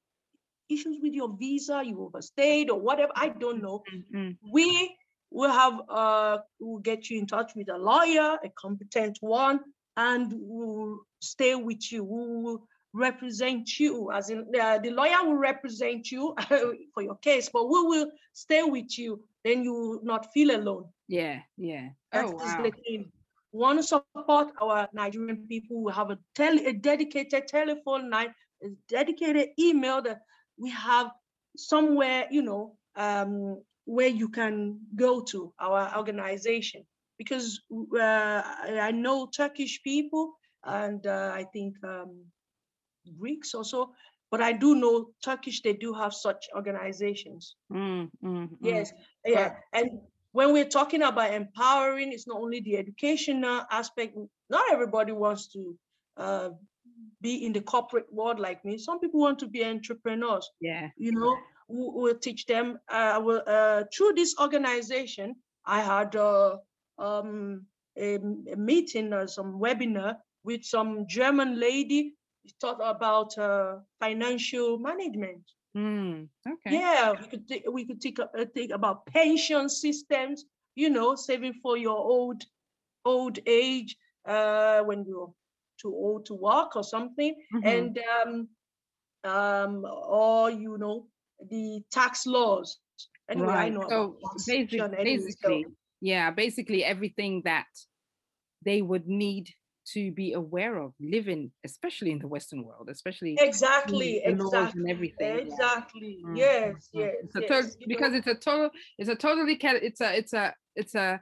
issues 0.69 0.97
with 1.03 1.13
your 1.13 1.36
visa 1.38 1.84
you 1.86 2.01
overstayed 2.01 2.69
or 2.69 2.80
whatever 2.80 3.11
i 3.15 3.30
don't 3.30 3.61
know. 3.61 3.84
Mhm. 3.93 4.38
we 4.51 4.95
will 5.30 5.51
have 5.51 5.74
uh 5.89 6.38
we'll 6.59 6.80
get 6.80 7.09
you 7.09 7.19
in 7.19 7.28
touch 7.28 7.51
with 7.55 7.69
a 7.69 7.78
lawyer 7.78 8.39
a 8.43 8.49
competent 8.49 9.17
one 9.21 9.59
and 9.98 10.32
we'll 10.36 11.00
stay 11.20 11.56
with 11.56 11.91
you 11.91 12.04
we 12.04 12.44
will 12.44 12.68
represent 12.94 13.80
you 13.80 14.12
as 14.12 14.30
in 14.30 14.46
uh, 14.60 14.78
the 14.80 14.89
lawyer 14.91 15.24
will 15.24 15.36
represent 15.38 16.12
you 16.12 16.36
for 16.94 17.02
your 17.02 17.16
case 17.18 17.50
but 17.52 17.64
we 17.66 17.82
will 17.82 18.10
stay 18.34 18.64
with 18.64 18.98
you 18.98 19.20
then 19.44 19.64
you 19.64 19.74
will 19.74 20.00
not 20.04 20.32
feel 20.34 20.56
alone 20.56 20.86
Yeah, 21.08 21.39
yeah. 21.58 21.89
oh 22.14 22.38
just 22.39 22.58
wow. 22.58 22.64
the 22.64 22.72
thing 22.72 23.12
want 23.52 23.80
to 23.80 23.84
support 23.84 24.34
our 24.62 24.88
nigerian 24.94 25.46
people 25.48 25.84
we 25.84 25.91
have 25.91 26.10
a 26.12 26.18
tele 26.34 26.66
a 26.66 26.74
dedicated 26.74 27.48
telephone 27.48 28.10
line 28.10 28.34
a 28.64 28.68
dedicated 28.88 29.50
email 29.60 30.02
that 30.02 30.22
we 30.58 30.70
have 30.70 31.12
somewhere 31.56 32.26
you 32.32 32.41
know 32.41 32.76
um 32.96 33.62
where 33.86 34.08
you 34.08 34.30
can 34.30 34.80
go 34.96 35.22
to 35.22 35.54
our 35.60 35.96
organization 35.98 36.84
because 37.18 37.61
uh, 37.72 38.41
I 38.82 38.91
know 38.91 39.28
Turkish 39.28 39.82
people 39.84 40.34
and 40.66 41.05
uh, 41.05 41.32
I 41.34 41.45
think 41.53 41.76
um, 41.84 42.26
Greeks 43.20 43.53
also, 43.53 43.93
but 44.32 44.41
I 44.41 44.53
do 44.53 44.76
know 44.76 45.09
Turkish. 45.24 45.61
They 45.61 45.74
do 45.74 45.93
have 45.93 46.14
such 46.14 46.47
organizations. 46.55 47.55
Mm, 47.72 48.09
mm, 48.24 48.47
mm. 48.47 48.49
Yes, 48.61 48.93
yeah, 49.26 49.55
and 49.74 49.89
when 50.32 50.53
we're 50.53 50.70
talking 50.70 51.03
about 51.03 51.34
empowering, 51.34 52.11
it's 52.11 52.28
not 52.28 52.39
only 52.41 52.61
the 52.61 52.78
educational 52.78 53.61
aspect. 53.70 54.18
Not 54.49 54.72
everybody 54.72 55.11
wants 55.11 55.47
to 55.53 55.78
uh, 56.18 56.49
be 57.22 57.45
in 57.45 57.53
the 57.53 57.61
corporate 57.61 58.11
world 58.11 58.39
like 58.39 58.64
me. 58.66 58.78
Some 58.78 58.99
people 58.99 59.20
want 59.20 59.39
to 59.39 59.47
be 59.47 59.64
entrepreneurs 59.64 60.49
Yeah. 60.61 60.89
you 60.97 61.11
know 61.11 61.38
we- 61.68 61.91
we'll 61.93 62.20
teach 62.20 62.45
them 62.45 62.80
uh, 62.89 63.20
will, 63.24 63.41
uh, 63.47 63.84
through 63.95 64.14
this 64.16 64.36
organization 64.39 65.36
i 65.66 65.80
had 65.82 66.16
uh, 66.16 66.57
um, 66.98 67.66
a 67.98 68.18
meeting 68.58 69.14
or 69.14 69.28
some 69.28 69.60
webinar 69.60 70.18
with 70.44 70.64
some 70.64 71.06
german 71.08 71.60
lady 71.60 72.16
we 72.44 72.52
talked 72.60 72.82
about 72.84 73.38
uh, 73.38 73.78
financial 74.00 74.78
management 74.80 75.44
Mm, 75.76 76.30
okay. 76.48 76.70
yeah 76.72 77.14
we 77.20 77.28
could 77.28 77.48
thi- 77.48 77.66
we 77.72 77.86
could 77.86 78.02
think, 78.02 78.20
uh, 78.20 78.46
think 78.54 78.72
about 78.72 79.06
pension 79.08 79.70
systems 79.70 80.46
you 80.76 80.89
know 80.89 81.16
saving 81.16 81.54
for 81.62 81.78
your 81.78 81.98
old 81.98 82.44
old 83.06 83.39
age 83.46 83.96
uh, 84.26 84.82
when 84.84 85.06
you're 85.06 85.34
too 85.82 85.94
old 85.94 86.26
to 86.26 86.34
work 86.36 86.76
or 86.76 86.84
something 86.84 87.36
Mhm. 87.52 87.64
and 87.66 88.00
um, 88.24 88.48
um, 89.24 89.86
or 89.86 90.50
you 90.52 90.78
know 90.78 91.08
the 91.50 91.82
tax 91.91 92.26
laws. 92.26 92.80
Anyway, 93.30 93.54
I 93.54 93.70
know 93.70 93.84
So 93.89 94.18
about 94.18 94.46
basic, 94.46 94.88
taxation 94.88 94.94
anyway, 94.96 95.34
so- 95.41 95.50
basically, 95.50 95.66
yeah, 96.04 96.32
basically 96.32 96.84
everything 96.84 97.41
that 97.45 97.66
they 98.66 98.82
would 98.82 99.08
need 99.08 99.49
to 99.93 100.12
be 100.12 100.34
aware 100.34 100.78
of 100.78 100.91
living, 100.99 101.51
especially 101.64 102.12
in 102.12 102.20
the 102.20 102.28
Western 102.28 102.64
world, 102.66 102.89
especially 102.91 103.38
exactly, 103.39 104.22
laws 104.26 104.74
and 104.76 104.86
exactly, 104.86 104.91
everything. 104.91 105.47
exactly. 105.47 106.18
Mm, 106.26 106.36
Yes, 106.36 106.89
mm, 106.93 106.99
mm. 106.99 107.10
yes, 107.14 107.14
It's 107.24 107.36
yes. 107.39 107.78
because 107.88 108.14
it's 108.14 108.28
a 108.28 108.36
total, 108.36 108.70
it's 108.97 109.10
a 109.10 109.16
totally, 109.16 109.58
it's 109.62 110.01
a, 110.01 110.18
it's 110.18 110.34
a, 110.34 110.54
it's 110.76 110.95
a, 110.95 111.22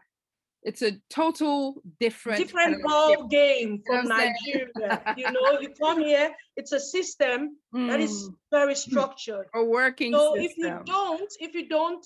it's 0.63 0.81
a 0.81 0.91
total 1.11 1.81
different, 1.99 2.39
different 2.39 2.83
ball 2.83 3.27
game 3.27 3.83
from 3.85 4.07
Nigeria. 4.07 5.03
you 5.15 5.31
know, 5.31 5.59
you 5.59 5.69
come 5.79 6.01
here, 6.01 6.31
it's 6.55 6.71
a 6.71 6.79
system 6.79 7.55
that 7.73 7.99
is 7.99 8.29
Mm, 8.29 8.35
very 8.51 8.75
structured. 8.87 9.45
a 9.53 9.63
working 9.63 10.13
So 10.13 10.35
if 10.37 10.57
you 10.57 10.71
don't, 10.85 11.31
if 11.39 11.53
you 11.53 11.69
don't 11.69 12.03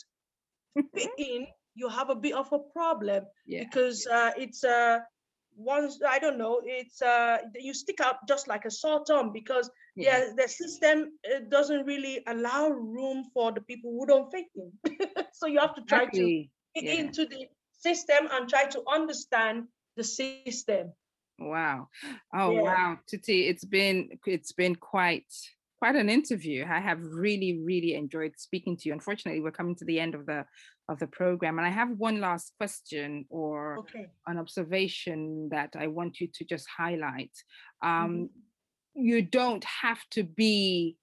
fit 0.96 1.10
in, 1.18 1.48
you 1.76 1.90
have 1.90 2.10
a 2.10 2.16
bit 2.16 2.34
of 2.34 2.52
a 2.52 2.60
problem. 2.74 3.26
yeah. 3.46 3.64
because 3.64 4.08
uh, 4.08 4.32
it's 4.38 4.64
uh, 4.64 5.00
once 5.58 6.00
I 6.08 6.20
don't 6.20 6.38
know, 6.38 6.62
it's 6.66 7.02
uh, 7.02 7.38
you 7.56 7.74
stick 7.74 8.00
out 8.02 8.18
just 8.28 8.48
like 8.48 8.66
a 8.66 8.72
sore 8.72 9.04
thumb 9.06 9.32
because 9.32 9.70
Yeah. 9.96 10.18
yeah, 10.18 10.34
the 10.36 10.48
system 10.48 10.98
uh, 11.24 11.40
doesn't 11.50 11.86
really 11.86 12.22
allow 12.28 12.70
room 12.70 13.24
for 13.34 13.52
the 13.54 13.62
people 13.62 13.92
who 13.92 14.06
don't 14.06 14.30
fit 14.32 14.46
in. 14.56 14.72
so 15.34 15.48
you 15.48 15.60
have 15.60 15.76
to 15.76 15.82
try 15.84 16.06
to 16.06 16.10
Exactly. 16.10 16.52
fit 16.76 16.84
yeah. 16.86 17.00
into 17.02 17.26
the 17.26 17.48
system 17.88 18.28
and 18.34 18.50
try 18.50 18.66
to 18.76 18.82
understand 18.98 19.68
the 19.98 20.04
system. 20.04 20.92
Wow. 21.40 21.88
Oh 22.34 22.52
Yeah. 22.52 22.62
wow, 22.62 22.98
Titi, 23.08 23.48
it's 23.48 23.66
been 23.66 24.10
it's 24.26 24.52
been 24.54 24.76
quite 24.76 25.32
quite 25.80 25.96
an 25.96 26.10
interview. 26.10 26.66
I 26.66 26.80
have 26.80 27.00
really 27.04 27.60
really 27.64 27.94
enjoyed 27.96 28.34
speaking 28.38 28.76
to 28.78 28.84
you. 28.90 28.94
Unfortunately, 28.94 29.42
we're 29.42 29.52
coming 29.60 29.76
to 29.78 29.86
the 29.86 30.00
end 30.00 30.16
of 30.16 30.26
the 30.26 30.46
of 30.88 31.00
the 31.00 31.08
program 31.08 31.58
and 31.58 31.66
I 31.68 31.72
have 31.72 31.90
one 31.98 32.20
last 32.20 32.54
question 32.58 33.26
or 33.30 33.80
Okay. 33.80 34.06
an 34.28 34.38
observation 34.38 35.50
that 35.50 35.72
I 35.78 35.88
want 35.88 36.20
you 36.20 36.28
to 36.34 36.46
just 36.46 36.68
highlight. 36.70 37.32
Mm-hmm. 37.84 38.04
Um 38.06 38.30
you 38.98 39.22
don't 39.22 39.64
have 39.66 40.00
to 40.12 40.24
be 40.24 40.96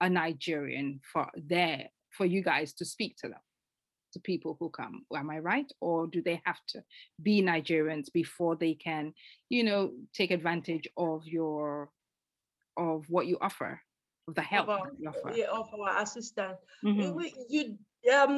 a 0.00 0.08
Nigerian 0.08 1.00
for 1.12 1.26
there 1.34 1.88
for 2.16 2.24
you 2.24 2.42
guys 2.42 2.72
to 2.74 2.84
speak 2.84 3.16
to 3.18 3.28
them 3.28 3.40
to 4.12 4.20
people 4.20 4.56
who 4.58 4.68
come 4.70 5.04
am 5.16 5.30
i 5.30 5.38
right 5.38 5.70
or 5.80 6.06
do 6.08 6.20
they 6.22 6.40
have 6.44 6.58
to 6.66 6.82
be 7.22 7.40
nigerians 7.40 8.06
before 8.12 8.56
they 8.56 8.74
can 8.74 9.12
you 9.48 9.62
know 9.62 9.92
take 10.12 10.30
advantage 10.32 10.86
of 10.96 11.24
your 11.28 11.90
of 12.76 13.04
what 13.08 13.26
you 13.28 13.36
offer 13.40 13.80
of 14.28 14.34
the 14.34 14.42
help 14.42 14.68
our- 14.68 14.90
that 14.90 14.98
you 15.00 15.08
offer 15.08 15.32
Yeah, 15.36 15.50
of 15.60 15.68
our 15.74 16.02
assistant. 16.02 16.56
Mhm, 16.84 17.14
We- 17.14 17.34
You 17.48 17.78
um 18.18 18.34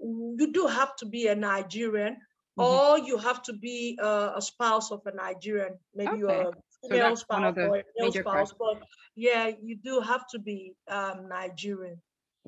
you 0.00 0.50
do 0.52 0.66
have 0.66 0.96
to 0.96 1.06
be 1.06 1.26
a 1.28 1.34
Nigerian. 1.34 2.16
mhm. 2.58 2.64
or 2.64 2.98
you 2.98 3.16
have 3.18 3.40
to 3.44 3.52
be 3.52 3.98
uh, 4.02 4.32
a 4.36 4.42
spouse 4.42 4.90
of 4.90 5.00
a 5.06 5.12
Nigerian, 5.14 5.78
maybe 5.94 6.10
Okay. 6.12 6.18
you're 6.18 6.48
a 6.50 6.52
So 6.82 6.88
female 6.88 7.06
one 7.08 7.16
spouse 7.16 7.56
or 7.56 7.76
a 7.78 7.84
male 7.98 8.12
spouse, 8.12 8.52
but 8.58 8.82
yeah, 9.14 9.50
you 9.62 9.76
do 9.76 10.00
have 10.00 10.24
to 10.32 10.38
be 10.38 10.74
um, 10.88 11.28
Nigerian. 11.28 12.00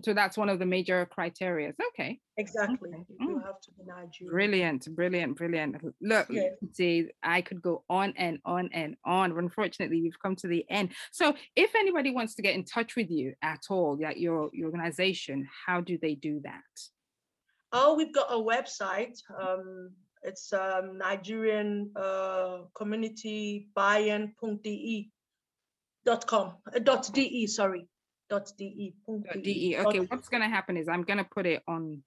so 0.04 0.14
that's 0.14 0.36
one 0.38 0.48
of 0.48 0.58
the 0.58 0.66
major 0.66 1.04
criteria 1.16 1.72
okay 1.88 2.18
Exactly, 2.36 2.90
Okay. 2.90 3.04
you 3.28 3.36
Mm. 3.36 3.44
have 3.44 3.60
to 3.64 3.70
be 3.76 3.82
Nigerian. 3.84 4.30
brilliant 4.36 4.82
brilliant 4.98 5.36
brilliant 5.36 5.72
look 6.00 6.26
Yeah. 6.30 6.50
see 6.72 6.94
i 7.22 7.42
could 7.42 7.60
go 7.60 7.74
on 7.88 8.14
and 8.16 8.38
on 8.44 8.64
and 8.72 8.96
on 9.04 9.26
but 9.34 9.42
unfortunately 9.48 10.00
we've 10.00 10.22
come 10.24 10.36
to 10.36 10.48
the 10.48 10.64
end 10.70 10.86
so 11.12 11.34
if 11.64 11.70
anybody 11.82 12.10
wants 12.18 12.34
to 12.36 12.42
get 12.46 12.54
in 12.54 12.64
touch 12.64 12.96
with 12.96 13.10
you 13.10 13.34
at 13.42 13.62
all 13.68 13.98
like 14.00 14.18
your, 14.26 14.48
your 14.58 14.66
organization 14.70 15.46
how 15.66 15.78
do 15.82 15.98
they 16.04 16.14
do 16.14 16.40
that 16.50 16.74
Oh, 17.72 17.94
we've 17.94 18.12
got 18.12 18.26
a 18.30 18.36
website. 18.36 19.18
Um, 19.40 19.92
it's 20.22 20.52
um, 20.52 20.98
Nigerian 20.98 21.90
uh, 21.96 22.58
community 22.74 23.68
Bayern.de 23.76 25.10
dot 26.04 26.26
com 26.26 26.54
uh, 26.74 26.78
dot 26.78 27.10
de 27.12 27.46
sorry 27.46 27.86
dot 28.28 28.50
de 28.58 28.94
Dot 29.06 29.42
de, 29.42 29.74
dot 29.74 29.86
okay. 29.86 30.00
What's 30.00 30.28
going 30.28 30.42
to 30.42 30.48
happen 30.48 30.76
is 30.76 30.88
i'm 30.88 31.02
going 31.02 31.18
to 31.18 31.24
put 31.24 31.46
it 31.46 31.62
on 31.68 32.02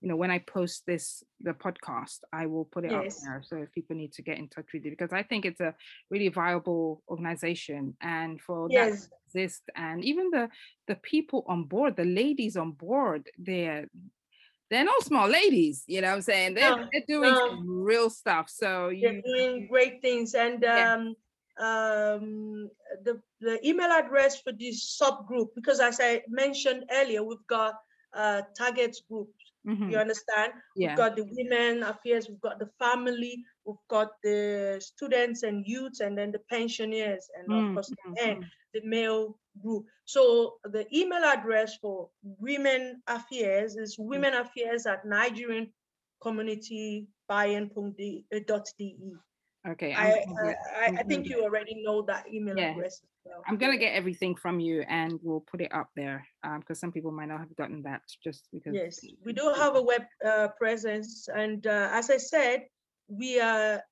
you 0.00 0.08
know 0.08 0.16
when 0.16 0.30
i 0.30 0.38
post 0.38 0.82
this 0.86 1.22
the 1.40 1.52
podcast 1.52 2.18
i 2.32 2.46
will 2.46 2.64
put 2.64 2.84
it 2.84 2.92
up 2.92 3.04
there 3.24 3.42
so 3.44 3.56
if 3.56 3.72
people 3.72 3.96
need 3.96 4.12
to 4.12 4.22
get 4.22 4.38
in 4.38 4.48
touch 4.48 4.66
with 4.72 4.84
you 4.84 4.90
because 4.90 5.12
i 5.12 5.22
think 5.22 5.44
it's 5.44 5.60
a 5.60 5.74
really 6.10 6.28
viable 6.28 7.02
organization 7.08 7.96
and 8.00 8.40
for 8.40 8.68
that 8.68 8.74
yes. 8.74 9.06
to 9.06 9.14
exist 9.26 9.62
and 9.76 10.04
even 10.04 10.30
the 10.30 10.48
the 10.88 10.96
people 10.96 11.44
on 11.48 11.64
board 11.64 11.96
the 11.96 12.04
ladies 12.04 12.56
on 12.56 12.72
board 12.72 13.28
they're 13.38 13.86
they're 14.72 14.84
no 14.84 14.98
small 15.00 15.28
ladies 15.28 15.84
you 15.86 16.00
know 16.00 16.08
what 16.08 16.14
i'm 16.16 16.22
saying 16.22 16.54
they're, 16.54 16.70
No, 16.76 16.88
they're 16.92 17.04
doing 17.06 17.34
no. 17.34 17.62
real 17.66 18.08
stuff 18.10 18.48
so 18.48 18.88
you're 18.88 19.20
doing 19.22 19.66
great 19.70 20.00
things 20.00 20.34
and 20.34 20.62
Yeah. 20.62 20.94
um 20.94 21.14
um 21.60 22.70
the 23.04 23.20
the 23.40 23.54
email 23.68 23.92
address 23.92 24.40
for 24.40 24.52
this 24.52 24.98
subgroup 25.00 25.48
because 25.54 25.80
as 25.80 26.00
i 26.00 26.22
mentioned 26.28 26.84
earlier 26.90 27.22
we've 27.22 27.46
got 27.46 27.74
uh 28.14 28.40
target 28.56 28.96
groups 29.10 29.52
mhm, 29.66 29.90
you 29.90 29.98
understand 29.98 30.52
yeah 30.76 30.88
we've 30.88 30.96
got 30.96 31.16
the 31.16 31.26
women 31.36 31.82
affairs 31.82 32.28
we've 32.28 32.40
got 32.40 32.58
the 32.58 32.70
family 32.78 33.34
we've 33.66 33.86
got 33.88 34.08
the 34.24 34.78
students 34.80 35.42
and 35.42 35.66
youths 35.66 36.00
and 36.00 36.16
then 36.16 36.32
the 36.32 36.40
pensioners 36.50 37.28
and 37.36 37.46
Mm, 37.48 37.68
of 37.68 37.74
course 37.74 37.90
mm, 38.08 38.14
and 38.24 38.38
mm. 38.38 38.48
The 38.72 38.80
male 38.84 39.38
group. 39.62 39.86
So 40.04 40.54
the 40.64 40.86
email 40.94 41.24
address 41.24 41.76
for 41.76 42.08
Women 42.22 43.02
Affairs 43.06 43.76
is. 43.76 43.96
Women 43.98 44.34
Affairs 44.34 44.86
at 44.86 45.04
Nigerian 45.04 45.72
Community 46.22 47.08
De. 47.30 48.24
Okay. 49.68 49.94
I, 49.94 50.24
I'm 50.26 50.34
gonna 50.34 50.54
I, 50.76 50.84
I, 50.84 50.96
I 50.98 51.02
think 51.04 51.28
you 51.28 51.42
already 51.44 51.82
know 51.82 52.02
that 52.02 52.26
email 52.32 52.58
Yeah. 52.58 52.72
address. 52.72 52.94
as 52.94 53.08
well. 53.24 53.42
I'm 53.46 53.56
gonna 53.56 53.76
get 53.76 53.94
everything 53.94 54.34
from 54.34 54.58
you, 54.58 54.82
and 54.88 55.20
we'll 55.22 55.40
put 55.40 55.60
it 55.60 55.72
up 55.72 55.90
there 55.94 56.26
because 56.58 56.80
some 56.80 56.90
people 56.90 57.12
might 57.12 57.28
not 57.28 57.38
have 57.40 57.54
gotten 57.56 57.82
that 57.82 58.02
just 58.24 58.48
because. 58.52 58.74
Yes, 58.74 59.00
we 59.24 59.32
do 59.32 59.52
have 59.56 59.76
a 59.76 59.82
web 59.82 60.02
uh, 60.26 60.48
presence, 60.58 61.28
and 61.32 61.64
uh, 61.66 61.90
as 61.92 62.10
I 62.10 62.16
said, 62.16 62.66
we 63.08 63.40
are 63.40 63.82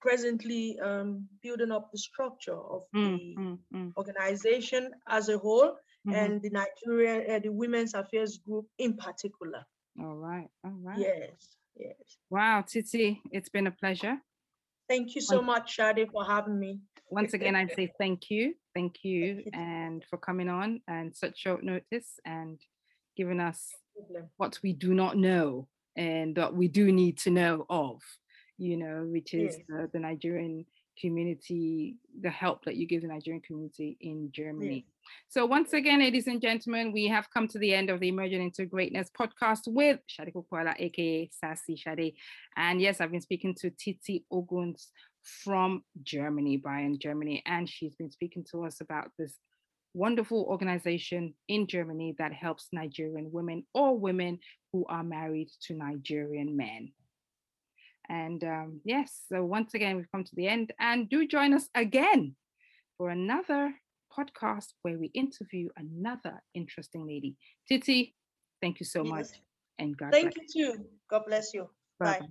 presently 0.00 0.78
um, 0.80 1.26
building 1.42 1.72
up 1.72 1.90
the 1.92 1.98
structure 1.98 2.56
of 2.56 2.82
Mm, 2.94 3.18
the 3.18 3.36
mm, 3.36 3.58
mm, 3.74 3.92
organization 3.96 4.90
as 5.08 5.28
a 5.28 5.38
whole, 5.38 5.76
mhm. 6.06 6.14
and 6.14 6.42
the 6.42 6.50
Nigerian, 6.50 7.30
uh, 7.30 7.38
the 7.38 7.50
Women's 7.50 7.94
Affairs 7.94 8.38
Group 8.38 8.66
in 8.78 8.96
particular. 8.96 9.64
All 10.00 10.16
right. 10.16 10.48
All 10.64 10.78
right. 10.82 10.98
Yes, 10.98 11.56
yes. 11.76 12.18
Wow, 12.30 12.64
Titi, 12.66 13.20
it's 13.32 13.48
been 13.48 13.66
a 13.66 13.72
pleasure. 13.72 14.20
Thank 14.88 15.14
you 15.14 15.20
so 15.20 15.42
much, 15.42 15.76
Shadi, 15.76 16.10
for 16.10 16.24
having 16.24 16.58
me. 16.58 16.80
Once 17.10 17.34
again, 17.34 17.54
I 17.54 17.66
say 17.66 17.92
thank 17.98 18.30
you, 18.30 18.54
thank 18.74 19.04
you, 19.04 19.44
and 19.52 20.02
for 20.08 20.16
coming 20.16 20.48
on 20.48 20.80
and 20.88 21.14
such 21.14 21.38
short 21.38 21.62
notice 21.62 22.18
and 22.24 22.58
giving 23.16 23.40
us 23.40 23.68
what 24.36 24.58
we 24.62 24.72
do 24.72 24.94
not 24.94 25.16
know 25.16 25.68
and 25.96 26.36
what 26.36 26.54
we 26.54 26.68
do 26.68 26.92
need 26.92 27.18
to 27.18 27.30
know 27.30 27.66
of, 27.68 28.00
you 28.58 28.76
know, 28.76 29.06
which 29.10 29.34
is 29.34 29.56
Yes. 29.56 29.64
uh, 29.80 29.86
the 29.92 30.00
Nigerian 30.00 30.66
community, 31.00 31.96
the 32.20 32.30
help 32.30 32.64
that 32.64 32.74
you 32.76 32.86
give 32.86 33.02
the 33.02 33.08
Nigerian 33.08 33.40
community 33.40 33.96
in 34.00 34.30
Germany. 34.32 34.84
So 35.28 35.46
once 35.46 35.72
again, 35.72 36.00
ladies 36.00 36.26
and 36.26 36.40
gentlemen, 36.40 36.92
we 36.92 37.06
have 37.06 37.30
come 37.30 37.46
to 37.48 37.58
the 37.58 37.72
end 37.72 37.88
of 37.88 38.00
the 38.00 38.08
Emerging 38.08 38.42
into 38.42 38.66
Greatness 38.66 39.08
podcast 39.18 39.60
with 39.68 40.00
Shadi 40.08 40.32
Kukwala, 40.32 40.74
aka 40.78 41.30
Sassy 41.32 41.76
Shadi. 41.76 42.14
And 42.56 42.80
yes, 42.80 43.00
I've 43.00 43.12
been 43.12 43.20
speaking 43.20 43.54
to 43.60 43.70
Titi 43.70 44.24
Oguns 44.32 44.88
from 45.22 45.84
Germany, 46.02 46.58
Bayern, 46.58 46.98
Germany, 46.98 47.42
and 47.46 47.68
she's 47.68 47.94
been 47.94 48.10
speaking 48.10 48.44
to 48.50 48.64
us 48.64 48.80
about 48.80 49.10
this 49.18 49.38
wonderful 49.94 50.44
organization 50.48 51.34
in 51.48 51.66
Germany 51.66 52.14
that 52.18 52.32
helps 52.32 52.68
Nigerian 52.72 53.30
women 53.32 53.64
or 53.72 53.98
women 53.98 54.38
who 54.72 54.84
are 54.86 55.04
married 55.04 55.48
to 55.62 55.74
Nigerian 55.74 56.56
men. 56.56 56.92
And 58.08 58.42
um, 58.44 58.80
yes, 58.84 59.20
so 59.30 59.44
once 59.44 59.74
again, 59.74 59.96
we've 59.96 60.10
come 60.10 60.24
to 60.24 60.34
the 60.34 60.48
end. 60.48 60.72
And 60.80 61.08
do 61.08 61.26
join 61.26 61.52
us 61.52 61.68
again 61.74 62.34
for 62.96 63.10
another 63.10 63.74
podcast 64.16 64.68
where 64.82 64.98
we 64.98 65.08
interview 65.08 65.68
another 65.76 66.42
interesting 66.54 67.06
lady. 67.06 67.36
Titi, 67.68 68.14
thank 68.62 68.80
you 68.80 68.86
so 68.86 69.04
much. 69.04 69.28
And 69.78 69.96
God 69.96 70.10
Thank 70.10 70.34
bless. 70.34 70.54
you 70.54 70.72
too. 70.72 70.84
God 71.08 71.22
bless 71.26 71.54
you. 71.54 71.68
Bye-bye. 72.00 72.26